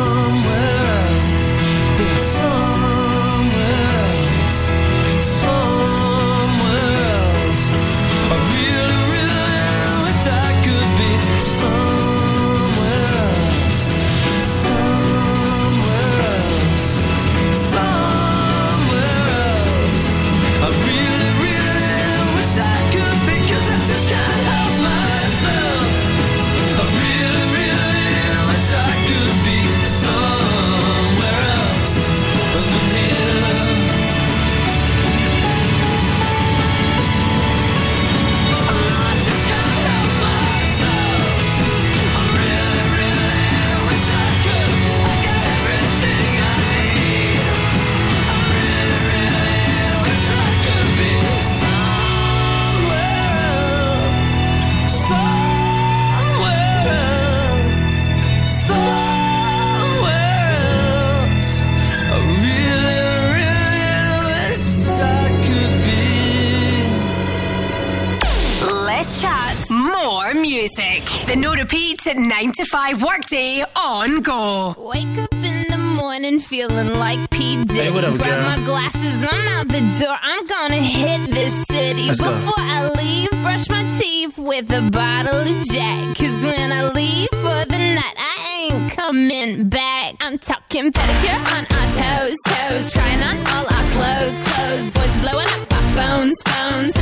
no 72.06 72.12
at 72.12 72.18
9 72.18 72.52
to 72.52 72.64
5 72.64 73.02
workday 73.02 73.64
on 73.76 74.20
Go. 74.20 74.74
Wake 74.78 75.06
up 75.18 75.32
in 75.34 75.66
the 75.70 75.78
morning 75.96 76.38
feeling 76.38 76.94
like 76.98 77.30
P. 77.30 77.64
Diddy. 77.64 77.80
Hey, 77.80 77.90
what 77.90 78.04
up, 78.04 78.14
Grab 78.14 78.28
girl? 78.28 78.42
my 78.42 78.56
glasses, 78.64 79.26
I'm 79.30 79.48
out 79.58 79.68
the 79.68 79.80
door. 80.00 80.16
I'm 80.20 80.46
gonna 80.46 80.76
hit 80.76 81.30
this 81.30 81.64
city. 81.70 82.08
Let's 82.08 82.20
go. 82.20 82.32
Before 82.32 82.54
I 82.58 82.90
leave, 82.90 83.30
brush 83.42 83.68
my 83.68 83.82
teeth 84.00 84.38
with 84.38 84.70
a 84.70 84.90
bottle 84.90 85.40
of 85.40 85.66
Jack. 85.68 86.16
Cause 86.16 86.44
when 86.44 86.72
I 86.72 86.90
leave 86.90 87.28
for 87.30 87.64
the 87.72 87.78
night, 87.78 88.16
I 88.16 88.68
ain't 88.70 88.92
coming 88.92 89.68
back. 89.68 90.14
I'm 90.20 90.38
talking 90.38 90.92
pedicure 90.92 91.40
on 91.56 91.64
our 91.78 91.88
toes, 91.98 92.36
toes. 92.46 92.92
Trying 92.92 93.22
on 93.22 93.36
all 93.52 93.66
our 93.66 93.86
clothes, 93.94 94.38
clothes. 94.44 94.90
Boys 94.92 95.16
blowing 95.22 95.48
up 95.48 95.72
our 95.72 95.86
phones, 95.96 96.42
phones. 96.42 96.94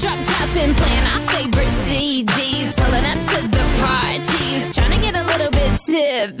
Drop 0.00 0.18
top 0.26 0.56
and 0.56 0.76
playing 0.76 1.06
our 1.06 1.20
favorite 1.32 1.55
bit 6.24 6.40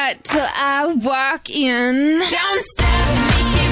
Don't 0.00 0.24
till 0.24 0.46
I 0.56 0.86
walk 0.94 1.50
in. 1.50 2.20
Don't 2.30 3.69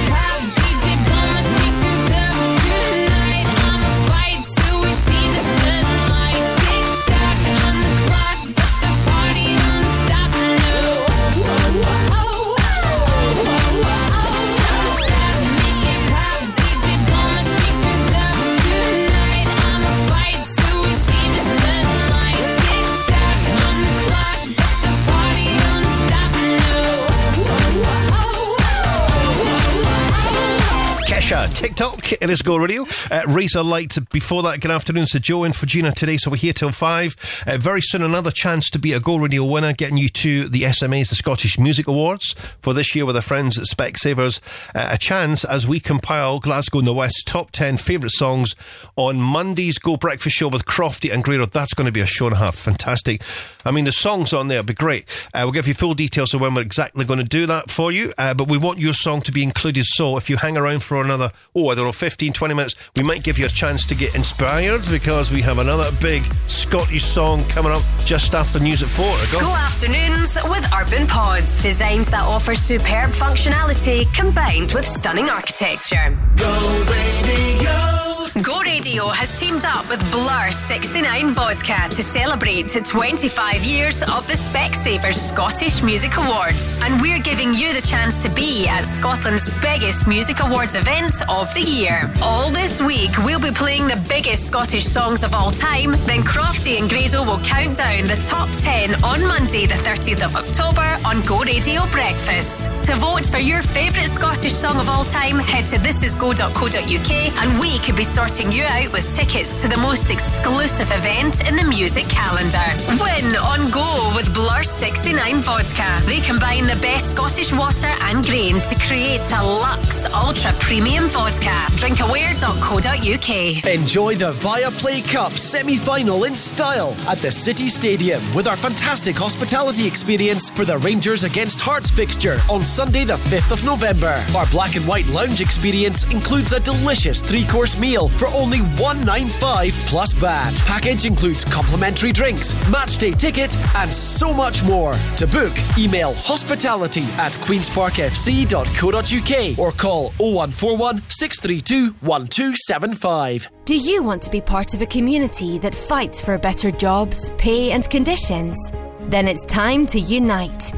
Kesha, 31.28 31.54
TikTok, 31.54 32.12
it 32.12 32.30
is 32.30 32.40
Go 32.40 32.56
Radio. 32.56 32.84
Uh, 32.84 33.20
Razorlight 33.26 34.08
before 34.08 34.42
that. 34.44 34.62
Good 34.62 34.70
afternoon 34.70 35.04
to 35.08 35.20
Joe 35.20 35.44
and 35.44 35.54
for 35.54 35.66
Gina 35.66 35.92
today. 35.92 36.16
So 36.16 36.30
we're 36.30 36.38
here 36.38 36.54
till 36.54 36.72
five. 36.72 37.16
Uh, 37.46 37.58
very 37.58 37.82
soon, 37.82 38.00
another 38.00 38.30
chance 38.30 38.70
to 38.70 38.78
be 38.78 38.94
a 38.94 39.00
Go 39.00 39.18
Radio 39.18 39.44
winner, 39.44 39.74
getting 39.74 39.98
you 39.98 40.08
to 40.08 40.48
the 40.48 40.62
SMAs, 40.62 41.10
the 41.10 41.16
Scottish 41.16 41.58
Music 41.58 41.86
Awards, 41.86 42.34
for 42.60 42.72
this 42.72 42.96
year 42.96 43.04
with 43.04 43.14
our 43.14 43.20
friends 43.20 43.58
at 43.58 43.66
Specsavers. 43.66 44.40
Uh, 44.74 44.88
a 44.90 44.96
chance 44.96 45.44
as 45.44 45.68
we 45.68 45.80
compile 45.80 46.40
Glasgow 46.40 46.78
and 46.78 46.88
the 46.88 46.94
West 46.94 47.24
top 47.26 47.50
10 47.50 47.76
favourite 47.76 48.12
songs 48.12 48.54
on 48.96 49.20
Monday's 49.20 49.78
Go 49.78 49.98
Breakfast 49.98 50.34
Show 50.34 50.48
with 50.48 50.64
Crofty 50.64 51.12
and 51.12 51.22
Grado. 51.22 51.44
That's 51.44 51.74
going 51.74 51.84
to 51.84 51.92
be 51.92 52.00
a 52.00 52.06
show 52.06 52.28
and 52.28 52.36
a 52.36 52.38
half. 52.38 52.54
Fantastic. 52.54 53.20
I 53.66 53.70
mean, 53.70 53.84
the 53.84 53.92
songs 53.92 54.32
on 54.32 54.48
there 54.48 54.62
be 54.62 54.72
great. 54.72 55.04
Uh, 55.34 55.40
we'll 55.42 55.52
give 55.52 55.68
you 55.68 55.74
full 55.74 55.92
details 55.92 56.32
of 56.32 56.40
when 56.40 56.54
we're 56.54 56.62
exactly 56.62 57.04
going 57.04 57.18
to 57.18 57.24
do 57.24 57.44
that 57.44 57.70
for 57.70 57.92
you, 57.92 58.14
uh, 58.16 58.32
but 58.32 58.48
we 58.48 58.56
want 58.56 58.78
your 58.78 58.94
song 58.94 59.20
to 59.22 59.32
be 59.32 59.42
included. 59.42 59.84
So 59.84 60.16
if 60.16 60.30
you 60.30 60.38
hang 60.38 60.56
around 60.56 60.82
for 60.82 61.02
another, 61.02 61.17
oh, 61.54 61.68
I 61.68 61.74
don't 61.74 61.84
know, 61.84 61.92
15, 61.92 62.32
20 62.32 62.54
minutes, 62.54 62.74
we 62.96 63.02
might 63.02 63.22
give 63.22 63.38
you 63.38 63.46
a 63.46 63.48
chance 63.48 63.86
to 63.86 63.94
get 63.94 64.14
inspired 64.14 64.86
because 64.90 65.30
we 65.30 65.42
have 65.42 65.58
another 65.58 65.90
big 66.00 66.22
Scottish 66.46 67.04
song 67.04 67.44
coming 67.48 67.72
up 67.72 67.82
just 68.04 68.34
after 68.34 68.58
news 68.60 68.82
at 68.82 68.88
four. 68.88 69.16
Go. 69.32 69.40
Go 69.40 69.54
afternoons 69.54 70.38
with 70.44 70.66
Urban 70.72 71.06
Pods. 71.06 71.62
Designs 71.62 72.10
that 72.10 72.22
offer 72.22 72.54
superb 72.54 73.10
functionality 73.10 74.12
combined 74.14 74.72
with 74.72 74.86
stunning 74.86 75.28
architecture. 75.28 76.16
Go 76.36 76.84
Radio. 76.88 77.70
Go 77.70 78.17
Radio 78.46 79.08
has 79.08 79.34
teamed 79.34 79.64
up 79.64 79.88
with 79.88 79.98
Blur 80.12 80.52
69 80.52 81.32
Vodka 81.32 81.88
to 81.90 82.02
celebrate 82.02 82.68
the 82.68 82.80
25 82.80 83.64
years 83.64 84.02
of 84.02 84.26
the 84.28 84.34
Specsavers 84.34 85.14
Scottish 85.14 85.82
Music 85.82 86.16
Awards. 86.16 86.78
And 86.80 87.00
we're 87.00 87.18
giving 87.18 87.52
you 87.52 87.72
the 87.74 87.82
chance 87.82 88.18
to 88.20 88.28
be 88.28 88.68
at 88.68 88.84
Scotland's 88.84 89.50
biggest 89.60 90.06
music 90.06 90.38
awards 90.40 90.76
event 90.76 91.20
of 91.28 91.52
the 91.54 91.62
year. 91.62 92.12
All 92.22 92.50
this 92.50 92.80
week, 92.80 93.10
we'll 93.24 93.40
be 93.40 93.50
playing 93.50 93.88
the 93.88 94.00
biggest 94.08 94.46
Scottish 94.46 94.84
songs 94.84 95.24
of 95.24 95.34
all 95.34 95.50
time. 95.50 95.92
Then 96.06 96.22
Crofty 96.22 96.78
and 96.78 96.88
Grado 96.88 97.24
will 97.24 97.40
count 97.40 97.78
down 97.78 98.04
the 98.04 98.22
top 98.28 98.48
10 98.58 99.02
on 99.02 99.26
Monday, 99.26 99.66
the 99.66 99.74
30th 99.74 100.24
of 100.24 100.36
October 100.36 100.98
on 101.04 101.22
Go 101.22 101.40
Radio 101.40 101.84
Breakfast. 101.86 102.70
To 102.84 102.94
vote 102.94 103.26
for 103.26 103.38
your 103.38 103.62
favourite 103.62 104.08
Scottish 104.08 104.54
song 104.54 104.78
of 104.78 104.88
all 104.88 105.04
time, 105.04 105.40
head 105.40 105.66
to 105.66 105.76
thisisgo.co.uk 105.76 107.12
and 107.42 107.60
we 107.60 107.78
could 107.80 107.96
be 107.96 108.04
sorting 108.04 108.27
you 108.28 108.62
out 108.64 108.92
with 108.92 109.16
tickets 109.16 109.56
to 109.62 109.68
the 109.68 109.76
most 109.78 110.10
exclusive 110.10 110.90
event 110.92 111.48
in 111.48 111.56
the 111.56 111.64
music 111.64 112.04
calendar. 112.10 112.62
Win 113.00 113.34
on 113.36 113.70
Go 113.70 114.12
with 114.14 114.32
Blur 114.34 114.62
69 114.62 115.40
Vodka. 115.40 116.02
They 116.04 116.20
combine 116.20 116.66
the 116.66 116.76
best 116.76 117.12
Scottish 117.12 117.54
water 117.54 117.88
and 118.02 118.24
grain 118.24 118.60
to 118.60 118.74
create 118.80 119.22
a 119.32 119.42
luxe 119.42 120.04
ultra 120.12 120.52
premium 120.60 121.08
vodka. 121.08 121.56
Drinkaware.co.uk. 121.78 123.64
Enjoy 123.66 124.14
the 124.14 124.32
Viaplay 124.32 125.10
Cup 125.10 125.32
semi 125.32 125.78
final 125.78 126.24
in 126.24 126.36
style 126.36 126.94
at 127.08 127.18
the 127.18 127.32
City 127.32 127.68
Stadium 127.68 128.20
with 128.34 128.46
our 128.46 128.56
fantastic 128.56 129.16
hospitality 129.16 129.86
experience 129.86 130.50
for 130.50 130.66
the 130.66 130.76
Rangers 130.78 131.24
against 131.24 131.62
Hearts 131.62 131.90
fixture 131.90 132.40
on 132.50 132.62
Sunday, 132.62 133.04
the 133.04 133.14
5th 133.14 133.52
of 133.52 133.64
November. 133.64 134.22
Our 134.36 134.46
black 134.50 134.76
and 134.76 134.86
white 134.86 135.06
lounge 135.06 135.40
experience 135.40 136.04
includes 136.04 136.52
a 136.52 136.60
delicious 136.60 137.22
three 137.22 137.46
course 137.46 137.78
meal 137.80 138.07
for 138.16 138.28
only 138.28 138.60
195 138.80 139.74
plus 139.86 140.12
VAT. 140.14 140.54
Package 140.66 141.04
includes 141.04 141.44
complimentary 141.44 142.12
drinks, 142.12 142.54
match 142.68 142.98
day 142.98 143.12
ticket, 143.12 143.54
and 143.74 143.92
so 143.92 144.32
much 144.32 144.62
more. 144.62 144.94
To 145.16 145.26
book, 145.26 145.52
email 145.76 146.14
hospitality 146.14 147.02
at 147.18 147.32
queensparkfc.co.uk 147.32 149.58
or 149.58 149.72
call 149.72 150.10
0141 150.18 151.02
632 151.08 151.94
1275. 152.00 153.48
Do 153.64 153.76
you 153.76 154.02
want 154.02 154.22
to 154.22 154.30
be 154.30 154.40
part 154.40 154.74
of 154.74 154.82
a 154.82 154.86
community 154.86 155.58
that 155.58 155.74
fights 155.74 156.20
for 156.20 156.38
better 156.38 156.70
jobs, 156.70 157.30
pay, 157.36 157.72
and 157.72 157.88
conditions? 157.90 158.72
Then 159.00 159.28
it's 159.28 159.44
time 159.44 159.86
to 159.88 160.00
unite. 160.00 160.72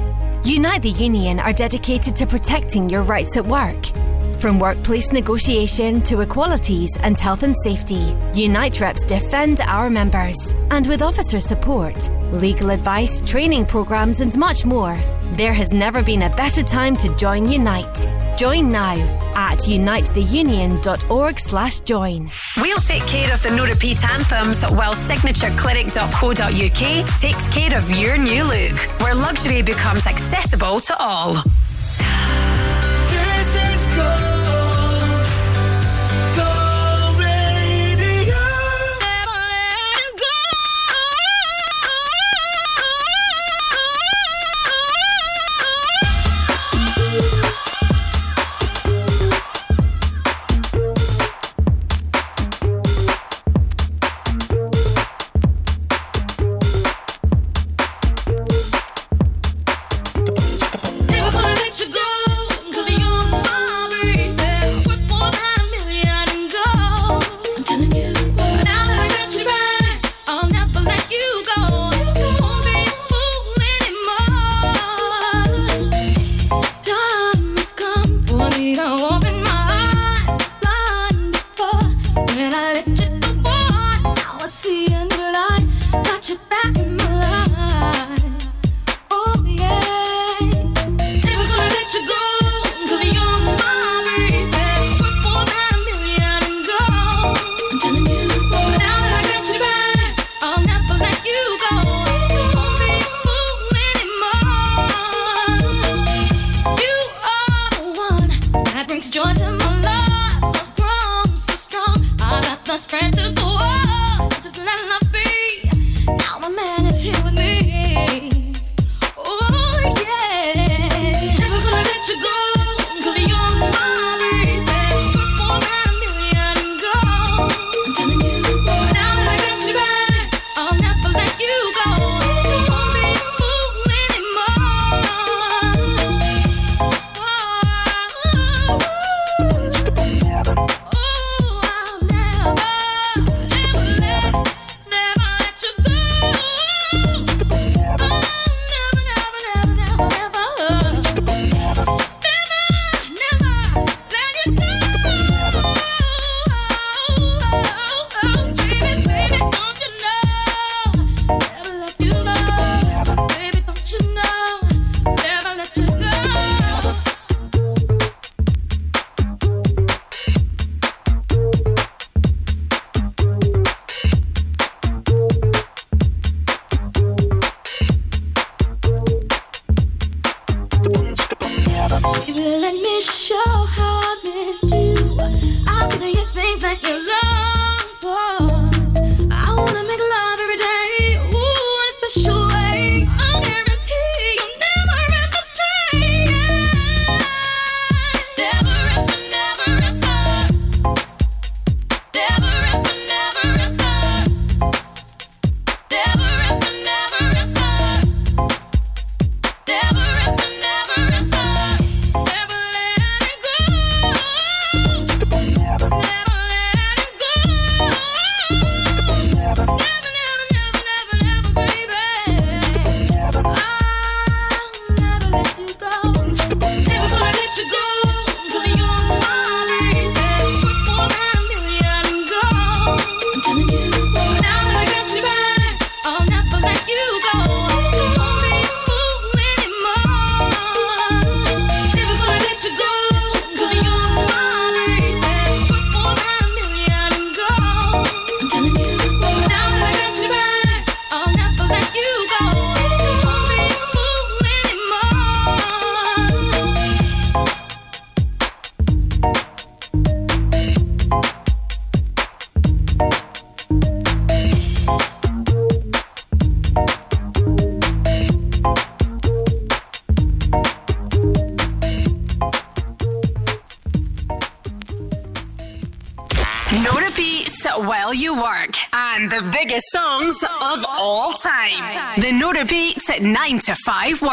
Unite 0.44 0.82
the 0.82 0.90
Union 0.90 1.38
are 1.38 1.52
dedicated 1.52 2.16
to 2.16 2.26
protecting 2.26 2.88
your 2.88 3.02
rights 3.02 3.36
at 3.36 3.46
work. 3.46 3.76
From 4.40 4.58
workplace 4.58 5.12
negotiation 5.12 6.00
to 6.02 6.20
equalities 6.22 6.96
and 7.02 7.16
health 7.18 7.42
and 7.42 7.54
safety, 7.62 8.16
Unite 8.32 8.80
reps 8.80 9.04
defend 9.04 9.60
our 9.66 9.90
members. 9.90 10.54
And 10.70 10.86
with 10.86 11.02
officer 11.02 11.40
support, 11.40 12.08
legal 12.32 12.70
advice, 12.70 13.20
training 13.20 13.66
programs, 13.66 14.22
and 14.22 14.34
much 14.38 14.64
more, 14.64 14.96
there 15.32 15.52
has 15.52 15.74
never 15.74 16.02
been 16.02 16.22
a 16.22 16.34
better 16.36 16.62
time 16.62 16.96
to 16.96 17.14
join 17.18 17.52
Unite. 17.52 18.06
Join 18.38 18.70
now 18.70 18.96
at 19.34 19.58
unitetheunion.org/join. 19.58 22.30
We'll 22.62 22.78
take 22.78 23.06
care 23.06 23.30
of 23.34 23.42
the 23.42 23.50
no 23.50 23.66
repeat 23.66 24.02
anthems 24.08 24.62
while 24.62 24.94
signatureclinic.co.uk 24.94 27.20
takes 27.20 27.48
care 27.50 27.76
of 27.76 27.90
your 27.90 28.16
new 28.16 28.42
look, 28.44 28.78
where 29.02 29.14
luxury 29.14 29.60
becomes 29.60 30.06
accessible 30.06 30.80
to 30.80 30.96
all. 30.98 31.44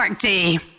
5 0.07 0.09
workday. 0.09 0.76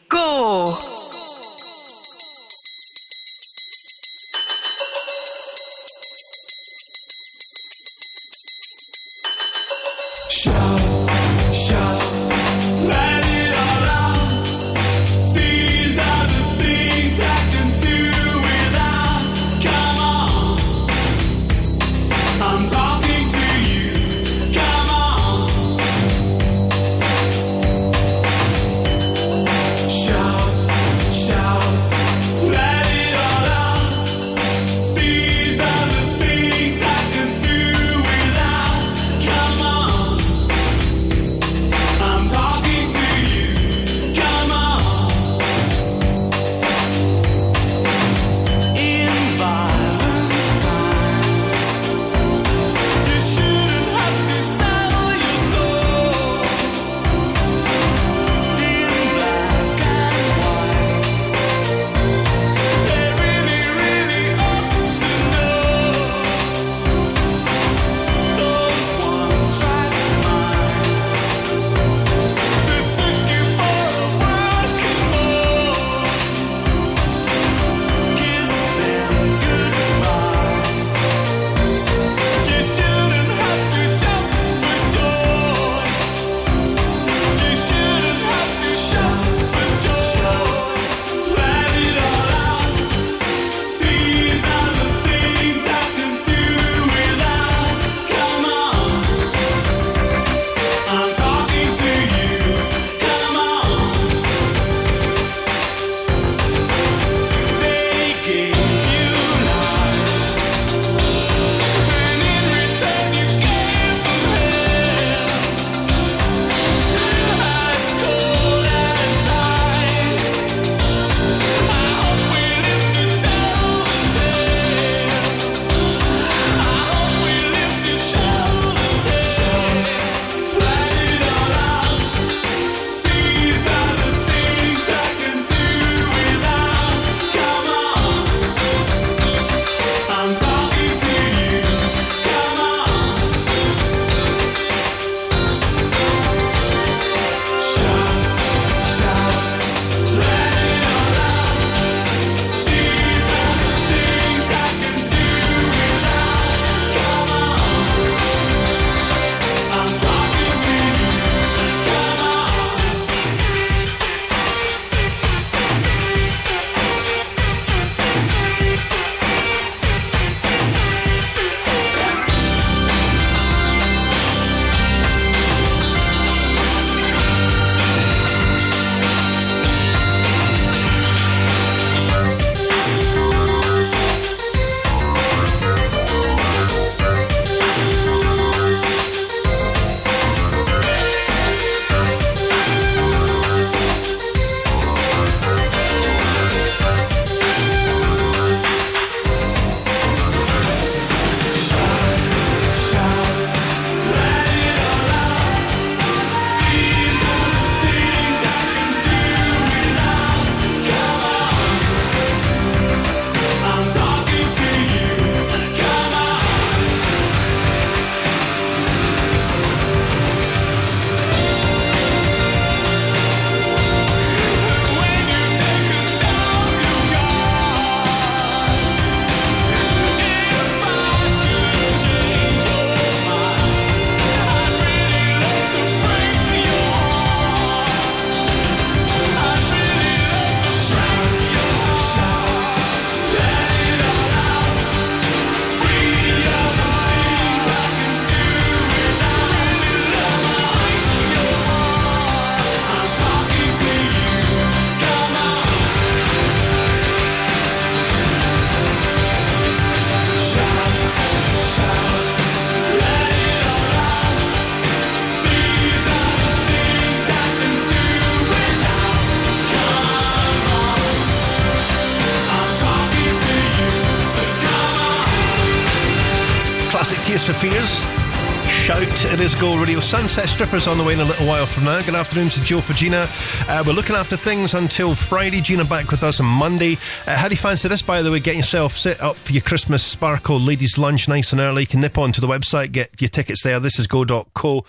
Sunset 280.09 280.49
Strippers 280.49 280.87
on 280.87 280.97
the 280.97 281.05
way 281.05 281.13
in 281.13 281.21
a 281.21 281.25
little 281.25 281.47
while 281.47 281.67
from 281.67 281.85
now. 281.85 282.01
Good 282.01 282.15
afternoon 282.15 282.49
to 282.49 282.65
Joe 282.65 282.81
for 282.81 282.95
Gina. 282.95 283.29
Uh, 283.69 283.85
we're 283.87 283.93
looking 283.93 284.17
after 284.17 284.39
things 284.39 284.73
until 284.73 285.15
Friday. 285.15 285.61
Gina 285.61 285.85
back 285.85 286.11
with 286.11 286.25
us 286.25 286.41
on 286.41 286.47
Monday. 286.47 286.97
Uh, 287.27 287.37
how 287.37 287.47
do 287.47 287.53
you 287.53 287.59
fancy 287.59 287.89
this, 287.89 288.01
by 288.01 288.23
the 288.23 288.31
way? 288.31 288.41
Get 288.41 288.57
yourself 288.57 288.97
set 288.97 289.21
up 289.21 289.37
for 289.37 289.53
your 289.53 289.61
Christmas 289.61 290.03
sparkle 290.03 290.59
ladies' 290.59 290.97
lunch 290.97 291.29
nice 291.29 291.53
and 291.53 291.61
early. 291.61 291.83
You 291.83 291.87
can 291.87 292.01
nip 292.01 292.17
onto 292.17 292.41
the 292.41 292.47
website, 292.47 292.91
get 292.93 293.21
your 293.21 293.29
tickets 293.29 293.63
there. 293.63 293.79
This 293.81 293.99
is 293.99 294.07
go.co.uk 294.07 294.87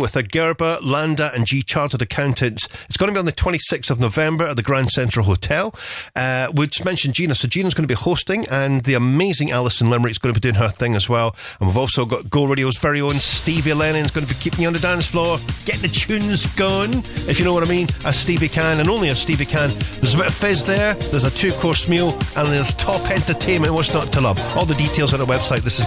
with 0.00 0.16
a 0.16 0.22
Gerber, 0.22 0.78
Landa, 0.82 1.30
and 1.34 1.44
G 1.44 1.62
Chartered 1.62 2.00
Accountants. 2.00 2.70
It's 2.86 2.96
going 2.96 3.08
to 3.08 3.12
be 3.12 3.18
on 3.18 3.26
the 3.26 3.32
26th 3.32 3.90
of 3.90 4.00
November 4.00 4.46
at 4.46 4.56
the 4.56 4.62
Grand 4.62 4.88
Central 4.90 5.26
Hotel. 5.26 5.74
Uh, 6.14 6.50
we 6.56 6.66
just 6.66 6.86
mentioned 6.86 7.12
Gina, 7.12 7.34
so 7.34 7.46
Gina's 7.46 7.74
going 7.74 7.86
to 7.86 7.94
be 7.94 8.00
hosting, 8.00 8.48
and 8.48 8.84
the 8.84 8.94
amazing 8.94 9.50
Alison 9.50 9.90
Limerick's 9.90 10.16
going 10.16 10.32
to 10.34 10.40
be 10.40 10.42
doing 10.42 10.54
her 10.62 10.70
thing 10.70 10.94
as 10.94 11.10
well. 11.10 11.36
And 11.60 11.68
we've 11.68 11.76
also 11.76 12.06
got 12.06 12.30
Go 12.30 12.46
Radio's 12.46 12.78
very 12.78 13.02
own 13.02 13.16
Stevie 13.66 13.80
Lennon's 13.80 14.12
going 14.12 14.24
to 14.24 14.32
be 14.32 14.38
keeping 14.38 14.60
you 14.60 14.68
on 14.68 14.74
the 14.74 14.78
dance 14.78 15.06
floor, 15.06 15.38
getting 15.64 15.82
the 15.82 15.88
tunes 15.88 16.46
going, 16.54 16.94
if 17.28 17.40
you 17.40 17.44
know 17.44 17.52
what 17.52 17.66
I 17.66 17.68
mean, 17.68 17.88
as 18.04 18.16
Stevie 18.16 18.46
can, 18.46 18.78
and 18.78 18.88
only 18.88 19.08
as 19.08 19.18
Stevie 19.18 19.44
can. 19.44 19.70
There's 19.98 20.14
a 20.14 20.18
bit 20.18 20.28
of 20.28 20.34
fizz 20.34 20.64
there, 20.64 20.94
there's 20.94 21.24
a 21.24 21.32
two 21.32 21.50
course 21.50 21.88
meal, 21.88 22.12
and 22.36 22.46
there's 22.46 22.72
top 22.74 23.10
entertainment. 23.10 23.74
What's 23.74 23.92
not 23.92 24.12
to 24.12 24.20
love? 24.20 24.38
All 24.56 24.66
the 24.66 24.76
details 24.76 25.12
on 25.14 25.18
the 25.18 25.26
website. 25.26 25.62
This 25.62 25.80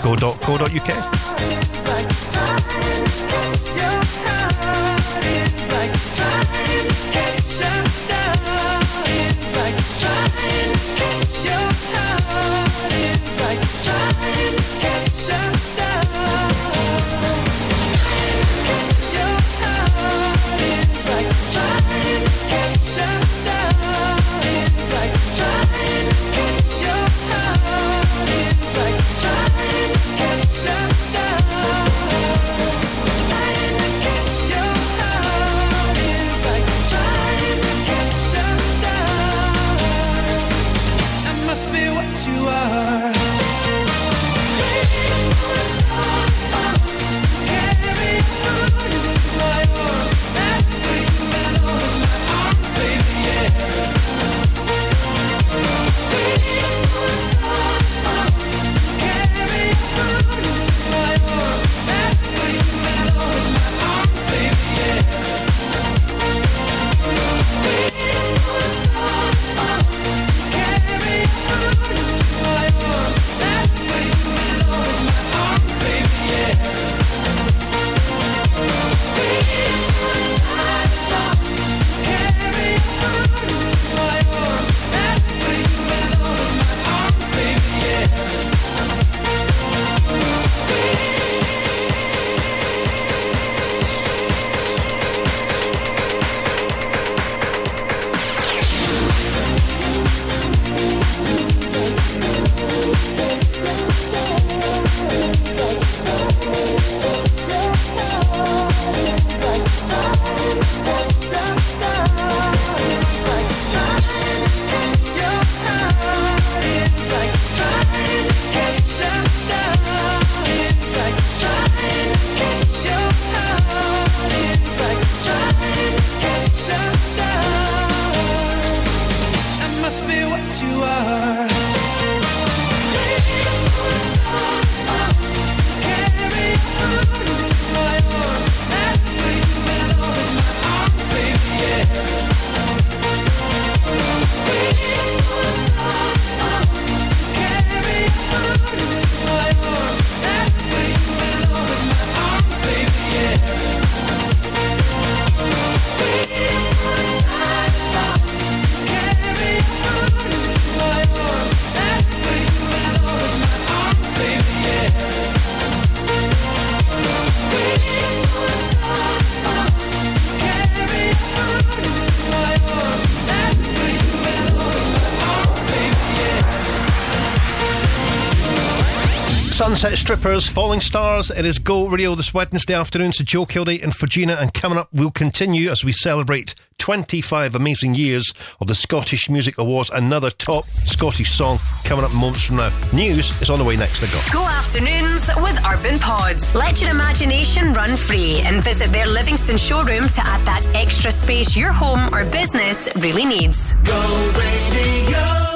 Strippers, 180.10 180.50
Falling 180.50 180.82
Stars. 180.82 181.30
It 181.30 181.46
is 181.46 181.60
Go 181.60 181.88
Radio 181.88 182.16
this 182.16 182.34
Wednesday 182.34 182.74
afternoon. 182.74 183.14
So 183.14 183.24
Joe 183.24 183.46
Kilday 183.46 183.84
and 183.84 183.96
Virginia, 183.96 184.38
and 184.40 184.52
coming 184.52 184.80
up, 184.80 184.90
we'll 184.92 185.12
continue 185.12 185.70
as 185.70 185.86
we 185.86 185.92
celebrate 185.92 186.56
25 186.80 187.54
amazing 187.54 187.94
years 187.94 188.34
of 188.60 188.66
the 188.66 188.74
Scottish 188.74 189.30
Music 189.30 189.60
Awards. 189.60 189.92
Another 189.92 190.32
top 190.32 190.66
Scottish 190.66 191.30
song 191.30 191.60
coming 191.84 192.04
up 192.04 192.12
moments 192.16 192.44
from 192.44 192.56
now. 192.56 192.72
News 192.92 193.40
is 193.40 193.52
on 193.52 193.60
the 193.60 193.64
way 193.64 193.76
next. 193.76 194.00
To 194.00 194.08
go. 194.08 194.20
Go 194.34 194.46
afternoons 194.48 195.30
with 195.44 195.64
Urban 195.64 196.00
Pods. 196.00 196.56
Let 196.56 196.82
your 196.82 196.90
imagination 196.90 197.74
run 197.74 197.96
free 197.96 198.40
and 198.40 198.64
visit 198.64 198.88
their 198.88 199.06
Livingston 199.06 199.58
showroom 199.58 200.10
to 200.10 200.22
add 200.26 200.44
that 200.48 200.66
extra 200.74 201.12
space 201.12 201.56
your 201.56 201.72
home 201.72 202.12
or 202.16 202.26
business 202.26 202.90
really 202.96 203.26
needs. 203.26 203.74
Go 203.84 204.34
radio. 204.36 205.49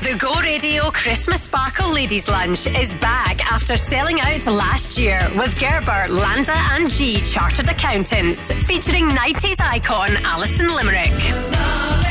The 0.00 0.16
Go 0.16 0.32
Radio 0.40 0.90
Christmas 0.92 1.42
Sparkle 1.42 1.92
Ladies 1.92 2.28
Lunch 2.28 2.68
is 2.68 2.94
back 2.94 3.44
after 3.52 3.76
selling 3.76 4.20
out 4.20 4.46
last 4.46 4.96
year 4.96 5.20
with 5.36 5.58
Gerber, 5.58 6.06
Landa 6.08 6.54
and 6.54 6.88
G 6.88 7.20
Chartered 7.20 7.68
Accountants, 7.68 8.52
featuring 8.66 9.06
90s 9.06 9.60
icon 9.60 10.10
Alison 10.24 10.72
Limerick. 10.74 12.07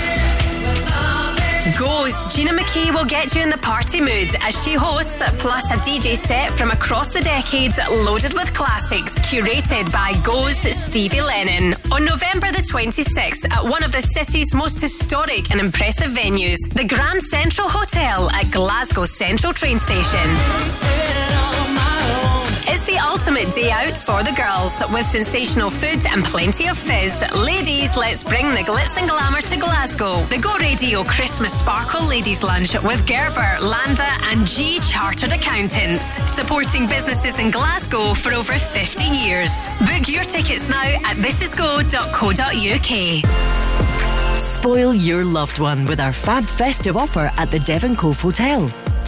Goes, 1.76 2.26
Gina 2.34 2.52
McKee 2.52 2.94
will 2.94 3.06
get 3.06 3.36
you 3.36 3.42
in 3.42 3.50
the 3.50 3.58
party 3.58 4.00
mood 4.00 4.30
as 4.42 4.64
she 4.64 4.74
hosts, 4.74 5.22
plus 5.38 5.70
a 5.72 5.76
DJ 5.76 6.16
set 6.16 6.54
from 6.54 6.72
across 6.72 7.12
the 7.12 7.20
decades 7.22 7.80
loaded 7.90 8.34
with 8.34 8.54
classics 8.54 9.20
curated 9.20 9.92
by 9.92 10.14
Goes 10.24 10.58
Stevie 10.58 11.22
Lennon 11.22 11.76
on 11.92 12.06
November 12.06 12.48
the 12.48 12.66
26th 12.72 13.52
at 13.52 13.64
one 13.64 13.84
of 13.84 13.92
the 13.92 14.02
city's 14.02 14.56
most 14.56 14.80
historic 14.80 15.52
and 15.52 15.60
impressive 15.60 16.12
venues, 16.12 16.58
the 16.74 16.86
Grand 16.86 17.22
Central 17.22 17.68
Hotel 17.68 18.30
at 18.32 18.50
Glasgow 18.52 19.06
Central 19.06 19.54
Train 19.54 19.78
Station. 19.78 21.27
Day 23.38 23.70
out 23.70 23.96
for 23.96 24.24
the 24.24 24.34
girls 24.36 24.82
with 24.92 25.06
sensational 25.06 25.70
food 25.70 26.08
and 26.08 26.24
plenty 26.24 26.68
of 26.70 26.76
fizz. 26.76 27.24
Ladies, 27.36 27.96
let's 27.96 28.24
bring 28.24 28.50
the 28.50 28.64
glitz 28.66 28.98
and 28.98 29.08
glamour 29.08 29.42
to 29.42 29.58
Glasgow. 29.58 30.26
The 30.26 30.40
Go 30.40 30.58
Radio 30.58 31.04
Christmas 31.04 31.54
Sparkle 31.54 32.04
Ladies 32.08 32.42
Lunch 32.42 32.74
with 32.82 33.06
Gerber, 33.06 33.58
Landa, 33.62 34.08
and 34.24 34.44
G 34.48 34.80
Chartered 34.80 35.34
Accountants, 35.34 36.18
supporting 36.28 36.88
businesses 36.88 37.38
in 37.38 37.52
Glasgow 37.52 38.16
for 38.16 38.34
over 38.34 38.54
50 38.54 39.04
years. 39.04 39.68
Book 39.82 40.08
your 40.08 40.24
tickets 40.24 40.68
now 40.68 40.82
at 41.06 41.18
thisisgo.co.uk. 41.18 41.92
Spoil 44.40 44.96
your 44.96 45.24
loved 45.24 45.60
one 45.60 45.86
with 45.86 46.00
our 46.00 46.12
fab 46.12 46.44
festive 46.48 46.98
offer 46.98 47.32
at 47.38 47.52
the 47.52 47.60
Devon 47.60 47.96
Cove 47.96 48.20
Hotel. 48.20 48.68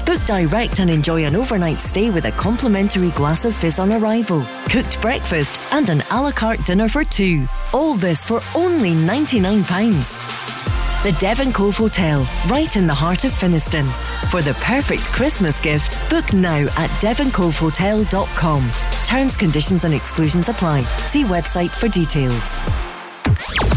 Book 0.10 0.26
direct 0.26 0.80
and 0.80 0.90
enjoy 0.90 1.26
an 1.26 1.36
overnight 1.36 1.80
stay 1.80 2.10
with 2.10 2.26
a 2.26 2.31
complimentary 2.31 3.11
glass 3.11 3.45
of 3.45 3.56
fizz 3.56 3.77
on 3.77 3.94
arrival, 3.94 4.44
cooked 4.68 4.99
breakfast, 5.03 5.60
and 5.72 5.88
an 5.91 6.02
a 6.10 6.19
la 6.19 6.31
carte 6.31 6.65
dinner 6.65 6.90
for 6.90 7.03
two. 7.03 7.48
All 7.73 7.94
this 7.94 8.23
for 8.23 8.41
only 8.56 8.90
£99. 8.90 11.03
The 11.03 11.11
Devon 11.19 11.53
Cove 11.53 11.77
Hotel, 11.77 12.27
right 12.48 12.76
in 12.76 12.88
the 12.88 12.94
heart 12.94 13.23
of 13.23 13.31
Finnieston. 13.31 13.86
For 14.31 14.41
the 14.41 14.56
perfect 14.56 15.03
Christmas 15.11 15.61
gift, 15.61 16.10
book 16.10 16.34
now 16.34 16.61
at 16.76 16.90
devoncovehotel.com. 17.02 18.72
Terms, 19.06 19.38
conditions, 19.38 19.84
and 19.84 19.94
exclusions 19.94 20.49
apply. 20.49 20.81
See 21.06 21.23
website 21.23 21.69
for 21.69 21.88
details. 21.88 22.56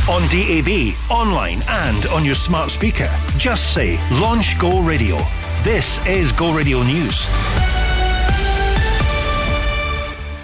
On 0.09 0.23
DAB, 0.31 0.95
online, 1.11 1.61
and 1.69 2.07
on 2.07 2.25
your 2.25 2.35
smart 2.35 2.71
speaker. 2.71 3.11
Just 3.37 3.75
say 3.75 3.99
Launch 4.13 4.59
Go 4.59 4.81
Radio. 4.81 5.19
This 5.65 6.05
is 6.07 6.33
Go 6.33 6.53
Radio 6.53 6.83
News. 6.83 7.62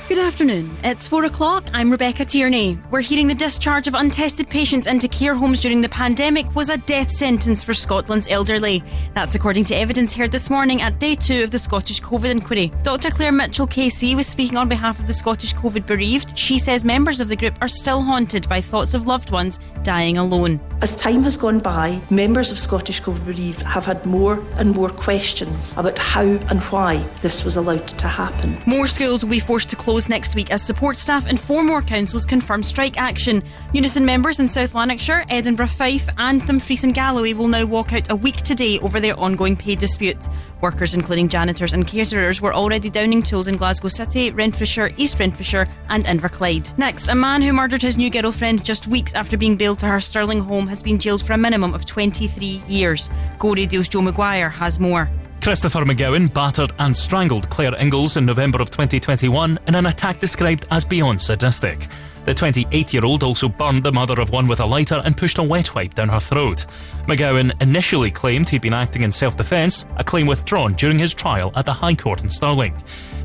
Good 0.09 0.21
afternoon. 0.21 0.75
It's 0.85 1.07
four 1.07 1.27
o'clock. 1.27 1.69
I'm 1.75 1.91
Rebecca 1.91 2.25
Tierney. 2.25 2.79
We're 2.91 3.03
hearing 3.03 3.29
the 3.29 3.35
discharge 3.35 3.87
of 3.87 3.93
untested 3.93 4.49
patients 4.49 4.87
into 4.87 5.07
care 5.07 5.35
homes 5.35 5.61
during 5.61 5.83
the 5.83 5.89
pandemic 5.91 6.55
was 6.55 6.71
a 6.71 6.79
death 6.79 7.11
sentence 7.11 7.63
for 7.63 7.75
Scotland's 7.75 8.27
elderly. 8.31 8.83
That's 9.13 9.35
according 9.35 9.65
to 9.65 9.77
evidence 9.77 10.15
heard 10.15 10.33
this 10.33 10.49
morning 10.49 10.81
at 10.81 10.99
day 10.99 11.15
two 11.15 11.45
of 11.45 11.51
the 11.51 11.59
Scottish 11.59 12.01
COVID 12.01 12.31
inquiry. 12.31 12.73
Dr. 12.85 13.11
Claire 13.11 13.33
Mitchell 13.33 13.67
KC 13.67 14.17
was 14.17 14.27
speaking 14.27 14.57
on 14.57 14.67
behalf 14.67 14.99
of 14.99 15.07
the 15.07 15.13
Scottish 15.13 15.55
COVID 15.55 15.85
bereaved. 15.85 16.39
She 16.39 16.59
says 16.59 16.87
members 16.87 17.21
of 17.21 17.29
the 17.29 17.37
group 17.37 17.59
are 17.61 17.69
still 17.69 18.01
haunted 18.01 18.49
by 18.49 18.63
thoughts 18.63 18.95
of 18.95 19.07
loved 19.07 19.31
ones 19.31 19.61
dying 19.83 20.17
alone. 20.17 20.59
As 20.81 20.97
time 20.97 21.25
has 21.25 21.37
gone 21.37 21.59
by, 21.59 22.01
members 22.09 22.51
of 22.51 22.59
Scottish 22.59 23.03
COVID 23.03 23.27
bereaved 23.27 23.63
have 23.63 23.85
had 23.85 24.07
more 24.07 24.43
and 24.57 24.75
more 24.75 24.89
questions 24.89 25.75
about 25.77 25.99
how 25.99 26.23
and 26.23 26.63
why 26.65 26.97
this 27.21 27.45
was 27.45 27.57
allowed 27.57 27.89
to 27.89 28.09
happen. 28.09 28.57
More 28.65 28.87
schools 28.87 29.23
will 29.23 29.31
be 29.31 29.41
forced 29.41 29.69
to 29.71 29.77
close 29.77 29.98
next 30.07 30.35
week 30.35 30.51
as 30.51 30.63
support 30.63 30.99
staff 30.99 31.27
and 31.27 31.41
four 31.41 31.65
more 31.65 31.81
councils 31.81 32.27
confirm 32.27 32.63
strike 32.63 32.99
action. 32.99 33.43
Unison 33.73 34.05
members 34.05 34.39
in 34.39 34.47
South 34.47 34.75
Lanarkshire, 34.75 35.25
Edinburgh, 35.31 35.69
Fife, 35.69 36.11
and 36.19 36.47
Dumfries 36.47 36.85
and 36.85 36.93
Galloway 36.93 37.33
will 37.33 37.49
now 37.49 37.65
walk 37.65 37.95
out 37.95 38.11
a 38.11 38.15
week 38.15 38.37
today 38.37 38.79
over 38.81 39.01
their 39.01 39.19
ongoing 39.19 39.57
pay 39.57 39.75
dispute. 39.75 40.29
Workers, 40.61 40.93
including 40.93 41.31
janitors 41.31 41.73
and 41.73 41.87
caterers, 41.87 42.43
were 42.43 42.53
already 42.53 42.91
downing 42.91 43.23
tools 43.23 43.47
in 43.47 43.57
Glasgow 43.57 43.89
City, 43.89 44.31
Renfrewshire, 44.31 44.93
East 44.99 45.19
Renfrewshire, 45.19 45.67
and 45.89 46.05
Inverclyde. 46.05 46.77
Next, 46.77 47.09
a 47.09 47.15
man 47.15 47.41
who 47.41 47.55
murdered 47.55 47.81
his 47.81 47.97
new 47.97 48.11
girlfriend 48.11 48.65
just 48.65 48.87
weeks 48.87 49.15
after 49.15 49.39
being 49.39 49.57
bailed 49.57 49.79
to 49.79 49.87
her 49.87 50.01
Stirling 50.01 50.41
home 50.41 50.69
has 50.69 50.83
been 50.83 50.99
jailed 50.99 51.25
for 51.25 51.33
a 51.33 51.39
minimum 51.39 51.73
of 51.73 51.87
23 51.87 52.63
years. 52.69 53.09
Go 53.39 53.55
Radio's 53.55 53.89
Joe 53.89 54.03
Maguire 54.03 54.51
has 54.51 54.79
more. 54.79 55.11
Christopher 55.41 55.85
McGowan 55.85 56.33
battered 56.33 56.73
and 56.79 56.95
strangled 56.97 57.49
Claire 57.49 57.75
Inglis 57.77 58.17
in 58.17 58.27
November 58.27 58.61
of 58.61 58.71
2021 58.71 59.59
in 59.67 59.75
an 59.75 59.87
attack 59.87 60.21
described 60.21 60.67
as 60.71 60.85
beyond 60.85 61.23
sadistic. 61.23 61.89
The 62.25 62.35
28 62.35 62.93
year 62.93 63.05
old 63.05 63.23
also 63.23 63.49
burned 63.49 63.83
the 63.83 63.93
mother 63.93 64.21
of 64.21 64.31
one 64.31 64.47
with 64.47 64.61
a 64.61 64.67
lighter 64.67 65.01
and 65.05 65.17
pushed 65.17 65.39
a 65.39 65.43
wet 65.43 65.75
wipe 65.75 65.95
down 65.95 66.11
her 66.11 66.21
throat. 66.21 66.67
McGowan 67.07 67.53
initially 67.63 68.11
claimed 68.11 68.49
he'd 68.49 68.61
been 68.61 68.75
acting 68.75 69.03
in 69.03 69.13
self 69.13 69.37
defence, 69.37 69.87
a 69.97 70.05
claim 70.05 70.27
withdrawn 70.27 70.75
during 70.75 70.99
his 70.99 71.15
trial 71.15 71.53
at 71.57 71.65
the 71.65 71.73
High 71.73 71.95
Court 71.95 72.23
in 72.23 72.31
Stirling. 72.31 72.75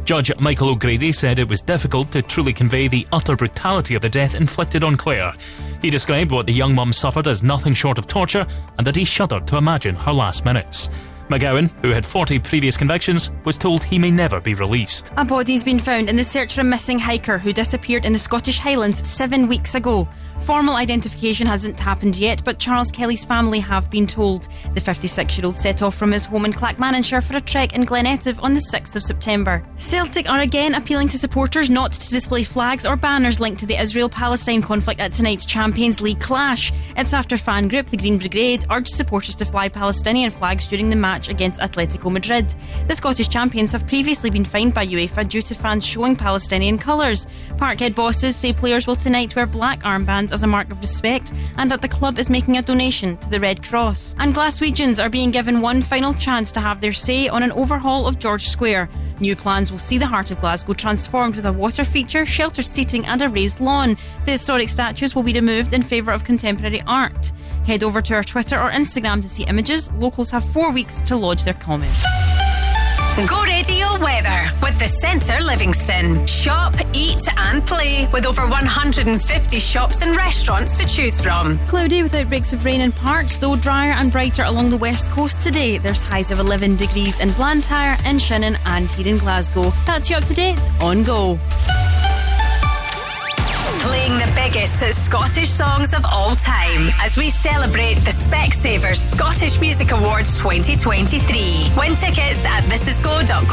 Judge 0.05 0.31
Michael 0.37 0.69
O'Grady 0.69 1.11
said 1.11 1.39
it 1.39 1.49
was 1.49 1.61
difficult 1.61 2.11
to 2.11 2.21
truly 2.21 2.53
convey 2.53 2.87
the 2.87 3.07
utter 3.11 3.35
brutality 3.35 3.95
of 3.95 4.01
the 4.01 4.09
death 4.09 4.35
inflicted 4.35 4.83
on 4.83 4.97
Claire. 4.97 5.33
He 5.81 5.89
described 5.89 6.31
what 6.31 6.45
the 6.45 6.53
young 6.53 6.75
mum 6.75 6.93
suffered 6.93 7.27
as 7.27 7.43
nothing 7.43 7.73
short 7.73 7.97
of 7.97 8.07
torture 8.07 8.45
and 8.77 8.85
that 8.85 8.95
he 8.95 9.03
shuddered 9.03 9.47
to 9.47 9.57
imagine 9.57 9.95
her 9.95 10.13
last 10.13 10.45
minutes. 10.45 10.89
McGowan, 11.29 11.71
who 11.81 11.89
had 11.89 12.05
40 12.05 12.39
previous 12.39 12.77
convictions, 12.77 13.31
was 13.45 13.57
told 13.57 13.83
he 13.83 13.97
may 13.97 14.11
never 14.11 14.39
be 14.39 14.53
released. 14.53 15.11
A 15.17 15.25
body's 15.25 15.63
been 15.63 15.79
found 15.79 16.09
in 16.09 16.15
the 16.15 16.23
search 16.23 16.55
for 16.55 16.61
a 16.61 16.63
missing 16.65 16.99
hiker 16.99 17.37
who 17.37 17.53
disappeared 17.53 18.05
in 18.05 18.13
the 18.13 18.19
Scottish 18.19 18.59
Highlands 18.59 19.07
seven 19.07 19.47
weeks 19.47 19.75
ago. 19.75 20.07
Formal 20.45 20.75
identification 20.75 21.47
hasn't 21.47 21.79
happened 21.79 22.17
yet, 22.17 22.43
but 22.43 22.59
Charles 22.59 22.91
Kelly's 22.91 23.23
family 23.23 23.61
have 23.61 23.89
been 23.89 24.05
told. 24.05 24.49
The 24.73 24.81
56 24.81 25.37
year 25.37 25.45
old 25.45 25.55
set 25.55 25.81
off 25.81 25.95
from 25.95 26.11
his 26.11 26.25
home 26.25 26.43
in 26.43 26.51
Clackmannanshire 26.51 27.23
for 27.23 27.37
a 27.37 27.41
trek 27.41 27.73
in 27.73 27.85
Glen 27.85 28.05
Etive 28.05 28.43
on 28.43 28.53
the 28.53 28.59
6th 28.59 28.97
of 28.97 29.03
September. 29.03 29.65
Celtic 29.77 30.29
are 30.29 30.41
again 30.41 30.75
appealing 30.75 31.07
to 31.07 31.17
supporters 31.17 31.69
not 31.69 31.93
to 31.93 32.09
display 32.09 32.43
flags 32.43 32.85
or 32.85 32.97
banners 32.97 33.39
linked 33.39 33.61
to 33.61 33.65
the 33.65 33.79
Israel 33.79 34.09
Palestine 34.09 34.61
conflict 34.61 34.99
at 34.99 35.13
tonight's 35.13 35.45
Champions 35.45 36.01
League 36.01 36.19
clash. 36.19 36.73
It's 36.97 37.13
after 37.13 37.37
fan 37.37 37.69
group 37.69 37.87
the 37.87 37.95
Green 37.95 38.17
Brigade 38.17 38.65
urged 38.69 38.89
supporters 38.89 39.35
to 39.35 39.45
fly 39.45 39.69
Palestinian 39.69 40.29
flags 40.29 40.67
during 40.67 40.89
the 40.89 40.97
match 40.97 41.29
against 41.29 41.61
Atletico 41.61 42.11
Madrid. 42.11 42.49
The 42.89 42.95
Scottish 42.95 43.29
champions 43.29 43.71
have 43.71 43.87
previously 43.87 44.29
been 44.29 44.43
fined 44.43 44.73
by 44.73 44.85
UEFA 44.87 45.25
due 45.25 45.41
to 45.41 45.55
fans 45.55 45.85
showing 45.85 46.17
Palestinian 46.17 46.77
colours. 46.77 47.27
Parkhead 47.55 47.95
bosses 47.95 48.35
say 48.35 48.51
players 48.51 48.87
will 48.87 48.97
tonight 48.97 49.37
wear 49.37 49.45
black 49.45 49.83
armbands 49.83 50.32
as 50.33 50.43
a 50.43 50.47
mark 50.47 50.69
of 50.71 50.79
respect 50.81 51.31
and 51.57 51.71
that 51.71 51.81
the 51.81 51.87
club 51.87 52.19
is 52.19 52.29
making 52.29 52.57
a 52.57 52.61
donation 52.61 53.15
to 53.17 53.29
the 53.29 53.39
Red 53.39 53.63
Cross. 53.63 54.15
And 54.19 54.33
Glaswegians 54.33 55.01
are 55.01 55.09
being 55.09 55.31
given 55.31 55.61
one 55.61 55.81
final 55.81 56.13
chance 56.13 56.51
to 56.53 56.59
have 56.59 56.81
their 56.81 56.91
say 56.91 57.29
on 57.29 57.43
an 57.43 57.51
overhaul 57.53 58.07
of 58.07 58.19
George 58.19 58.47
Square. 58.47 58.89
New 59.19 59.35
plans 59.35 59.71
will 59.71 59.79
see 59.79 59.97
the 59.97 60.07
heart 60.07 60.31
of 60.31 60.39
Glasgow 60.39 60.73
transformed 60.73 61.35
with 61.35 61.45
a 61.45 61.53
water 61.53 61.85
feature, 61.85 62.25
sheltered 62.25 62.65
seating, 62.65 63.05
and 63.05 63.21
a 63.21 63.29
raised 63.29 63.61
lawn. 63.61 63.95
The 64.25 64.31
historic 64.31 64.69
statues 64.69 65.15
will 65.15 65.23
be 65.23 65.33
removed 65.33 65.73
in 65.73 65.83
favour 65.83 66.11
of 66.11 66.23
contemporary 66.23 66.81
art. 66.87 67.31
Head 67.65 67.83
over 67.83 68.01
to 68.01 68.15
our 68.15 68.23
Twitter 68.23 68.59
or 68.59 68.71
Instagram 68.71 69.21
to 69.21 69.29
see 69.29 69.43
images. 69.43 69.91
Locals 69.93 70.31
have 70.31 70.43
four 70.43 70.71
weeks 70.71 71.01
to 71.03 71.15
lodge 71.15 71.43
their 71.43 71.53
comments. 71.53 72.03
Go 73.15 73.43
Radio 73.43 73.85
Weather 73.99 74.49
with 74.63 74.79
the 74.79 74.87
Centre 74.87 75.39
Livingston. 75.39 76.25
Shop, 76.25 76.73
eat, 76.93 77.21
and 77.37 77.63
play 77.63 78.07
with 78.11 78.25
over 78.25 78.41
150 78.41 79.59
shops 79.59 80.01
and 80.01 80.17
restaurants 80.17 80.75
to 80.79 80.87
choose 80.87 81.21
from. 81.21 81.59
Cloudy 81.67 82.01
with 82.01 82.15
outbreaks 82.15 82.53
of 82.53 82.65
rain 82.65 82.81
in 82.81 82.91
parts, 82.91 83.37
though 83.37 83.55
drier 83.55 83.91
and 83.91 84.11
brighter 84.11 84.41
along 84.43 84.71
the 84.71 84.77
west 84.77 85.11
coast 85.11 85.41
today. 85.43 85.77
There's 85.77 86.01
highs 86.01 86.31
of 86.31 86.39
11 86.39 86.75
degrees 86.75 87.19
in 87.19 87.29
Blantyre, 87.33 87.97
in 88.03 88.17
Shannon, 88.17 88.57
and 88.65 88.89
here 88.89 89.07
in 89.07 89.19
Glasgow. 89.19 89.71
That's 89.85 90.09
you 90.09 90.15
up 90.15 90.25
to 90.25 90.33
date 90.33 90.59
on 90.81 91.03
Go. 91.03 91.37
Playing 93.83 94.13
the 94.17 94.31
biggest 94.33 94.79
Scottish 94.93 95.49
songs 95.49 95.93
of 95.93 96.05
all 96.05 96.35
time 96.35 96.89
as 97.01 97.17
we 97.17 97.29
celebrate 97.29 97.95
the 97.95 98.11
Specsavers 98.11 98.95
Scottish 98.95 99.59
Music 99.59 99.91
Awards 99.91 100.37
2023. 100.39 101.73
Win 101.77 101.93
tickets 101.95 102.45
at 102.45 102.63
thisisgo.co.uk. 102.63 103.49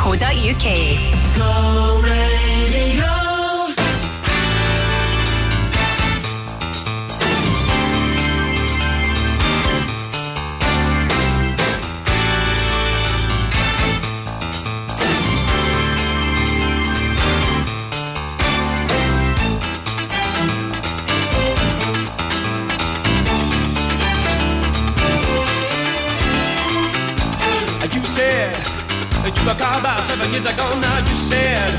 Go 1.37 2.01
Radio. 2.03 3.30
Were 29.45 29.53
about 29.53 30.03
seven 30.05 30.33
years 30.33 30.47
ago. 30.47 30.67
Now 30.81 30.99
you 30.99 31.15
said 31.15 31.73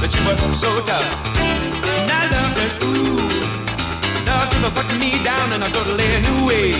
that 0.00 0.10
you 0.12 0.20
were 0.28 0.36
so 0.52 0.70
tough. 0.84 1.08
And 2.00 2.10
I 2.12 2.22
loved 2.34 2.58
it, 2.64 2.72
ooh. 2.84 3.24
Loved 4.28 4.52
you 4.54 4.60
for 4.60 4.72
putting 4.76 5.00
me 5.00 5.22
down 5.24 5.52
in 5.54 5.62
a 5.62 5.70
totally 5.70 6.08
new 6.26 6.40
way. 6.48 6.72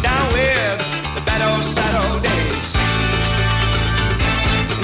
Down 0.00 0.24
with 0.32 0.80
the 1.14 1.22
bad 1.28 1.42
old 1.48 1.64
sad 1.64 1.94
old 2.02 2.22
days. 2.22 2.66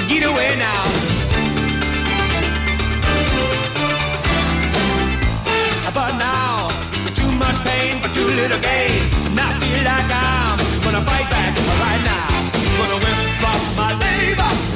Get 0.09 0.23
away 0.23 0.55
now. 0.57 0.83
But 5.95 6.17
now, 6.17 6.67
too 7.15 7.31
much 7.39 7.57
pain 7.63 8.01
for 8.01 8.13
too 8.13 8.27
little 8.27 8.59
gain. 8.59 9.01
And 9.27 9.39
I 9.39 9.49
feel 9.61 9.81
like 9.91 10.09
I'm 10.11 10.57
gonna 10.83 11.03
fight 11.09 11.29
back 11.31 11.55
right 11.55 12.03
now. 12.03 12.34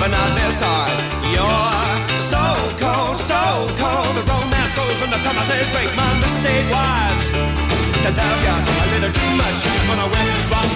But 0.00 0.12
not 0.16 0.32
this 0.32 0.64
hard. 0.64 0.96
You're 1.28 2.16
so 2.16 2.40
cold, 2.80 3.20
so 3.20 3.68
cold. 3.76 4.16
The 4.16 4.24
romance 4.24 4.72
goes 4.72 4.96
when 4.96 5.12
the 5.12 5.20
promises 5.20 5.68
break. 5.68 5.92
My 5.92 6.08
mistake 6.24 6.64
was 6.72 7.20
to 8.00 8.08
love 8.08 8.38
you 8.40 8.56
a 8.56 8.86
little 8.96 9.12
too 9.12 9.32
much. 9.36 9.60
When 9.92 10.00
I 10.00 10.08
went 10.08 10.24
and 10.24 10.48
dropped 10.48 10.69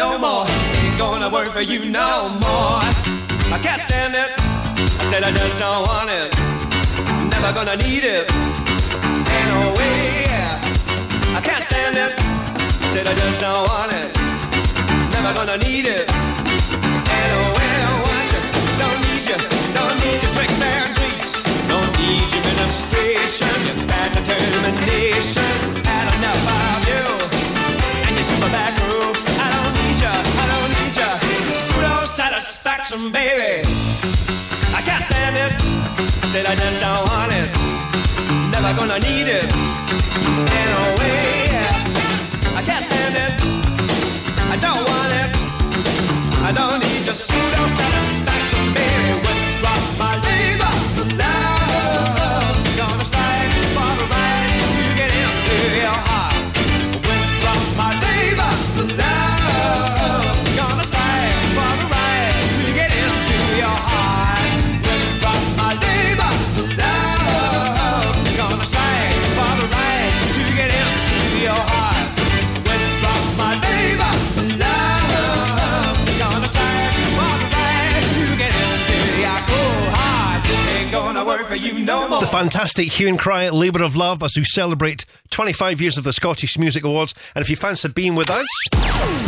no 0.00 0.18
more. 0.18 0.46
Ain't 0.80 0.96
gonna 0.96 1.28
work 1.28 1.48
for 1.48 1.60
you 1.60 1.80
no 1.84 2.30
more. 2.44 2.80
I 3.56 3.58
can't 3.66 3.82
stand 3.88 4.14
it. 4.14 4.30
I 5.00 5.02
said 5.10 5.22
I 5.28 5.30
just 5.30 5.58
don't 5.58 5.82
want 5.90 6.08
it. 6.08 6.28
Never 7.32 7.50
gonna 7.52 7.76
need 7.84 8.04
it. 8.16 8.24
Ain't 9.34 9.48
no 9.52 9.60
way. 9.76 10.24
I 11.38 11.40
can't 11.48 11.62
stand 11.70 11.96
it. 12.04 12.12
I 12.16 12.86
said 12.92 13.04
I 13.12 13.14
just 13.22 13.40
don't 13.44 13.64
want 13.68 13.92
it. 14.00 14.08
Never 15.12 15.32
gonna 15.38 15.58
need 15.68 15.84
it. 15.84 16.08
Ain't 17.14 17.28
no 17.36 17.42
way 17.56 17.72
I 17.90 17.94
want 18.06 18.28
you. 18.34 18.42
Don't 18.82 19.00
need 19.04 19.24
you. 19.30 19.38
Don't 19.76 19.96
need 20.00 20.18
your 20.24 20.32
tricks 20.32 20.60
and 20.72 20.88
treats. 20.96 21.30
Don't 21.68 21.92
need 22.00 22.24
your 22.32 22.40
administration. 22.40 23.52
Your 23.68 23.78
bad 23.92 24.16
determination. 24.16 25.50
Had 25.84 26.06
enough 26.16 26.44
of 26.56 26.80
you. 26.88 27.04
And 28.08 28.12
your 28.16 28.24
super 28.24 28.50
back 28.56 28.72
room. 28.88 29.29
I 30.02 30.46
don't 30.50 30.70
need 30.70 30.96
you. 30.96 31.04
I 31.04 31.12
don't 31.26 31.40
need 31.44 31.50
you. 31.50 31.54
Pseudo 31.54 32.04
satisfaction, 32.04 33.12
baby. 33.12 33.66
I 34.72 34.80
can't 34.82 35.02
stand 35.02 35.36
it. 35.36 35.52
I 36.22 36.26
said 36.32 36.46
I 36.46 36.54
just 36.54 36.80
don't 36.80 37.04
want 37.10 37.32
it. 37.32 37.48
Never 38.52 38.72
gonna 38.78 38.98
need 39.00 39.28
it. 39.28 39.48
Ain't 40.56 40.70
no 40.76 40.82
way. 41.00 41.20
I 42.56 42.62
can't 42.64 42.84
stand 42.84 43.14
it. 43.24 43.32
I 44.54 44.56
don't 44.56 44.82
want 44.90 45.12
it. 45.22 45.30
I 46.48 46.52
don't 46.52 46.78
need 46.80 47.04
your 47.04 47.14
pseudo 47.14 47.62
satisfaction, 47.78 48.64
baby. 48.74 49.12
Withdraw 49.24 49.78
my 49.98 50.09
no 81.84 82.08
more. 82.08 82.20
The 82.20 82.26
fantastic 82.26 82.92
Hue 82.92 83.08
and 83.08 83.18
Cry 83.18 83.48
Labour 83.48 83.82
of 83.82 83.96
Love 83.96 84.22
as 84.22 84.36
we 84.36 84.44
celebrate 84.44 85.04
25 85.30 85.80
years 85.80 85.98
of 85.98 86.04
the 86.04 86.12
Scottish 86.12 86.58
Music 86.58 86.84
Awards. 86.84 87.14
And 87.34 87.42
if 87.42 87.50
you 87.50 87.56
fancy 87.56 87.88
being 87.88 88.14
with 88.14 88.30
us, 88.30 88.46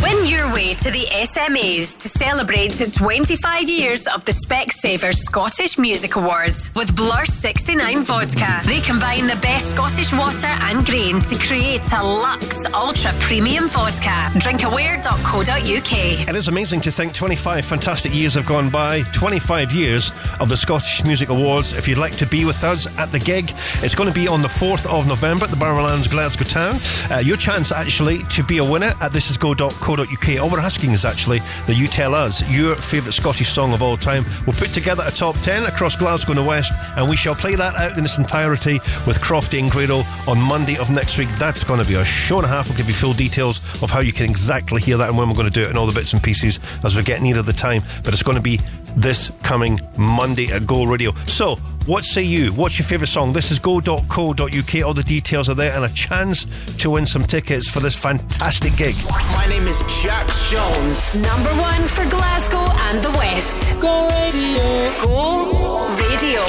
Win 0.03 0.27
your 0.27 0.53
way 0.53 0.75
to 0.75 0.91
the 0.91 1.05
SMAs 1.09 1.97
to 2.01 2.09
celebrate 2.09 2.79
25 2.91 3.69
years 3.69 4.05
of 4.07 4.23
the 4.25 4.31
Specsavers 4.31 5.15
Scottish 5.15 5.79
Music 5.79 6.15
Awards 6.15 6.69
with 6.75 6.95
Blur 6.95 7.25
69 7.25 8.03
Vodka. 8.03 8.61
They 8.65 8.81
combine 8.81 9.25
the 9.25 9.37
best 9.37 9.71
Scottish 9.71 10.13
water 10.13 10.47
and 10.47 10.85
grain 10.85 11.21
to 11.21 11.35
create 11.37 11.91
a 11.91 12.03
luxe 12.03 12.71
ultra 12.73 13.11
premium 13.19 13.67
vodka. 13.69 14.29
Drinkaware.co.uk. 14.37 16.27
it 16.29 16.35
is 16.35 16.47
amazing 16.47 16.81
to 16.81 16.91
think 16.91 17.13
25 17.13 17.65
fantastic 17.65 18.13
years 18.13 18.35
have 18.35 18.45
gone 18.45 18.69
by. 18.69 19.01
25 19.13 19.71
years 19.71 20.11
of 20.39 20.49
the 20.49 20.57
Scottish 20.57 21.03
Music 21.05 21.29
Awards. 21.29 21.73
If 21.73 21.87
you'd 21.87 21.97
like 21.97 22.15
to 22.17 22.27
be 22.27 22.42
with 22.45 22.63
us 22.63 22.87
at 22.97 23.11
the 23.11 23.19
gig, 23.19 23.51
it's 23.81 23.95
going 23.95 24.09
to 24.09 24.15
be 24.15 24.27
on 24.27 24.41
the 24.41 24.47
4th 24.47 24.85
of 24.87 25.07
November 25.07 25.45
at 25.45 25.51
the 25.51 25.57
Barrowlands, 25.57 26.09
Glasgow 26.09 26.43
Town. 26.43 26.75
Uh, 27.11 27.19
your 27.19 27.37
chance 27.37 27.71
actually 27.71 28.19
to 28.23 28.43
be 28.43 28.57
a 28.57 28.63
winner 28.63 28.93
at 29.01 29.11
thisisgo.co.uk. 29.11 30.41
All 30.41 30.49
we're 30.49 30.59
asking 30.59 30.91
is 30.91 31.05
actually 31.05 31.39
that 31.67 31.75
you 31.75 31.87
tell 31.87 32.13
us 32.15 32.41
your 32.51 32.75
favourite 32.75 33.13
Scottish 33.13 33.49
song 33.49 33.73
of 33.73 33.81
all 33.81 33.97
time. 33.97 34.25
We'll 34.45 34.55
put 34.55 34.69
together 34.69 35.03
a 35.05 35.11
top 35.11 35.35
10 35.39 35.63
across 35.63 35.95
Glasgow 35.95 36.31
and 36.31 36.39
the 36.39 36.47
West, 36.47 36.73
and 36.97 37.09
we 37.09 37.15
shall 37.15 37.35
play 37.35 37.55
that 37.55 37.75
out 37.75 37.97
in 37.97 38.03
its 38.03 38.17
entirety 38.17 38.79
with 39.07 39.19
Crofty 39.19 39.59
and 39.59 39.71
Grado 39.71 40.03
on 40.27 40.39
Monday 40.39 40.77
of 40.77 40.89
next 40.89 41.17
week. 41.17 41.29
That's 41.39 41.63
going 41.63 41.79
to 41.79 41.87
be 41.87 41.95
a 41.95 42.05
show 42.05 42.37
and 42.37 42.45
a 42.45 42.49
half. 42.49 42.67
We'll 42.67 42.77
give 42.77 42.87
you 42.87 42.93
full 42.93 43.13
details 43.13 43.59
of 43.81 43.91
how 43.91 43.99
you 43.99 44.13
can 44.13 44.29
exactly 44.29 44.81
hear 44.81 44.97
that 44.97 45.09
and 45.09 45.17
when 45.17 45.27
we're 45.27 45.35
going 45.35 45.51
to 45.51 45.53
do 45.53 45.63
it 45.63 45.69
and 45.69 45.77
all 45.77 45.85
the 45.85 45.93
bits 45.93 46.13
and 46.13 46.21
pieces 46.21 46.59
as 46.83 46.95
we 46.95 47.03
get 47.03 47.21
near 47.21 47.41
the 47.41 47.53
time. 47.53 47.81
But 48.03 48.13
it's 48.13 48.23
going 48.23 48.37
to 48.37 48.41
be 48.41 48.59
this 48.95 49.31
coming 49.43 49.79
Monday 49.97 50.51
at 50.51 50.65
Go 50.65 50.83
Radio. 50.85 51.13
So, 51.25 51.55
what 51.85 52.05
say 52.05 52.23
you? 52.23 52.51
What's 52.53 52.79
your 52.79 52.85
favourite 52.85 53.09
song? 53.09 53.33
This 53.33 53.51
is 53.51 53.59
go.co.uk. 53.59 54.85
All 54.85 54.93
the 54.93 55.03
details 55.03 55.49
are 55.49 55.55
there 55.55 55.73
and 55.73 55.83
a 55.83 55.93
chance 55.93 56.45
to 56.77 56.89
win 56.89 57.05
some 57.05 57.23
tickets 57.23 57.69
for 57.69 57.81
this 57.81 57.95
fantastic 57.95 58.75
gig. 58.77 58.95
My 59.09 59.45
name 59.49 59.67
is 59.67 59.83
Jax 60.01 60.49
Jones. 60.49 61.13
Number 61.15 61.49
one 61.59 61.87
for 61.87 62.05
Glasgow 62.09 62.65
and 62.87 63.03
the 63.03 63.11
West. 63.11 63.73
Go 63.81 64.07
radio. 64.09 65.03
Go 65.03 65.87
Radio. 65.99 66.41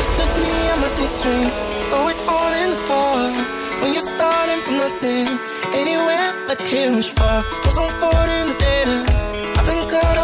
It's 0.00 0.18
just 0.18 0.36
me 0.38 0.50
and 0.72 0.80
my 0.80 0.88
six 0.88 1.14
string. 1.14 1.48
Throw 1.90 2.08
it 2.08 2.16
all 2.26 2.52
in 2.64 2.70
the 2.70 2.82
car. 2.88 3.30
When 3.80 3.92
you're 3.92 4.02
starting 4.02 4.60
from 4.64 4.76
nothing. 4.78 5.38
Anywhere 5.74 6.46
but 6.48 6.60
here 6.62 6.90
is 6.90 7.08
far. 7.08 7.42
Cause 7.62 7.78
I'm 7.78 7.90
caught 8.00 8.28
in 8.28 8.48
the 8.48 8.54
data. 8.54 9.06
I've 9.56 9.66
been 9.66 9.88
caught 9.88 9.94
up 9.94 10.00
with 10.02 10.18
that. 10.18 10.21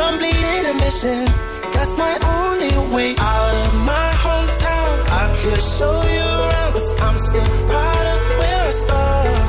But 0.00 0.14
I'm 0.14 0.18
bleeding 0.18 0.64
and 0.70 0.78
missing. 0.80 1.26
That's 1.74 1.94
my 1.98 2.16
only 2.40 2.72
way 2.94 3.12
out 3.20 3.54
of 3.64 3.72
my 3.84 4.08
hometown. 4.24 4.92
I 5.12 5.28
could 5.36 5.60
show 5.60 5.92
you 6.16 6.28
around. 6.40 6.72
Cause 6.72 6.90
I'm 7.04 7.18
still 7.18 7.50
proud 7.68 8.04
of 8.14 8.20
where 8.40 8.62
I 8.64 8.72
started. 8.84 9.42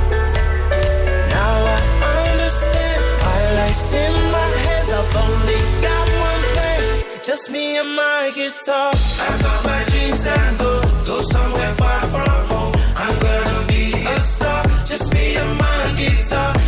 Now 1.31 1.55
I 2.03 2.17
understand. 2.35 2.99
My 3.23 3.39
life's 3.59 3.93
in 3.93 4.13
my 4.35 4.49
hands. 4.65 4.89
I've 4.91 5.15
only 5.23 5.59
got 5.85 6.05
one 6.27 6.43
plan. 6.51 6.83
Just 7.23 7.49
me 7.49 7.77
and 7.77 7.95
my 7.95 8.31
guitar. 8.35 8.91
I 8.91 9.31
got 9.45 9.59
my 9.63 9.81
dreams 9.87 10.27
and 10.27 10.59
go. 10.59 10.73
Go 11.07 11.17
somewhere 11.31 11.73
far 11.79 12.01
from 12.11 12.39
home. 12.51 12.75
I'm 12.99 13.15
gonna 13.23 13.67
be 13.71 13.95
a 14.03 14.19
star. 14.19 14.61
Just 14.83 15.13
me 15.13 15.37
and 15.37 15.53
my 15.57 15.81
guitar. 15.95 16.60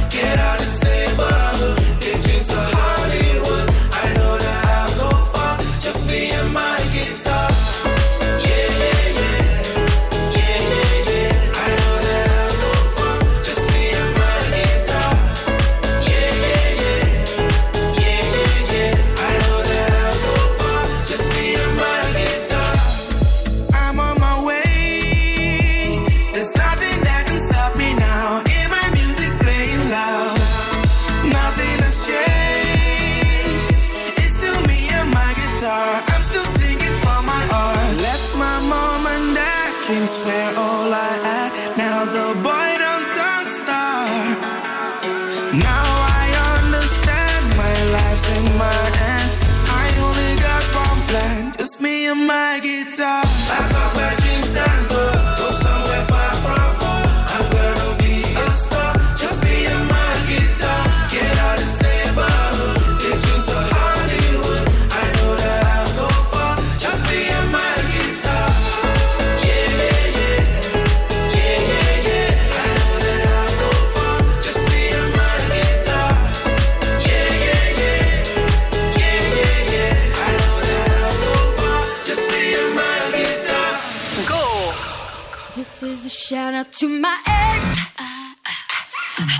Shout 86.33 86.53
out 86.55 86.71
to 86.79 86.89
my 86.89 87.15
ex. 87.27 87.63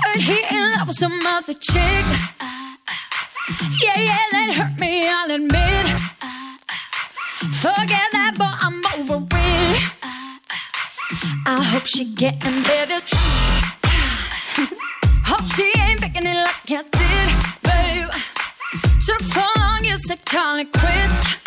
Heard 0.04 0.20
he 0.20 0.38
in 0.54 0.70
love 0.70 0.86
with 0.86 0.96
some 0.96 1.26
other 1.26 1.54
chick. 1.54 2.04
Yeah, 3.82 3.98
yeah, 3.98 4.24
that 4.30 4.54
hurt 4.54 4.78
me, 4.78 5.08
I'll 5.08 5.28
admit. 5.28 5.86
Forget 7.58 8.06
that, 8.14 8.34
but 8.38 8.54
I'm 8.62 8.78
over 8.94 9.26
it. 9.26 9.82
I 11.46 11.64
hope 11.64 11.86
she 11.86 12.04
getting 12.14 12.62
better. 12.62 13.00
hope 15.26 15.46
she 15.56 15.72
ain't 15.80 15.98
faking 15.98 16.26
it 16.28 16.36
like 16.46 16.70
I 16.70 16.82
did, 16.94 17.28
babe. 17.64 18.08
Took 19.04 19.22
so 19.34 19.44
long, 19.56 19.84
you 19.84 19.98
said 19.98 20.24
call 20.24 20.60
it 20.60 20.70
quits. 20.72 21.43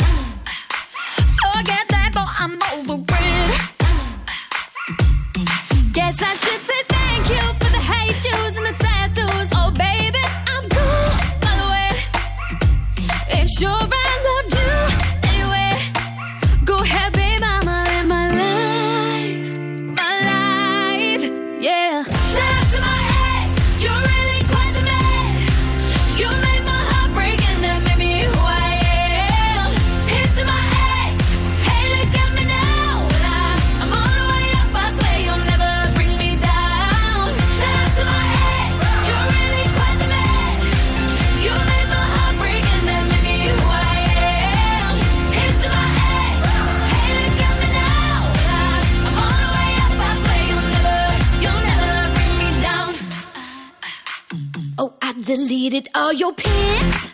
Deleted 55.78 55.90
all 55.95 56.14
your 56.14 56.34
pics. 56.34 57.10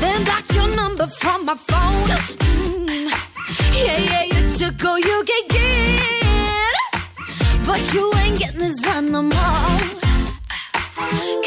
Then 0.00 0.24
blocked 0.24 0.54
your 0.54 0.74
number 0.76 1.06
from 1.06 1.44
my 1.44 1.54
phone. 1.54 2.08
Mm. 2.38 3.10
Yeah, 3.74 3.98
yeah, 3.98 4.24
you 4.24 4.56
took 4.56 4.84
all 4.84 4.98
you 4.98 5.24
could 5.24 5.48
get. 5.48 6.74
But 7.66 7.94
you 7.94 8.10
ain't 8.16 8.38
getting 8.38 8.60
this 8.60 8.80
done 8.82 9.12
no 9.12 9.22
more. 9.22 9.78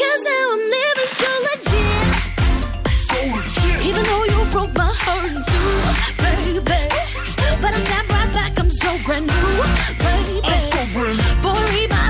Cause 0.00 0.22
now 0.30 0.52
I'm 0.54 0.62
living 0.74 1.10
so 1.20 1.30
legit. 1.46 2.14
So 2.94 3.16
legit. 3.34 3.86
Even 3.86 4.02
though 4.04 4.24
you 4.24 4.44
broke 4.50 4.74
my 4.74 4.90
heart 5.04 5.30
in 5.30 5.42
two, 5.50 5.72
baby. 6.22 6.60
But 7.62 7.74
I 7.74 7.80
snap 7.86 8.08
right 8.10 8.32
back, 8.32 8.58
I'm 8.60 8.70
so 8.70 8.90
brand 9.04 9.26
new, 9.26 9.62
baby. 10.04 10.40
I'm 10.44 10.60
so 10.60 10.80
brand 10.92 11.18
new. 11.18 11.42
Boy, 11.42 12.03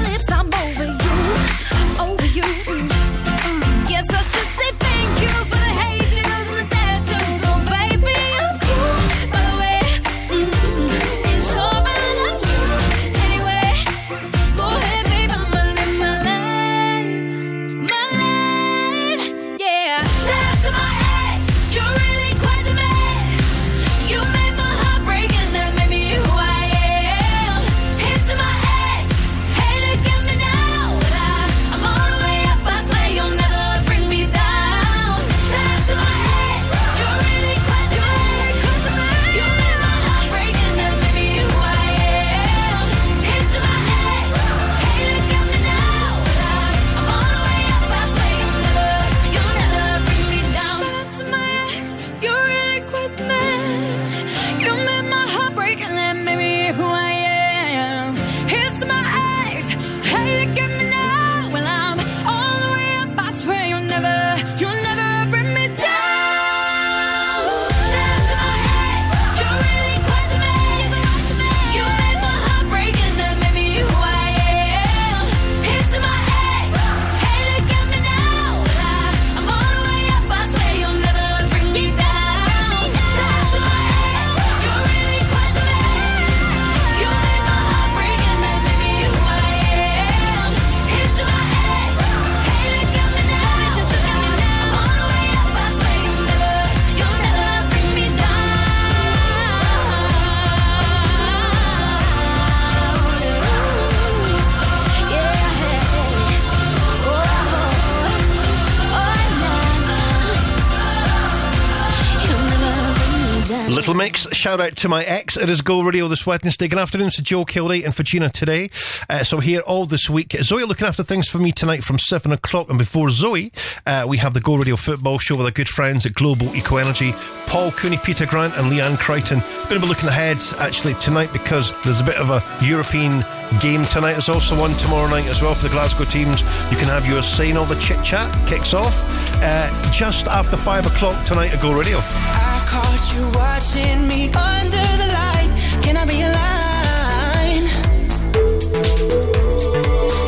shout 114.44 114.60
out 114.60 114.76
to 114.76 114.90
my 114.90 115.02
ex. 115.04 115.38
It 115.38 115.48
is 115.48 115.62
Go 115.62 115.80
Radio 115.80 116.06
this 116.06 116.26
Wednesday. 116.26 116.68
Good 116.68 116.78
afternoon 116.78 117.08
to 117.12 117.22
Joe 117.22 117.46
Kilday 117.46 117.82
and 117.82 117.94
for 117.94 118.02
Gina 118.02 118.28
today. 118.28 118.68
Uh, 119.08 119.24
so 119.24 119.40
here 119.40 119.60
all 119.60 119.86
this 119.86 120.10
week. 120.10 120.36
Zoe 120.42 120.64
looking 120.64 120.86
after 120.86 121.02
things 121.02 121.26
for 121.26 121.38
me 121.38 121.50
tonight 121.50 121.82
from 121.82 121.98
7 121.98 122.30
o'clock. 122.30 122.68
And 122.68 122.76
before 122.76 123.08
Zoe, 123.08 123.50
uh, 123.86 124.04
we 124.06 124.18
have 124.18 124.34
the 124.34 124.42
Go 124.42 124.56
Radio 124.56 124.76
football 124.76 125.18
show 125.18 125.36
with 125.36 125.46
our 125.46 125.50
good 125.50 125.70
friends 125.70 126.04
at 126.04 126.12
Global 126.12 126.54
Eco 126.54 126.76
Energy. 126.76 127.14
Paul 127.46 127.72
Cooney, 127.72 127.96
Peter 127.96 128.26
Grant 128.26 128.54
and 128.58 128.70
Leanne 128.70 128.98
Crichton. 128.98 129.38
Going 129.70 129.80
to 129.80 129.80
be 129.80 129.86
looking 129.86 130.10
ahead 130.10 130.36
actually 130.58 130.92
tonight 130.96 131.32
because 131.32 131.72
there's 131.82 132.02
a 132.02 132.04
bit 132.04 132.16
of 132.16 132.28
a 132.28 132.42
European 132.62 133.24
game 133.62 133.86
tonight. 133.86 134.12
There's 134.12 134.28
also 134.28 134.60
one 134.60 134.74
tomorrow 134.74 135.08
night 135.08 135.24
as 135.24 135.40
well 135.40 135.54
for 135.54 135.62
the 135.62 135.72
Glasgow 135.72 136.04
teams. 136.04 136.42
You 136.70 136.76
can 136.76 136.88
have 136.88 137.08
your 137.08 137.22
say 137.22 137.48
and 137.48 137.56
all 137.56 137.64
the 137.64 137.80
chit 137.80 138.04
chat 138.04 138.30
kicks 138.46 138.74
off 138.74 139.23
uh, 139.42 139.90
just 139.92 140.28
after 140.28 140.56
5 140.56 140.86
o'clock 140.86 141.24
tonight 141.24 141.52
at 141.52 141.60
Go 141.60 141.72
Radio. 141.72 141.98
I 141.98 142.64
caught 142.66 143.14
you 143.14 143.24
watching 143.38 144.06
me 144.08 144.26
under 144.32 144.86
the 145.00 145.08
light. 145.12 145.50
Can 145.82 145.96
I 145.96 146.04
be? 146.04 146.24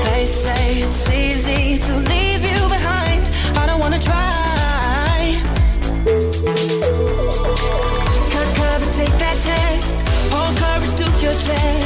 They 0.05 0.25
say 0.25 0.79
it's 0.81 1.11
easy 1.11 1.79
to 1.87 1.95
leave 1.97 2.43
you 2.43 2.69
behind. 2.69 3.23
I 3.57 3.67
don't 3.67 3.81
wanna 3.81 3.99
try. 3.99 5.35
Cover, 8.57 8.91
take 8.93 9.15
that 9.25 9.39
test. 9.49 9.95
Hold 10.33 10.57
courage 10.57 10.95
to 11.01 11.07
your 11.25 11.35
chest. 11.35 11.86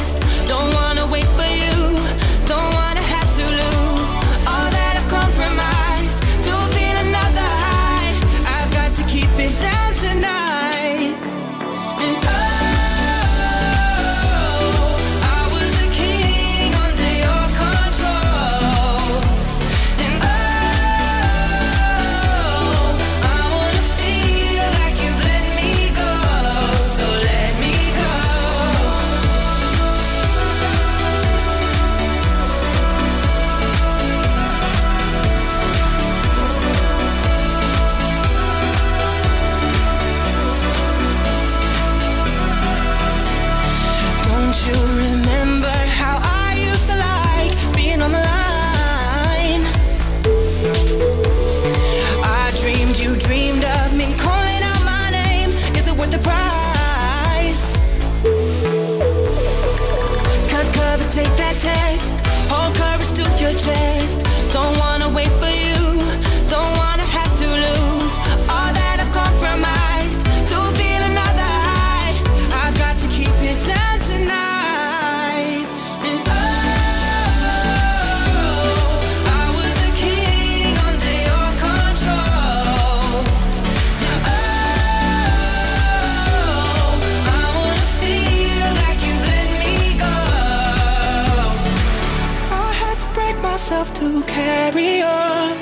myself 93.51 93.93
to 93.93 94.23
carry 94.23 95.01
on. 95.01 95.57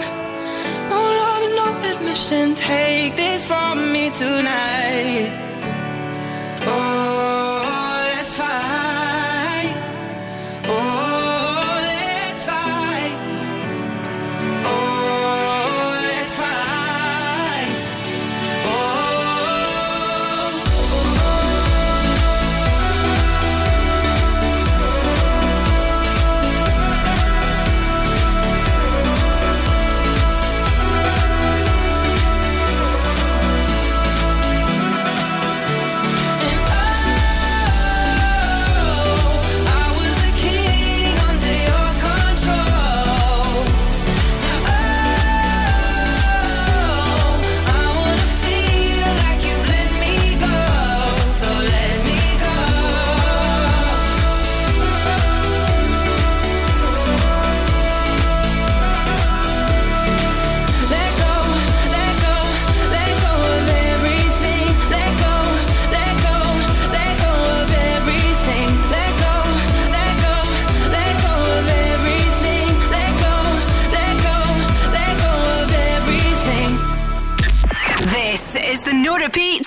No 0.92 1.02
love, 1.22 1.46
no 1.60 1.68
admission. 1.92 2.54
Take 2.54 3.16
this 3.16 3.44
from 3.44 3.92
me 3.92 4.12
tonight. 4.12 5.49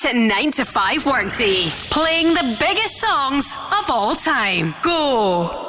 to 0.02 0.12
9 0.12 0.50
to 0.50 0.64
5 0.64 1.06
workday, 1.06 1.66
playing 1.90 2.34
the 2.34 2.56
biggest 2.58 3.00
songs 3.00 3.54
of 3.78 3.88
all 3.88 4.16
time. 4.16 4.74
Go! 4.82 5.68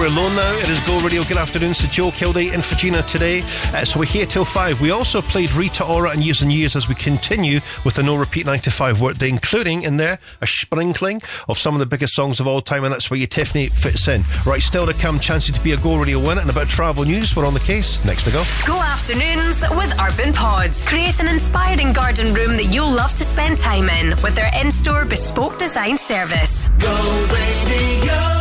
We're 0.00 0.06
alone 0.06 0.34
now. 0.34 0.54
It 0.54 0.68
is 0.70 0.80
Go 0.80 0.98
Radio. 1.00 1.22
Good 1.24 1.36
afternoon. 1.36 1.74
So 1.74 1.86
Joe 1.88 2.10
Kilday 2.10 2.54
in 2.54 2.62
for 2.62 2.74
Gina 2.74 3.02
today. 3.02 3.42
Uh, 3.74 3.84
so 3.84 3.98
we're 3.98 4.06
here 4.06 4.24
till 4.24 4.46
five. 4.46 4.80
We 4.80 4.90
also 4.92 5.20
played 5.20 5.52
Rita 5.52 5.84
Ora 5.84 6.10
and 6.10 6.24
Years 6.24 6.40
and 6.40 6.50
Years 6.50 6.74
as 6.74 6.88
we 6.88 6.94
continue 6.94 7.60
with 7.84 7.96
the 7.96 8.02
no 8.02 8.16
repeat 8.16 8.46
9 8.46 8.60
to 8.60 8.70
5 8.70 9.00
workday, 9.00 9.28
including 9.28 9.82
in 9.82 9.98
there 9.98 10.18
a 10.40 10.46
sprinkling 10.46 11.20
of 11.48 11.58
some 11.58 11.74
of 11.74 11.80
the 11.80 11.86
biggest 11.86 12.14
songs 12.14 12.40
of 12.40 12.46
all 12.46 12.62
time, 12.62 12.84
and 12.84 12.94
that's 12.94 13.10
where 13.10 13.18
your 13.18 13.26
Tiffany 13.26 13.68
fits 13.68 14.08
in. 14.08 14.22
Right, 14.46 14.62
still 14.62 14.86
to 14.86 14.94
come, 14.94 15.20
chance 15.20 15.50
to 15.50 15.60
be 15.60 15.72
a 15.72 15.76
Go 15.76 15.98
Radio 15.98 16.18
winner 16.18 16.40
and 16.40 16.48
about 16.48 16.68
travel 16.70 17.04
news. 17.04 17.36
We're 17.36 17.46
on 17.46 17.54
the 17.54 17.60
case. 17.60 18.02
Next 18.06 18.22
to 18.22 18.30
go. 18.30 18.42
Go 18.66 18.80
afternoons 18.80 19.64
with 19.72 19.92
Urban 20.00 20.32
Pods. 20.32 20.88
Create 20.88 21.20
an 21.20 21.28
inspiring 21.28 21.92
garden 21.92 22.32
room 22.32 22.56
that 22.56 22.72
you'll 22.72 22.90
love 22.90 23.14
to 23.16 23.24
spend 23.24 23.58
time 23.58 23.90
in 23.90 24.10
with 24.22 24.34
their 24.34 24.50
in-store 24.58 25.04
bespoke 25.04 25.58
design 25.58 25.98
service. 25.98 26.68
Go 26.78 27.26
Radio. 27.34 28.39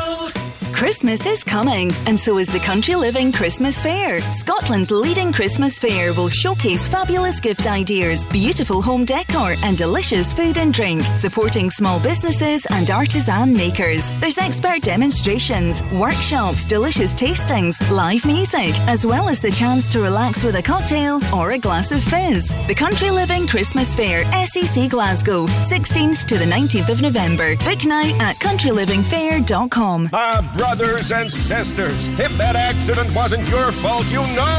Christmas 0.80 1.26
is 1.26 1.44
coming, 1.44 1.92
and 2.06 2.18
so 2.18 2.38
is 2.38 2.48
the 2.48 2.60
Country 2.60 2.96
Living 2.96 3.34
Christmas 3.34 3.82
Fair. 3.82 4.22
Scotland's 4.70 4.92
leading 4.92 5.34
Christmas 5.34 5.80
fair 5.80 6.14
will 6.14 6.30
showcase 6.30 6.88
fabulous 6.88 7.40
gift 7.40 7.66
ideas, 7.66 8.24
beautiful 8.28 8.84
home 8.84 9.04
decor, 9.04 9.56
and 9.64 9.76
delicious 9.76 10.32
food 10.32 10.60
and 10.60 10.72
drink, 10.72 11.02
supporting 11.18 11.72
small 11.72 12.00
businesses 12.00 12.68
and 12.68 12.92
artisan 12.92 13.52
makers. 13.52 14.06
There's 14.20 14.38
expert 14.38 14.84
demonstrations, 14.84 15.82
workshops, 15.92 16.68
delicious 16.68 17.16
tastings, 17.16 17.82
live 17.90 18.24
music, 18.28 18.70
as 18.88 19.08
well 19.08 19.28
as 19.28 19.40
the 19.40 19.50
chance 19.50 19.90
to 19.90 20.02
relax 20.02 20.44
with 20.44 20.54
a 20.54 20.62
cocktail 20.62 21.20
or 21.34 21.54
a 21.54 21.58
glass 21.58 21.92
of 21.92 22.04
fizz. 22.04 22.46
The 22.68 22.76
Country 22.76 23.10
Living 23.10 23.48
Christmas 23.48 23.96
Fair, 23.96 24.24
SEC 24.46 24.88
Glasgow, 24.88 25.48
16th 25.48 26.28
to 26.28 26.38
the 26.38 26.46
19th 26.46 26.90
of 26.90 27.02
November. 27.02 27.56
Book 27.56 27.86
now 27.86 28.04
at 28.20 28.36
countrylivingfair.com. 28.36 30.10
My 30.12 30.42
brothers 30.56 31.12
and 31.12 31.34
sisters, 31.34 32.08
if 32.20 32.38
that 32.38 32.56
accident 32.56 33.12
wasn't 33.16 33.50
your 33.50 33.72
fault, 33.72 34.06
you 34.12 34.22
know 34.36 34.59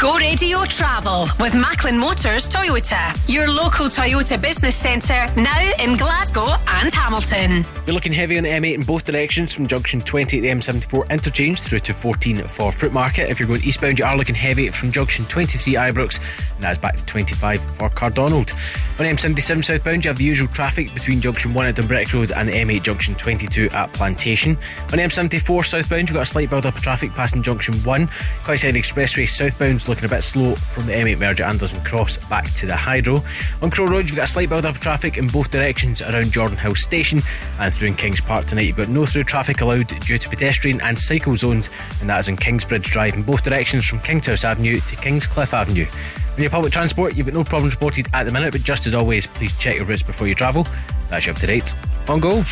Go 0.00 0.16
Radio 0.16 0.62
Travel 0.62 1.26
with 1.40 1.56
Macklin 1.56 1.98
Motors 1.98 2.48
Toyota, 2.48 3.18
your 3.26 3.48
local 3.50 3.86
Toyota 3.86 4.40
business 4.40 4.76
centre 4.76 5.26
now 5.34 5.72
in 5.80 5.96
Glasgow 5.96 6.46
and 6.68 6.94
Hamilton. 6.94 7.66
You're 7.84 7.94
looking 7.94 8.12
heavy 8.12 8.36
on 8.36 8.44
the 8.44 8.50
M8 8.50 8.74
in 8.74 8.82
both 8.82 9.04
directions 9.04 9.52
from 9.52 9.66
junction 9.66 10.00
20 10.00 10.38
at 10.38 10.42
the 10.42 10.48
M74 10.48 11.10
interchange 11.10 11.60
through 11.60 11.80
to 11.80 11.92
14 11.92 12.44
for 12.44 12.70
Fruit 12.70 12.92
Market. 12.92 13.28
If 13.28 13.40
you're 13.40 13.48
going 13.48 13.64
eastbound, 13.64 13.98
you 13.98 14.04
are 14.04 14.16
looking 14.16 14.36
heavy 14.36 14.68
from 14.70 14.92
junction 14.92 15.24
23 15.24 15.74
Ibrox, 15.74 16.20
and 16.54 16.62
that's 16.62 16.78
back 16.78 16.96
to 16.96 17.04
25 17.04 17.60
for 17.60 17.88
Cardonald. 17.88 18.52
On 19.00 19.06
M77 19.06 19.64
southbound, 19.64 20.04
you 20.04 20.10
have 20.10 20.18
the 20.18 20.24
usual 20.24 20.48
traffic 20.48 20.94
between 20.94 21.20
junction 21.20 21.54
1 21.54 21.66
at 21.66 21.74
Dumbreck 21.74 22.12
Road 22.12 22.30
and 22.30 22.48
the 22.48 22.52
M8 22.52 22.82
junction 22.82 23.16
22 23.16 23.70
at 23.70 23.92
Plantation. 23.92 24.56
On 24.92 24.98
M74 24.98 25.64
southbound, 25.64 26.08
you've 26.08 26.14
got 26.14 26.22
a 26.22 26.26
slight 26.26 26.50
build 26.50 26.66
up 26.66 26.76
of 26.76 26.82
traffic 26.82 27.10
passing 27.12 27.42
junction 27.42 27.74
1. 27.82 28.06
Clydeside 28.06 28.74
Expressway 28.74 29.28
southbound 29.28 29.87
looking 29.88 30.04
a 30.04 30.08
bit 30.08 30.22
slow 30.22 30.54
from 30.54 30.86
the 30.86 30.92
M8 30.92 31.18
merger 31.18 31.44
Anderston 31.44 31.82
Cross 31.82 32.18
back 32.28 32.52
to 32.54 32.66
the 32.66 32.76
Hydro. 32.76 33.22
On 33.62 33.70
Crow 33.70 33.86
Road, 33.86 34.06
you've 34.06 34.16
got 34.16 34.28
a 34.28 34.30
slight 34.30 34.48
build 34.48 34.66
up 34.66 34.74
of 34.74 34.80
traffic 34.80 35.16
in 35.16 35.26
both 35.26 35.50
directions 35.50 36.02
around 36.02 36.26
Jordanhill 36.26 36.76
Station 36.76 37.22
and 37.58 37.72
through 37.72 37.88
in 37.88 37.94
Kings 37.94 38.20
Park 38.20 38.46
tonight. 38.46 38.66
You've 38.66 38.76
got 38.76 38.88
no 38.88 39.06
through 39.06 39.24
traffic 39.24 39.60
allowed 39.60 39.88
due 40.00 40.18
to 40.18 40.28
pedestrian 40.28 40.80
and 40.82 40.98
cycle 40.98 41.36
zones, 41.36 41.70
and 42.00 42.10
that 42.10 42.20
is 42.20 42.28
in 42.28 42.36
Kingsbridge 42.36 42.90
Drive 42.90 43.14
in 43.14 43.22
both 43.22 43.42
directions 43.42 43.86
from 43.86 44.00
Kingshouse 44.00 44.44
Avenue 44.44 44.80
to 44.80 44.96
Kingscliff 44.96 45.52
Avenue. 45.52 45.86
On 46.34 46.42
your 46.42 46.50
public 46.50 46.72
transport, 46.72 47.16
you've 47.16 47.26
got 47.26 47.34
no 47.34 47.44
problems 47.44 47.74
reported 47.74 48.08
at 48.12 48.24
the 48.24 48.32
minute, 48.32 48.52
but 48.52 48.62
just 48.62 48.86
as 48.86 48.94
always, 48.94 49.26
please 49.26 49.56
check 49.58 49.76
your 49.76 49.86
routes 49.86 50.02
before 50.02 50.28
you 50.28 50.34
travel. 50.34 50.66
That's 51.08 51.26
you 51.26 51.32
up 51.32 51.38
to 51.38 51.46
date. 51.46 51.74
On 52.08 52.20
go. 52.20 52.44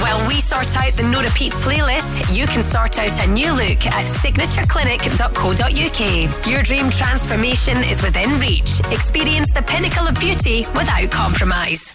While 0.00 0.26
we 0.26 0.40
sort 0.40 0.74
out 0.76 0.92
the 0.94 1.02
no 1.02 1.20
repeat 1.20 1.52
playlist, 1.54 2.34
you 2.34 2.46
can 2.46 2.62
sort 2.62 2.98
out 2.98 3.22
a 3.24 3.28
new 3.30 3.52
look 3.52 3.84
at 3.86 4.06
signatureclinic.co.uk. 4.06 6.46
Your 6.50 6.62
dream 6.62 6.88
transformation 6.90 7.78
is 7.84 8.02
within 8.02 8.32
reach. 8.38 8.80
Experience 8.90 9.52
the 9.52 9.62
pinnacle 9.62 10.06
of 10.06 10.18
beauty 10.18 10.66
without 10.74 11.10
compromise. 11.10 11.92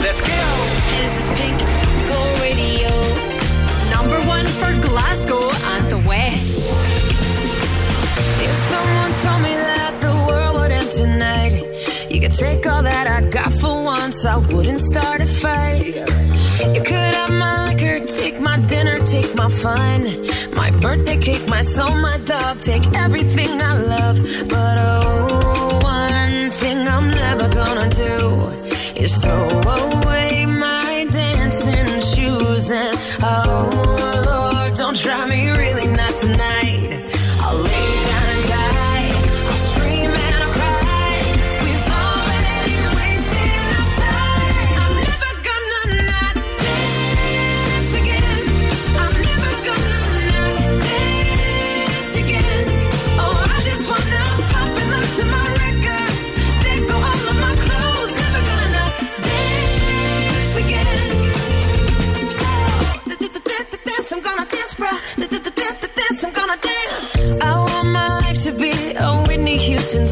Let's 0.00 0.20
go. 0.20 0.26
Hey, 0.88 1.02
this 1.02 1.18
is 1.20 1.28
Pink. 1.38 1.58
Go 2.08 2.18
Radio. 2.40 2.88
Number 3.90 4.20
one 4.28 4.46
for 4.46 4.72
Glasgow 4.80 5.50
and 5.74 5.90
the 5.90 5.98
West. 5.98 6.72
Fun, 19.62 20.04
my 20.54 20.70
birthday 20.82 21.16
cake, 21.16 21.48
my 21.48 21.62
soul, 21.62 21.94
my 21.96 22.18
dog, 22.18 22.60
take 22.60 22.86
everything 22.94 23.60
I 23.60 23.74
love. 23.94 24.16
But 24.48 24.76
oh, 24.78 25.80
one 25.82 26.50
thing 26.50 26.78
I'm 26.96 27.10
never 27.10 27.48
gonna 27.48 27.88
do 27.90 28.14
is 29.04 29.12
throw 29.18 29.48
away 29.48 30.46
my 30.46 31.06
dancing 31.10 31.90
shoes. 32.10 32.70
And 32.70 32.96
oh, 33.22 33.70
Lord, 34.28 34.74
don't 34.74 34.96
try 34.96 35.26
me 35.26 35.50
really 35.50 35.77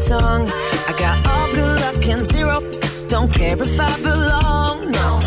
song. 0.07 0.47
I 0.87 0.93
got 0.97 1.17
all 1.27 1.47
good 1.53 1.79
luck 1.83 2.07
and 2.07 2.23
zero. 2.23 2.57
Don't 3.09 3.31
care 3.33 3.57
if 3.67 3.79
I 3.79 3.93
belong, 4.09 4.91
no. 4.91 5.19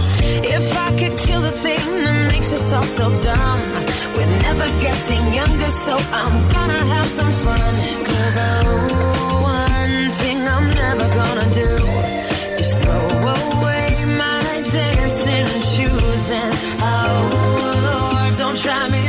If 0.56 0.66
I 0.86 0.88
could 0.98 1.16
kill 1.18 1.42
the 1.42 1.54
thing 1.64 1.84
that 2.02 2.16
makes 2.32 2.50
us 2.52 2.72
all 2.72 2.88
so 2.98 3.06
dumb, 3.20 3.60
we're 4.14 4.34
never 4.48 4.68
getting 4.86 5.24
younger, 5.40 5.70
so 5.86 5.94
I'm 6.22 6.36
gonna 6.54 6.82
have 6.94 7.08
some 7.18 7.32
fun. 7.44 7.72
Cause 8.08 8.36
one 9.56 10.10
thing 10.20 10.38
I'm 10.56 10.68
never 10.84 11.06
gonna 11.20 11.48
do 11.62 11.70
is 12.62 12.70
throw 12.80 13.04
away 13.58 13.86
my 14.24 14.42
dancing 14.78 15.50
shoes. 15.72 16.24
And 16.40 16.54
oh, 16.90 17.20
Lord, 17.88 18.32
don't 18.38 18.56
try 18.56 18.88
me 18.88 18.99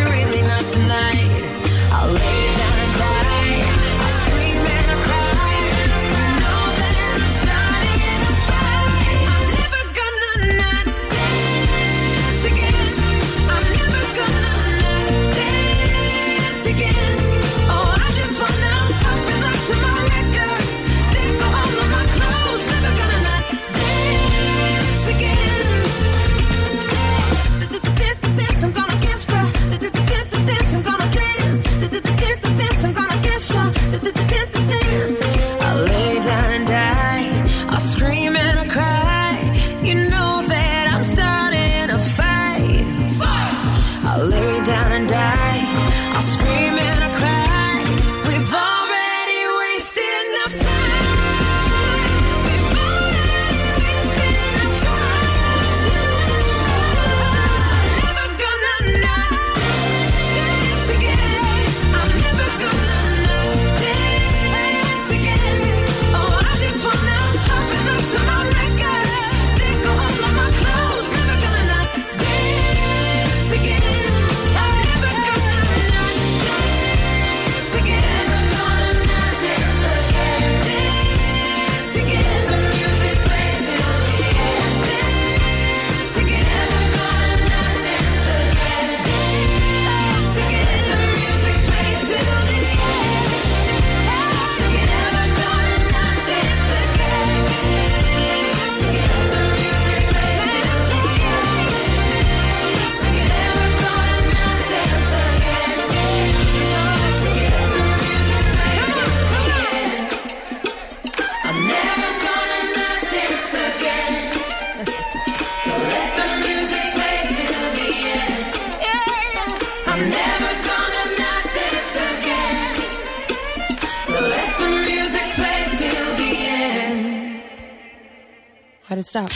How 128.91 128.95
to 128.95 129.03
stop. 129.03 129.29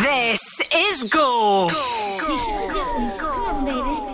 This 0.00 0.60
is 0.72 1.02
Go. 1.10 1.66
Come 2.20 3.42
on, 3.42 3.64
baby. 3.64 4.09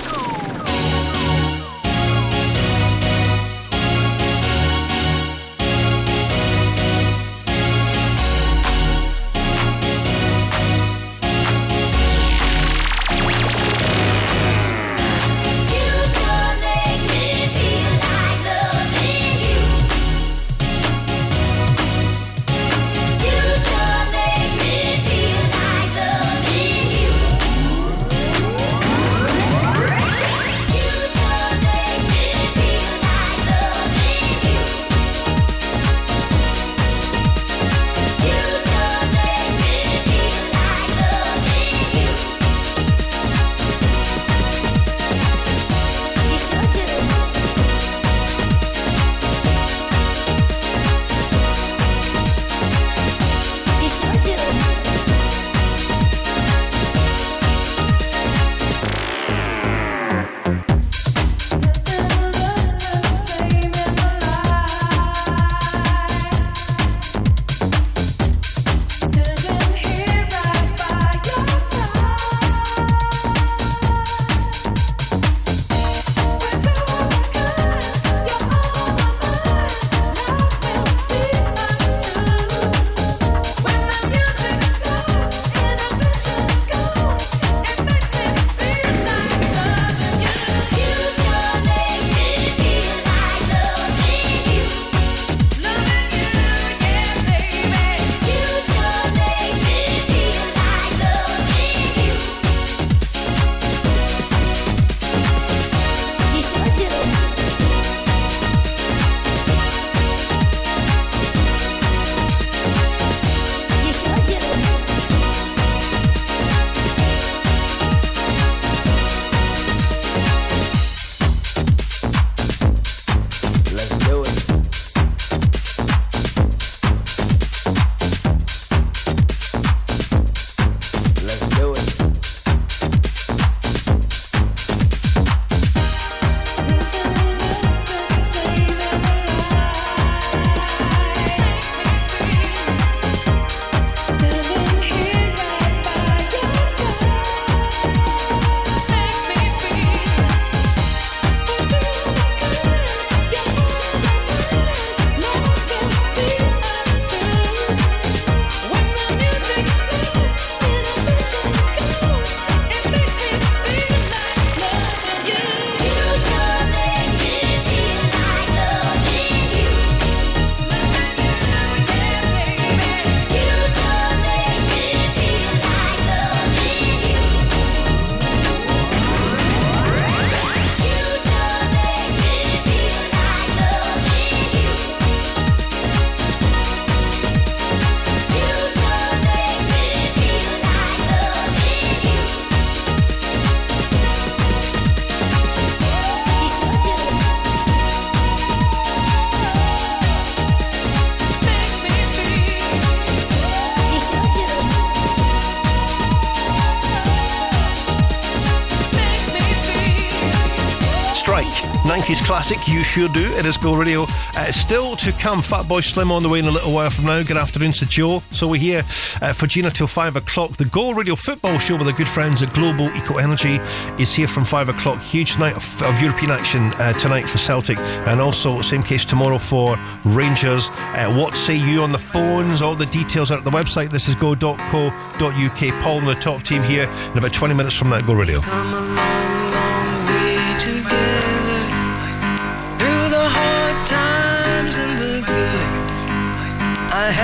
Classic, 212.36 212.68
you 212.68 212.82
sure 212.82 213.08
do. 213.08 213.32
It 213.36 213.46
is 213.46 213.56
Go 213.56 213.74
Radio. 213.74 214.04
Uh, 214.36 214.52
still 214.52 214.94
to 214.96 215.10
come, 215.12 215.38
Fatboy 215.38 215.82
Slim 215.82 216.12
on 216.12 216.22
the 216.22 216.28
way 216.28 216.38
in 216.38 216.44
a 216.44 216.50
little 216.50 216.70
while 216.70 216.90
from 216.90 217.06
now. 217.06 217.22
Good 217.22 217.38
afternoon 217.38 217.72
to 217.72 217.86
Joe. 217.86 218.18
So 218.30 218.46
we're 218.46 218.60
here 218.60 218.80
uh, 219.22 219.32
for 219.32 219.46
Gina 219.46 219.70
till 219.70 219.86
5 219.86 220.16
o'clock. 220.16 220.50
The 220.52 220.66
Go 220.66 220.92
Radio 220.92 221.16
football 221.16 221.58
show 221.58 221.78
with 221.78 221.86
our 221.86 221.94
good 221.94 222.06
friends 222.06 222.42
at 222.42 222.52
Global 222.52 222.94
Eco 222.94 223.16
Energy 223.16 223.58
is 223.98 224.14
here 224.14 224.28
from 224.28 224.44
5 224.44 224.68
o'clock. 224.68 225.00
Huge 225.00 225.38
night 225.38 225.56
of, 225.56 225.82
of 225.82 225.98
European 226.02 226.30
action 226.30 226.64
uh, 226.74 226.92
tonight 226.98 227.26
for 227.26 227.38
Celtic 227.38 227.78
and 227.78 228.20
also 228.20 228.60
same 228.60 228.82
case 228.82 229.06
tomorrow 229.06 229.38
for 229.38 229.78
Rangers. 230.04 230.68
Uh, 230.68 231.10
what 231.16 231.34
say 231.36 231.56
you 231.56 231.80
on 231.80 231.90
the 231.90 231.98
phones? 231.98 232.60
All 232.60 232.76
the 232.76 232.84
details 232.84 233.30
are 233.30 233.38
at 233.38 233.44
the 233.44 233.50
website. 233.50 233.88
This 233.88 234.08
is 234.08 234.14
go.co.uk. 234.14 235.82
Paul 235.82 235.98
and 236.00 236.08
the 236.08 236.14
top 236.20 236.42
team 236.42 236.62
here 236.62 236.84
in 237.12 237.16
about 237.16 237.32
20 237.32 237.54
minutes 237.54 237.74
from 237.74 237.88
that 237.88 238.04
Go 238.04 238.12
Radio. 238.12 239.35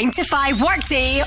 9 0.00 0.10
to 0.12 0.24
5 0.24 0.62
workday 0.62 1.19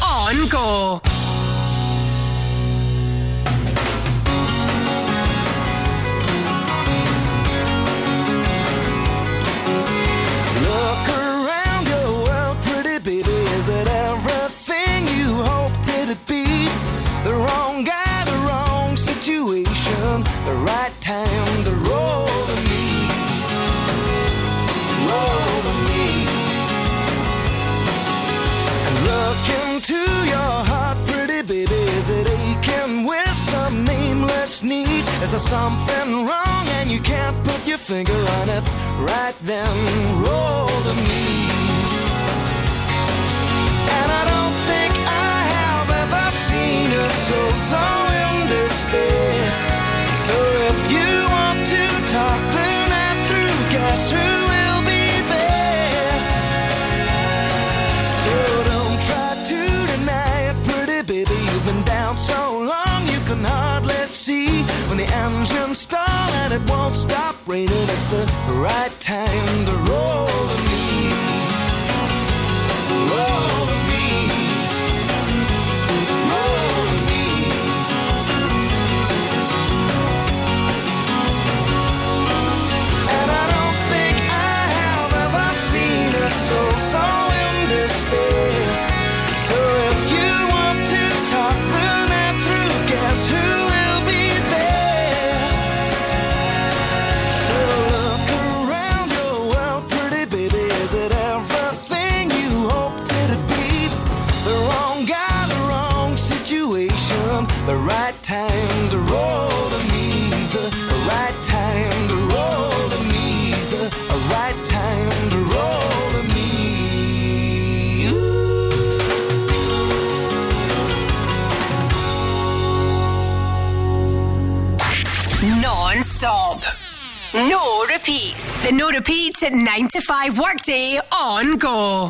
No 126.24 127.86
repeats. 127.90 128.66
The 128.66 128.72
no 128.72 128.90
repeats 128.90 129.44
at 129.44 129.52
9 129.52 129.88
to 129.90 130.00
5 130.00 130.40
workday 130.40 131.02
on 131.12 131.58
go. 131.58 132.08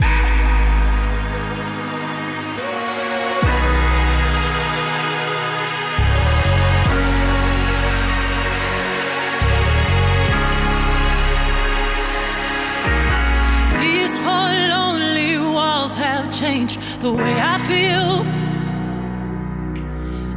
These 13.80 14.19
four 14.19 14.50
lonely 14.75 15.40
walls 15.40 15.95
have 15.95 16.30
changed 16.32 16.80
the 17.01 17.11
way 17.11 17.42
I 17.42 17.58
feel. 17.58 18.24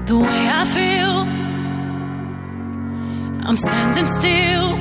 The 0.06 0.18
way 0.18 0.48
I 0.48 0.64
feel. 0.64 1.35
I'm 3.48 3.56
standing 3.56 4.08
still. 4.08 4.74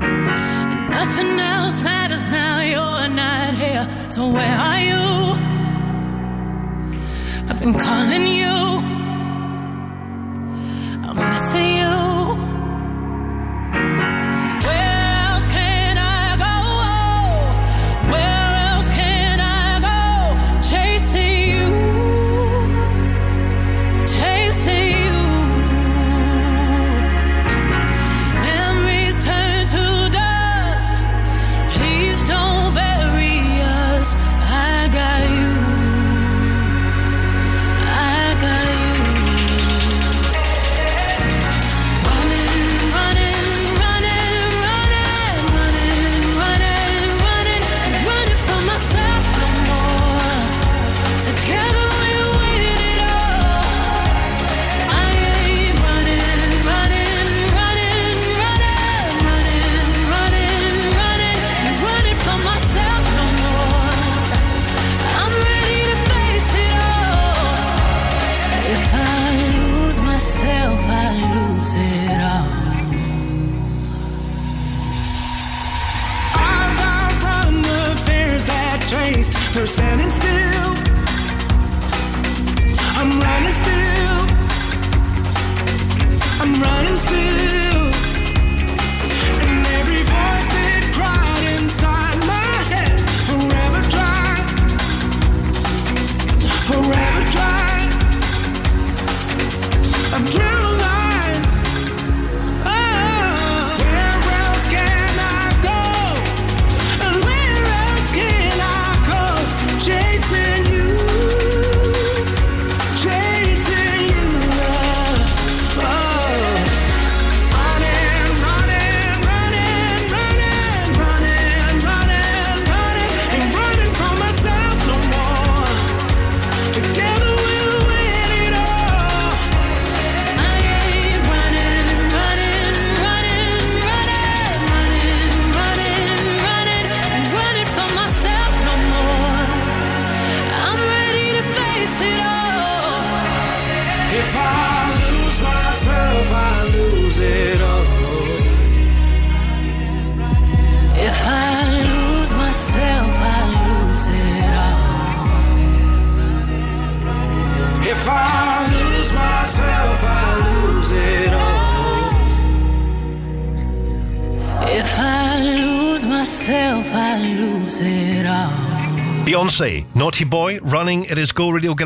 And 0.00 0.90
nothing 0.90 1.38
else 1.38 1.82
matters 1.82 2.26
now. 2.28 2.60
You're 2.60 3.08
not 3.14 3.52
here. 3.52 3.86
So 4.08 4.28
where 4.28 4.56
are 4.68 4.80
you? 4.80 5.04
I've 7.50 7.60
been 7.60 7.74
calling 7.74 8.26
you. 8.26 8.97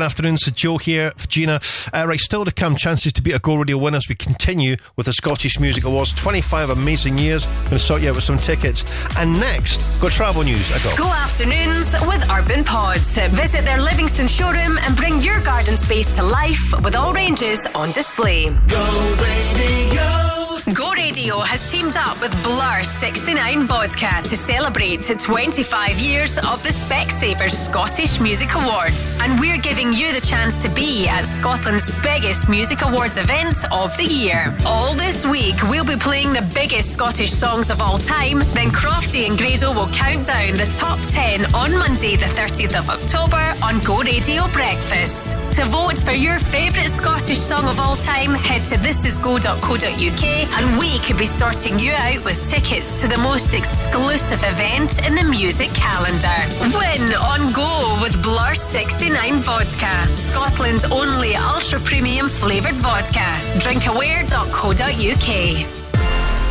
Afternoon. 0.03 0.37
So 0.37 0.51
Joe 0.51 0.77
here, 0.77 1.11
for 1.17 1.27
Gina. 1.27 1.59
Uh, 1.93 2.05
right, 2.07 2.19
still 2.19 2.45
to 2.45 2.51
come. 2.51 2.75
Chances 2.75 3.13
to 3.13 3.21
be 3.21 3.31
a 3.31 3.39
Go 3.39 3.55
Radio 3.55 3.77
winner 3.77 3.97
as 3.97 4.07
we 4.07 4.15
continue 4.15 4.75
with 4.95 5.05
the 5.07 5.13
Scottish 5.13 5.59
Music 5.59 5.83
Awards. 5.83 6.13
25 6.13 6.69
amazing 6.69 7.17
years. 7.17 7.45
Going 7.45 7.69
to 7.69 7.79
sort 7.79 8.01
you 8.01 8.09
out 8.09 8.15
with 8.15 8.23
some 8.23 8.37
tickets. 8.37 8.83
And 9.17 9.39
next, 9.39 9.77
go 9.99 10.09
travel 10.09 10.43
news. 10.43 10.71
I 10.71 10.83
got. 10.83 10.97
Go 10.97 11.07
afternoons 11.07 11.95
with 12.05 12.29
Urban 12.29 12.63
Pods. 12.63 13.17
Visit 13.29 13.65
their 13.65 13.81
Livingston 13.81 14.27
showroom 14.27 14.77
and 14.79 14.95
bring 14.95 15.21
your 15.21 15.41
garden 15.41 15.77
space 15.77 16.15
to 16.17 16.23
life 16.23 16.73
with 16.83 16.95
all 16.95 17.13
ranges 17.13 17.65
on 17.73 17.91
display. 17.91 18.49
Go 18.67 19.15
Radio. 19.19 20.42
Go 20.73 20.91
Radio 20.93 21.39
has 21.39 21.69
teamed 21.69 21.97
up 21.97 22.19
with 22.21 22.31
Blur 22.43 22.83
69 22.83 23.65
Vodka 23.65 24.21
to 24.23 24.35
celebrate 24.35 25.01
25 25.01 25.99
years 25.99 26.37
of 26.37 26.61
the 26.63 26.69
Specsavers 26.69 27.51
Scottish 27.51 28.19
Music 28.19 28.53
Awards. 28.55 29.17
And 29.19 29.39
we're 29.39 29.57
giving 29.57 29.93
you 29.93 30.13
the 30.13 30.21
chance 30.21 30.59
to 30.59 30.69
be 30.69 31.07
at 31.07 31.25
Scotland's 31.25 31.89
biggest 32.01 32.49
music 32.49 32.81
awards 32.83 33.17
event 33.17 33.65
of 33.71 33.95
the 33.97 34.05
year. 34.05 34.55
All 34.65 34.93
this 34.93 35.25
week, 35.25 35.55
we'll 35.63 35.85
be 35.85 35.97
playing 35.97 36.33
the 36.33 36.47
biggest 36.53 36.93
Scottish 36.93 37.31
songs 37.31 37.69
of 37.69 37.81
all 37.81 37.97
time. 37.97 38.39
Then 38.53 38.69
Crofty 38.69 39.27
and 39.27 39.37
Grado 39.37 39.73
will 39.73 39.89
count 39.89 40.27
down 40.27 40.53
the 40.53 40.71
top 40.77 40.99
10 41.07 41.53
on 41.55 41.73
Monday, 41.77 42.15
the 42.15 42.25
30th 42.25 42.77
of 42.77 42.89
October 42.89 43.53
on 43.63 43.79
Go 43.79 44.01
Radio 44.01 44.47
Breakfast. 44.49 45.37
To 45.57 45.65
vote 45.65 45.97
for 45.97 46.11
your 46.11 46.39
favourite 46.39 46.89
Scottish 46.89 47.39
song 47.39 47.67
of 47.67 47.79
all 47.79 47.95
time, 47.95 48.33
head 48.33 48.63
to 48.65 48.75
thisisgo.co.uk 48.75 50.42
and 50.51 50.77
we 50.77 50.99
could 50.99 51.17
be 51.17 51.25
sorting 51.25 51.79
you 51.79 51.91
out 51.91 52.23
with 52.23 52.49
tickets 52.49 53.01
to 53.01 53.07
the 53.07 53.17
most 53.17 53.53
exclusive 53.53 54.43
event 54.43 55.05
in 55.05 55.15
the 55.15 55.23
music 55.23 55.69
calendar. 55.73 56.35
Win 56.77 57.13
on 57.15 57.51
Go 57.53 57.97
with 58.01 58.21
Blur 58.21 58.53
69 58.53 59.41
Vodka, 59.41 60.07
Scotland's 60.15 60.85
only 60.85 61.35
ultra 61.35 61.79
premium 61.79 62.27
flavoured 62.27 62.75
vodka. 62.75 63.25
Drinkaware.co.uk. 63.59 65.82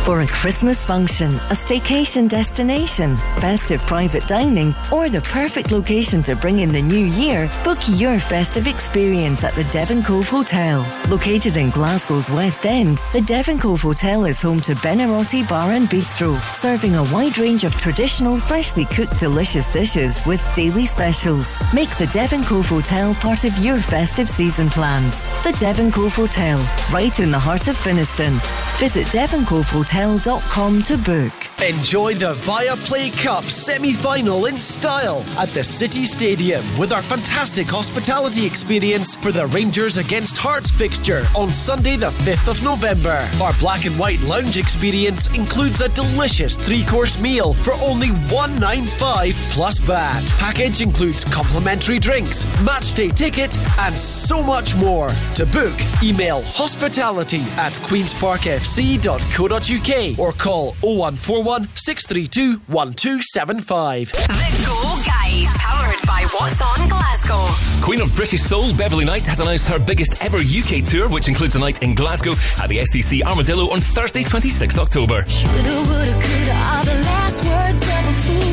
For 0.03 0.19
a 0.19 0.27
Christmas 0.27 0.83
function, 0.83 1.35
a 1.35 1.55
staycation 1.55 2.27
destination, 2.27 3.15
festive 3.39 3.79
private 3.83 4.27
dining, 4.27 4.75
or 4.91 5.07
the 5.07 5.21
perfect 5.21 5.71
location 5.71 6.21
to 6.23 6.35
bring 6.35 6.59
in 6.59 6.73
the 6.73 6.81
new 6.81 7.05
year, 7.05 7.49
book 7.63 7.77
your 7.87 8.19
festive 8.19 8.67
experience 8.67 9.45
at 9.45 9.53
the 9.55 9.63
Devon 9.71 10.03
Cove 10.03 10.27
Hotel. 10.27 10.85
Located 11.09 11.55
in 11.55 11.69
Glasgow's 11.69 12.29
West 12.29 12.65
End, 12.65 13.01
the 13.13 13.21
Devon 13.21 13.57
Cove 13.57 13.81
Hotel 13.81 14.25
is 14.25 14.41
home 14.41 14.59
to 14.59 14.75
Benarotti 14.75 15.47
Bar 15.47 15.71
and 15.71 15.87
Bistro, 15.87 16.37
serving 16.53 16.95
a 16.95 17.03
wide 17.05 17.37
range 17.37 17.63
of 17.63 17.73
traditional, 17.77 18.37
freshly 18.41 18.83
cooked, 18.83 19.17
delicious 19.17 19.69
dishes 19.69 20.21
with 20.25 20.43
daily 20.53 20.85
specials. 20.85 21.57
Make 21.73 21.97
the 21.97 22.07
Devon 22.07 22.43
Cove 22.43 22.67
Hotel 22.67 23.13
part 23.15 23.45
of 23.45 23.57
your 23.59 23.79
festive 23.79 24.27
season 24.27 24.69
plans. 24.69 25.23
The 25.43 25.55
Devon 25.61 25.93
Cove 25.93 26.13
Hotel, 26.13 26.59
right 26.91 27.17
in 27.21 27.31
the 27.31 27.39
heart 27.39 27.69
of 27.69 27.77
Finnieston. 27.77 28.33
Visit 28.79 29.07
devoncovehotel.com 29.07 29.92
viaplay.hotel.com 29.93 30.81
to 30.83 30.97
book. 30.97 31.33
Enjoy 31.61 32.13
the 32.15 32.33
Viaplay 32.33 33.11
Cup 33.23 33.45
semi 33.45 33.93
final 33.93 34.47
in 34.47 34.57
style 34.57 35.23
at 35.37 35.47
the 35.49 35.63
City 35.63 36.05
Stadium 36.05 36.63
with 36.77 36.91
our 36.91 37.01
fantastic 37.01 37.67
hospitality 37.67 38.45
experience 38.45 39.15
for 39.15 39.31
the 39.31 39.47
Rangers 39.47 39.95
against 39.97 40.37
Hearts 40.37 40.69
fixture 40.71 41.25
on 41.37 41.51
Sunday, 41.51 41.95
the 41.95 42.07
5th 42.07 42.49
of 42.49 42.61
November. 42.63 43.25
Our 43.41 43.53
black 43.59 43.85
and 43.85 43.97
white 43.97 44.19
lounge 44.21 44.57
experience 44.57 45.27
includes 45.27 45.79
a 45.81 45.87
delicious 45.89 46.57
three 46.57 46.83
course 46.83 47.21
meal 47.21 47.53
for 47.53 47.73
only 47.75 48.09
195 48.09 49.35
plus 49.51 49.79
VAT. 49.79 50.25
Package 50.39 50.81
includes 50.81 51.23
complimentary 51.23 51.99
drinks, 51.99 52.45
match 52.61 52.93
day 52.93 53.09
ticket, 53.09 53.55
and 53.77 53.97
so 53.97 54.43
much 54.43 54.75
more. 54.75 55.11
To 55.35 55.45
book, 55.45 55.73
email 56.01 56.41
hospitality 56.41 57.41
at 57.57 57.73
queensparkfc.co.uk 57.73 59.82
or 60.17 60.31
call 60.31 60.71
0141 60.81 61.67
632 61.75 62.61
1275. 62.67 64.11
The 64.13 64.63
Go 64.65 64.79
Guide, 65.03 65.47
powered 65.59 65.99
by 66.07 66.25
What's 66.39 66.61
On 66.61 66.87
Glasgow. 66.87 67.83
Queen 67.83 67.99
of 67.99 68.15
British 68.15 68.41
Soul, 68.41 68.73
Beverley 68.77 69.03
Knight, 69.03 69.27
has 69.27 69.41
announced 69.41 69.67
her 69.67 69.79
biggest 69.79 70.23
ever 70.23 70.37
UK 70.37 70.85
tour, 70.85 71.09
which 71.09 71.27
includes 71.27 71.55
a 71.55 71.59
night 71.59 71.83
in 71.83 71.95
Glasgow 71.95 72.31
at 72.61 72.69
the 72.69 72.79
SEC 72.85 73.25
Armadillo 73.25 73.69
on 73.71 73.81
Thursday, 73.81 74.23
26th 74.23 74.77
October. 74.77 75.25
Shoulda, 75.27 75.75
woulda, 75.75 76.13
coulda, 76.13 76.55
all 76.71 76.83
the 76.85 76.95
last 77.03 77.43
words 77.43 77.83
of 77.83 78.07
a 78.07 78.13
fool. 78.23 78.43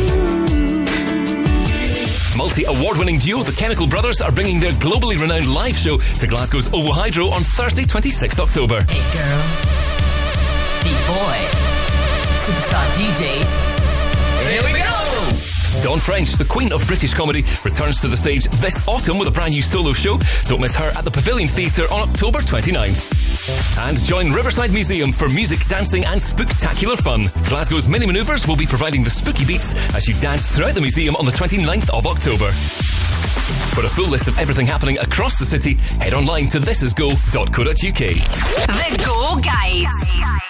Multi 2.36 2.65
award 2.65 2.97
winning 2.99 3.18
duo, 3.18 3.44
the 3.44 3.52
Chemical 3.52 3.86
Brothers, 3.86 4.20
are 4.20 4.33
bringing 4.33 4.59
their 4.59 4.73
globally 4.73 5.17
renowned 5.17 5.47
live 5.55 5.76
show 5.76 5.97
to 5.99 6.26
Glasgow's 6.26 6.67
OVO 6.73 6.91
Hydro 6.91 7.26
on 7.26 7.42
Thursday, 7.42 7.84
26th 7.84 8.41
October. 8.41 8.81
Hey 8.89 9.05
girls, 9.17 9.65
beat 10.83 11.00
boys, 11.07 11.57
superstar 12.36 12.84
DJs. 12.97 13.52
Here 14.49 14.62
we 14.65 14.73
go! 14.73 14.91
Dawn 15.83 15.99
French, 16.00 16.33
the 16.33 16.44
queen 16.44 16.73
of 16.73 16.86
British 16.86 17.15
comedy, 17.15 17.44
returns 17.65 18.00
to 18.00 18.09
the 18.09 18.17
stage 18.17 18.44
this 18.60 18.86
autumn 18.86 19.18
with 19.18 19.28
a 19.28 19.31
brand 19.31 19.52
new 19.52 19.62
solo 19.62 19.92
show. 19.92 20.18
Don't 20.44 20.60
miss 20.60 20.76
her 20.76 20.92
at 20.97 21.05
the 21.05 21.10
Pavilion 21.10 21.49
Theatre 21.49 21.84
on 21.92 22.09
October 22.09 22.41
29th. 22.41 23.89
And 23.89 24.02
join 24.05 24.31
Riverside 24.31 24.73
Museum 24.73 25.12
for 25.12 25.28
music, 25.28 25.60
dancing, 25.68 26.05
and 26.05 26.20
spooktacular 26.20 26.99
fun. 26.99 27.23
Glasgow's 27.49 27.89
Mini 27.89 28.07
Manoeuvres 28.07 28.47
will 28.47 28.57
be 28.57 28.67
providing 28.67 29.05
the 29.05 29.10
spooky 29.10 29.44
beats 29.44 29.75
as 29.94 30.07
you 30.07 30.15
dance 30.20 30.55
throughout 30.55 30.75
the 30.75 30.81
museum 30.81 31.17
on 31.17 31.25
the 31.25 31.33
29th 31.33 31.89
of 31.91 32.07
October. 32.07 32.50
For 33.75 33.86
a 33.86 33.89
full 33.89 34.09
list 34.09 34.28
of 34.28 34.39
everything 34.39 34.67
happening 34.67 34.99
across 34.99 35.39
the 35.39 35.47
city, 35.47 35.75
head 36.00 36.12
online 36.12 36.49
to 36.49 36.59
thisisgo.co.uk. 36.59 37.75
The 38.67 39.05
Go 39.05 39.36
Guides. 39.41 40.50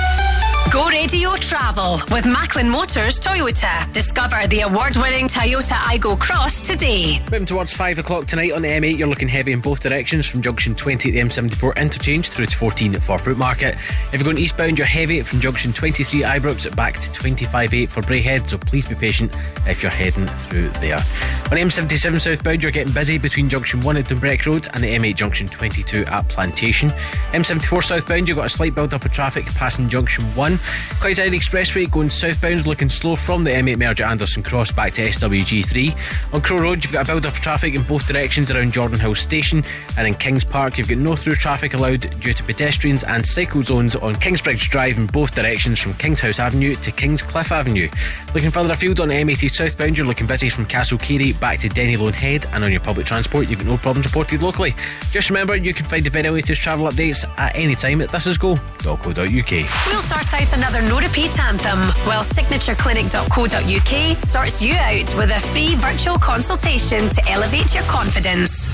Go 0.71 0.87
Radio 0.87 1.35
Travel 1.35 1.99
with 2.11 2.25
Macklin 2.25 2.69
Motors 2.69 3.19
Toyota. 3.19 3.91
Discover 3.91 4.47
the 4.47 4.61
award 4.61 4.95
winning 4.95 5.27
Toyota 5.27 5.73
Aygo 5.73 6.17
Cross 6.17 6.61
today. 6.61 7.19
Moving 7.29 7.45
towards 7.45 7.73
5 7.73 7.99
o'clock 7.99 8.25
tonight 8.25 8.53
on 8.53 8.61
the 8.61 8.69
M8, 8.69 8.97
you're 8.97 9.09
looking 9.09 9.27
heavy 9.27 9.51
in 9.51 9.59
both 9.59 9.81
directions 9.81 10.27
from 10.27 10.41
junction 10.41 10.73
20 10.73 11.09
at 11.09 11.11
the 11.11 11.19
M74 11.19 11.75
interchange 11.75 12.29
through 12.29 12.45
to 12.45 12.55
14 12.55 12.95
at 12.95 13.01
Fruit 13.01 13.37
Market. 13.37 13.75
If 13.75 14.13
you're 14.13 14.23
going 14.23 14.37
eastbound, 14.37 14.77
you're 14.77 14.87
heavy 14.87 15.21
from 15.23 15.41
junction 15.41 15.73
23 15.73 16.21
Ibrox 16.21 16.73
back 16.73 16.97
to 16.99 17.09
25.8 17.09 17.89
for 17.89 18.01
Braehead, 18.01 18.47
so 18.47 18.57
please 18.57 18.87
be 18.87 18.95
patient 18.95 19.35
if 19.67 19.83
you're 19.83 19.91
heading 19.91 20.25
through 20.27 20.69
there. 20.69 20.95
On 20.95 21.57
M77 21.57 22.21
southbound, 22.21 22.63
you're 22.63 22.71
getting 22.71 22.93
busy 22.93 23.17
between 23.17 23.49
junction 23.49 23.81
1 23.81 23.97
at 23.97 24.05
Dumbreck 24.05 24.45
Road 24.45 24.69
and 24.73 24.81
the 24.81 24.95
M8 24.95 25.15
junction 25.17 25.49
22 25.49 26.05
at 26.05 26.29
Plantation. 26.29 26.91
M74 27.33 27.83
southbound, 27.83 28.29
you've 28.29 28.37
got 28.37 28.45
a 28.45 28.49
slight 28.49 28.73
build 28.73 28.93
up 28.93 29.03
of 29.03 29.11
traffic 29.11 29.45
passing 29.47 29.89
junction 29.89 30.23
1. 30.33 30.60
Clydeside 30.99 31.33
Expressway 31.33 31.89
going 31.89 32.09
southbound, 32.09 32.65
looking 32.65 32.89
slow 32.89 33.15
from 33.15 33.43
the 33.43 33.51
M8 33.51 33.77
merge 33.77 34.01
at 34.01 34.09
Anderston 34.09 34.43
Cross 34.43 34.71
back 34.71 34.93
to 34.93 35.07
SWG3. 35.07 36.33
On 36.33 36.41
Crow 36.41 36.59
Road, 36.59 36.83
you've 36.83 36.93
got 36.93 37.07
a 37.07 37.11
build 37.11 37.25
up 37.25 37.33
of 37.33 37.39
traffic 37.39 37.73
in 37.73 37.83
both 37.83 38.07
directions 38.07 38.51
around 38.51 38.73
Jordanhill 38.73 39.15
Station, 39.17 39.63
and 39.97 40.07
in 40.07 40.13
Kings 40.13 40.43
Park, 40.43 40.77
you've 40.77 40.87
got 40.87 40.97
no 40.97 41.15
through 41.15 41.35
traffic 41.35 41.73
allowed 41.73 42.01
due 42.19 42.33
to 42.33 42.43
pedestrians 42.43 43.03
and 43.03 43.25
cycle 43.25 43.61
zones 43.61 43.95
on 43.95 44.15
Kingsbridge 44.15 44.69
Drive 44.69 44.97
in 44.97 45.07
both 45.07 45.33
directions 45.35 45.79
from 45.79 45.93
Kingshouse 45.93 46.39
Avenue 46.39 46.75
to 46.75 46.91
Kingscliffe 46.91 47.51
Avenue. 47.51 47.89
Looking 48.33 48.51
further 48.51 48.73
afield 48.73 48.99
on 48.99 49.09
M80 49.09 49.49
southbound, 49.49 49.97
you're 49.97 50.07
looking 50.07 50.27
busy 50.27 50.49
from 50.49 50.65
Castlecary 50.65 51.39
back 51.39 51.59
to 51.59 51.69
Dennyloanhead, 51.69 52.45
and 52.53 52.63
on 52.63 52.71
your 52.71 52.81
public 52.81 53.05
transport, 53.05 53.49
you've 53.49 53.59
got 53.59 53.67
no 53.67 53.77
problems 53.77 54.05
reported 54.05 54.41
locally. 54.43 54.75
Just 55.11 55.29
remember, 55.29 55.55
you 55.55 55.73
can 55.73 55.85
find 55.85 56.05
the 56.05 56.09
very 56.09 56.29
latest 56.29 56.61
travel 56.61 56.87
updates 56.89 57.25
at 57.37 57.55
any 57.55 57.75
time 57.75 58.01
at 58.01 58.09
thisisgo.co.uk. 58.09 59.51
We'll 59.87 60.01
sort 60.01 60.33
out 60.33 60.50
another 60.53 60.81
no 60.81 60.99
repeat 60.99 61.39
anthem 61.39 61.79
while 62.05 62.23
signatureclinic.co.uk 62.23 64.23
sorts 64.23 64.61
you 64.61 64.73
out 64.73 65.15
with 65.15 65.31
a 65.31 65.39
free 65.39 65.75
virtual 65.75 66.17
consultation 66.17 67.07
to 67.09 67.25
elevate 67.29 67.73
your 67.73 67.83
confidence. 67.83 68.67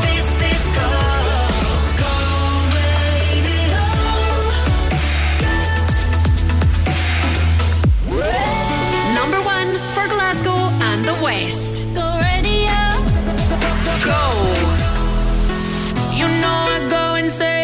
This 0.00 0.42
is 0.42 0.66
Go, 0.74 0.90
Go 2.00 2.10
Number 9.14 9.40
one 9.44 9.78
for 9.94 10.08
Glasgow 10.08 10.70
and 10.90 11.04
the 11.04 11.14
West. 11.22 11.86
Go 11.94 12.18
radio. 12.18 12.90
Go. 14.04 14.30
You 16.16 16.26
know 16.40 16.48
I 16.48 16.80
go 16.90 17.14
insane 17.16 17.52
every 17.52 17.61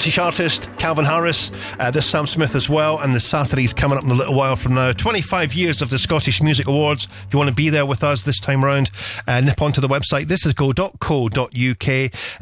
Scottish 0.00 0.18
artist, 0.18 0.70
Calvin 0.80 1.04
Harris. 1.04 1.52
Uh, 1.78 1.90
this 1.90 2.06
Sam 2.06 2.24
Smith 2.24 2.54
as 2.54 2.66
well, 2.66 2.98
and 3.00 3.14
the 3.14 3.20
Saturdays 3.20 3.74
coming 3.74 3.98
up 3.98 4.04
in 4.04 4.10
a 4.10 4.14
little 4.14 4.34
while 4.34 4.56
from 4.56 4.74
now. 4.74 4.92
25 4.92 5.52
years 5.52 5.82
of 5.82 5.90
the 5.90 5.98
Scottish 5.98 6.40
Music 6.42 6.66
Awards. 6.66 7.06
If 7.26 7.34
you 7.34 7.38
want 7.38 7.48
to 7.48 7.54
be 7.54 7.68
there 7.68 7.84
with 7.84 8.02
us 8.02 8.22
this 8.22 8.40
time 8.40 8.64
round, 8.64 8.90
uh, 9.28 9.42
nip 9.42 9.60
onto 9.60 9.82
the 9.82 9.88
website. 9.88 10.28
This 10.28 10.46
is 10.46 10.54
go.co.uk. 10.54 10.96
Uh, 11.36 11.50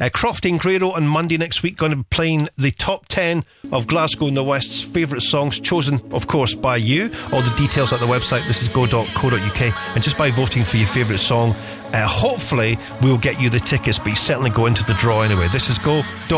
Crofting 0.09 0.57
Grado 0.57 0.91
on 0.91 1.05
Monday 1.05 1.35
next 1.35 1.63
week 1.63 1.75
going 1.75 1.91
to 1.91 1.97
be 1.97 2.05
playing 2.11 2.47
the 2.57 2.71
top 2.71 3.07
10 3.09 3.43
of 3.73 3.87
Glasgow 3.87 4.27
and 4.27 4.37
the 4.37 4.43
West's 4.43 4.83
favourite 4.83 5.21
songs, 5.21 5.59
chosen, 5.59 5.99
of 6.13 6.27
course, 6.27 6.55
by 6.55 6.77
you. 6.77 7.11
All 7.33 7.41
the 7.41 7.53
details 7.57 7.91
at 7.91 7.99
the 7.99 8.07
website. 8.07 8.47
This 8.47 8.61
is 8.61 8.69
go.co.uk. 8.69 9.61
And 9.95 10.01
just 10.01 10.17
by 10.17 10.31
voting 10.31 10.63
for 10.63 10.77
your 10.77 10.87
favourite 10.87 11.19
song, 11.19 11.55
uh, 11.93 12.07
hopefully, 12.07 12.77
we'll 13.01 13.17
get 13.17 13.41
you 13.41 13.49
the 13.49 13.59
tickets, 13.59 13.97
but 13.97 14.09
you 14.09 14.15
certainly 14.15 14.51
go 14.51 14.67
into 14.67 14.83
the 14.85 14.93
draw 14.93 15.21
anyway. 15.23 15.47
This 15.51 15.69
is 15.69 15.79
go.co.uk. 15.79 16.35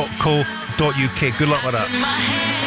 Good 1.37 1.49
luck 1.49 1.63
with 1.63 1.73
that. 1.73 1.90
Against 1.93 2.60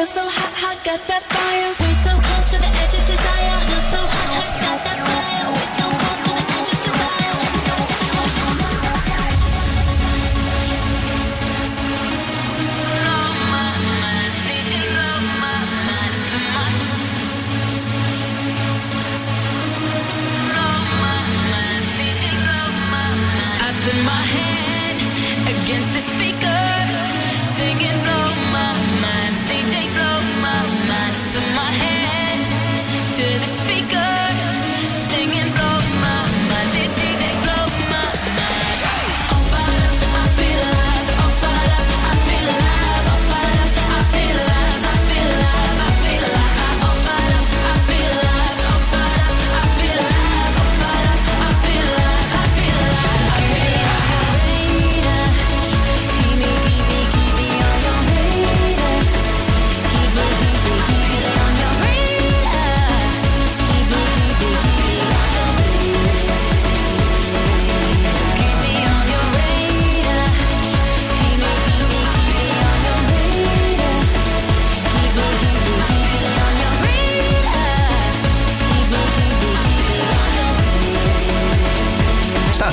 Feel 0.00 0.06
so 0.06 0.22
hot, 0.22 0.54
hot, 0.54 0.84
got 0.84 1.06
that 1.08 1.22
fire. 1.22 1.74
We're 1.80 1.94
so 1.94 2.18
close 2.22 2.50
to 2.52 2.58
the 2.58 2.68
edge 2.80 2.94
of 2.94 3.04
desire. 3.06 3.60
Feel 3.66 3.80
so 3.80 3.98
hot, 3.98 4.32
hot, 4.32 4.60
got 4.60 4.84
that 4.84 4.89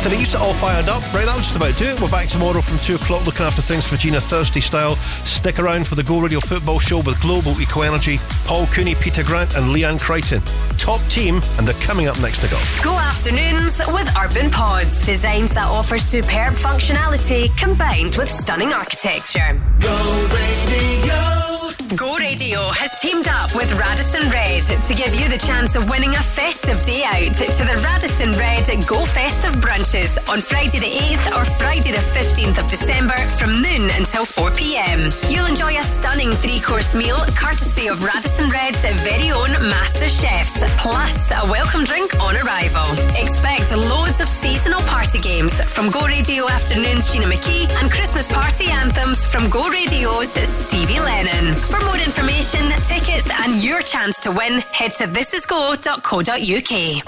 Saturdays, 0.08 0.36
all 0.36 0.54
fired 0.54 0.88
up. 0.88 1.02
Right, 1.14 1.26
that'll 1.26 1.40
just 1.40 1.58
about 1.58 1.76
do 1.78 1.84
it. 1.84 2.00
We're 2.00 2.10
back 2.10 2.30
tomorrow 2.30 2.62
from 2.62 2.78
2 2.78 2.96
o'clock 2.96 3.26
looking 3.26 3.46
after 3.46 3.62
things 3.62 3.86
for 3.86 3.98
Gina 3.98 4.22
Thursday 4.22 4.62
style. 4.62 4.96
Stick 5.26 5.60
around 5.60 5.86
for 5.86 5.96
the 5.96 6.04
Go 6.04 6.22
Radio 6.22 6.40
Football 6.40 6.80
Show 6.80 7.00
with 7.00 7.20
Global 7.20 7.52
Eco 7.60 7.82
Energy, 7.82 8.18
Paul 8.46 8.68
Cooney, 8.68 8.96
Peter 8.96 9.22
Grant, 9.22 9.58
and 9.58 9.76
Leanne 9.76 10.00
Crichton. 10.00 10.42
Top 10.78 11.02
team, 11.10 11.42
and 11.58 11.68
they're 11.68 11.82
coming 11.82 12.08
up 12.08 12.18
next 12.22 12.40
to 12.40 12.48
go. 12.48 12.58
Go 12.82 12.98
afternoons 12.98 13.82
with 13.90 14.10
Urban 14.18 14.50
Pods. 14.50 15.04
Designs 15.04 15.54
that 15.54 15.68
offer 15.68 15.98
superb 15.98 16.54
functionality 16.54 17.56
combined 17.58 18.16
with 18.16 18.32
stunning 18.32 18.72
architecture. 18.72 19.62
Go 19.82 20.30
Radio! 20.32 21.47
Go 21.96 22.18
Radio 22.18 22.68
has 22.76 23.00
teamed 23.00 23.28
up 23.30 23.56
with 23.56 23.80
Radisson 23.80 24.28
Red 24.28 24.60
to 24.60 24.94
give 24.94 25.16
you 25.16 25.30
the 25.30 25.38
chance 25.38 25.78
of 25.78 25.88
winning 25.88 26.12
a 26.12 26.20
festive 26.20 26.82
day 26.84 27.04
out 27.08 27.32
to 27.32 27.64
the 27.64 27.80
Radisson 27.80 28.34
Red 28.36 28.68
Go 28.86 29.06
Festive 29.06 29.56
brunches 29.64 30.20
on 30.28 30.42
Friday 30.42 30.80
the 30.84 30.92
8th 31.16 31.32
or 31.32 31.46
Friday 31.46 31.96
the 31.96 32.04
15th 32.12 32.60
of 32.60 32.68
December 32.68 33.16
from 33.40 33.62
noon 33.62 33.88
until 33.96 34.26
4 34.26 34.52
pm. 34.52 35.08
You'll 35.30 35.48
enjoy 35.48 35.80
a 35.80 35.84
stunning 35.84 36.32
three 36.32 36.60
course 36.60 36.92
meal 36.92 37.16
courtesy 37.40 37.88
of 37.88 38.04
Radisson 38.04 38.50
Red's 38.50 38.84
very 39.08 39.32
own 39.32 39.52
master 39.72 40.10
chefs, 40.10 40.64
plus 40.76 41.32
a 41.32 41.40
welcome 41.48 41.86
drink 41.86 42.20
on 42.20 42.36
arrival. 42.36 42.88
Expect 43.16 43.72
loads 43.72 44.20
of 44.20 44.28
seasonal 44.28 44.82
party 44.92 45.20
games 45.20 45.62
from 45.62 45.90
Go 45.90 46.04
Radio 46.06 46.50
Afternoon's 46.50 47.08
Sheena 47.08 47.32
McGhee 47.32 47.72
and 47.80 47.90
Christmas 47.90 48.28
party 48.28 48.68
anthems 48.72 49.26
from 49.26 49.50
Go 49.50 49.64
Radio's 49.70 50.36
Stevie 50.36 51.00
Lennon. 51.00 51.56
For 51.56 51.78
more 51.88 51.98
information, 51.98 52.62
tickets, 52.86 53.30
and 53.44 53.64
your 53.64 53.82
chance 53.82 54.20
to 54.20 54.32
win, 54.32 54.60
head 54.74 54.94
to 54.96 55.06
thisisgo.co.uk. 55.06 57.04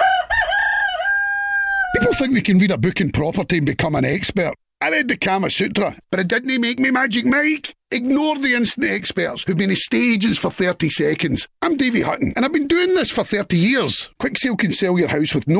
People 1.95 2.13
think 2.13 2.33
they 2.33 2.41
can 2.41 2.59
read 2.59 2.71
a 2.71 2.77
book 2.77 3.01
in 3.01 3.11
property 3.11 3.57
and 3.57 3.65
become 3.65 3.95
an 3.95 4.05
expert. 4.05 4.53
I 4.81 4.89
read 4.91 5.09
the 5.09 5.17
Kama 5.17 5.49
Sutra, 5.49 5.97
but 6.09 6.21
it 6.21 6.29
didn't 6.29 6.61
make 6.61 6.79
me 6.79 6.91
Magic 6.91 7.25
Mike. 7.25 7.75
Ignore 7.91 8.37
the 8.37 8.53
instant 8.53 8.89
experts 8.89 9.43
who've 9.43 9.57
been 9.57 9.71
estate 9.71 10.13
agents 10.13 10.37
for 10.37 10.51
30 10.51 10.89
seconds. 10.89 11.47
I'm 11.61 11.75
Davy 11.75 12.01
Hutton, 12.01 12.31
and 12.35 12.45
I've 12.45 12.53
been 12.53 12.67
doing 12.67 12.93
this 12.93 13.11
for 13.11 13.25
30 13.25 13.57
years. 13.57 14.09
Quick 14.19 14.37
Sale 14.37 14.55
can 14.55 14.71
sell 14.71 14.97
your 14.97 15.09
house 15.09 15.33
with 15.33 15.47
no 15.47 15.57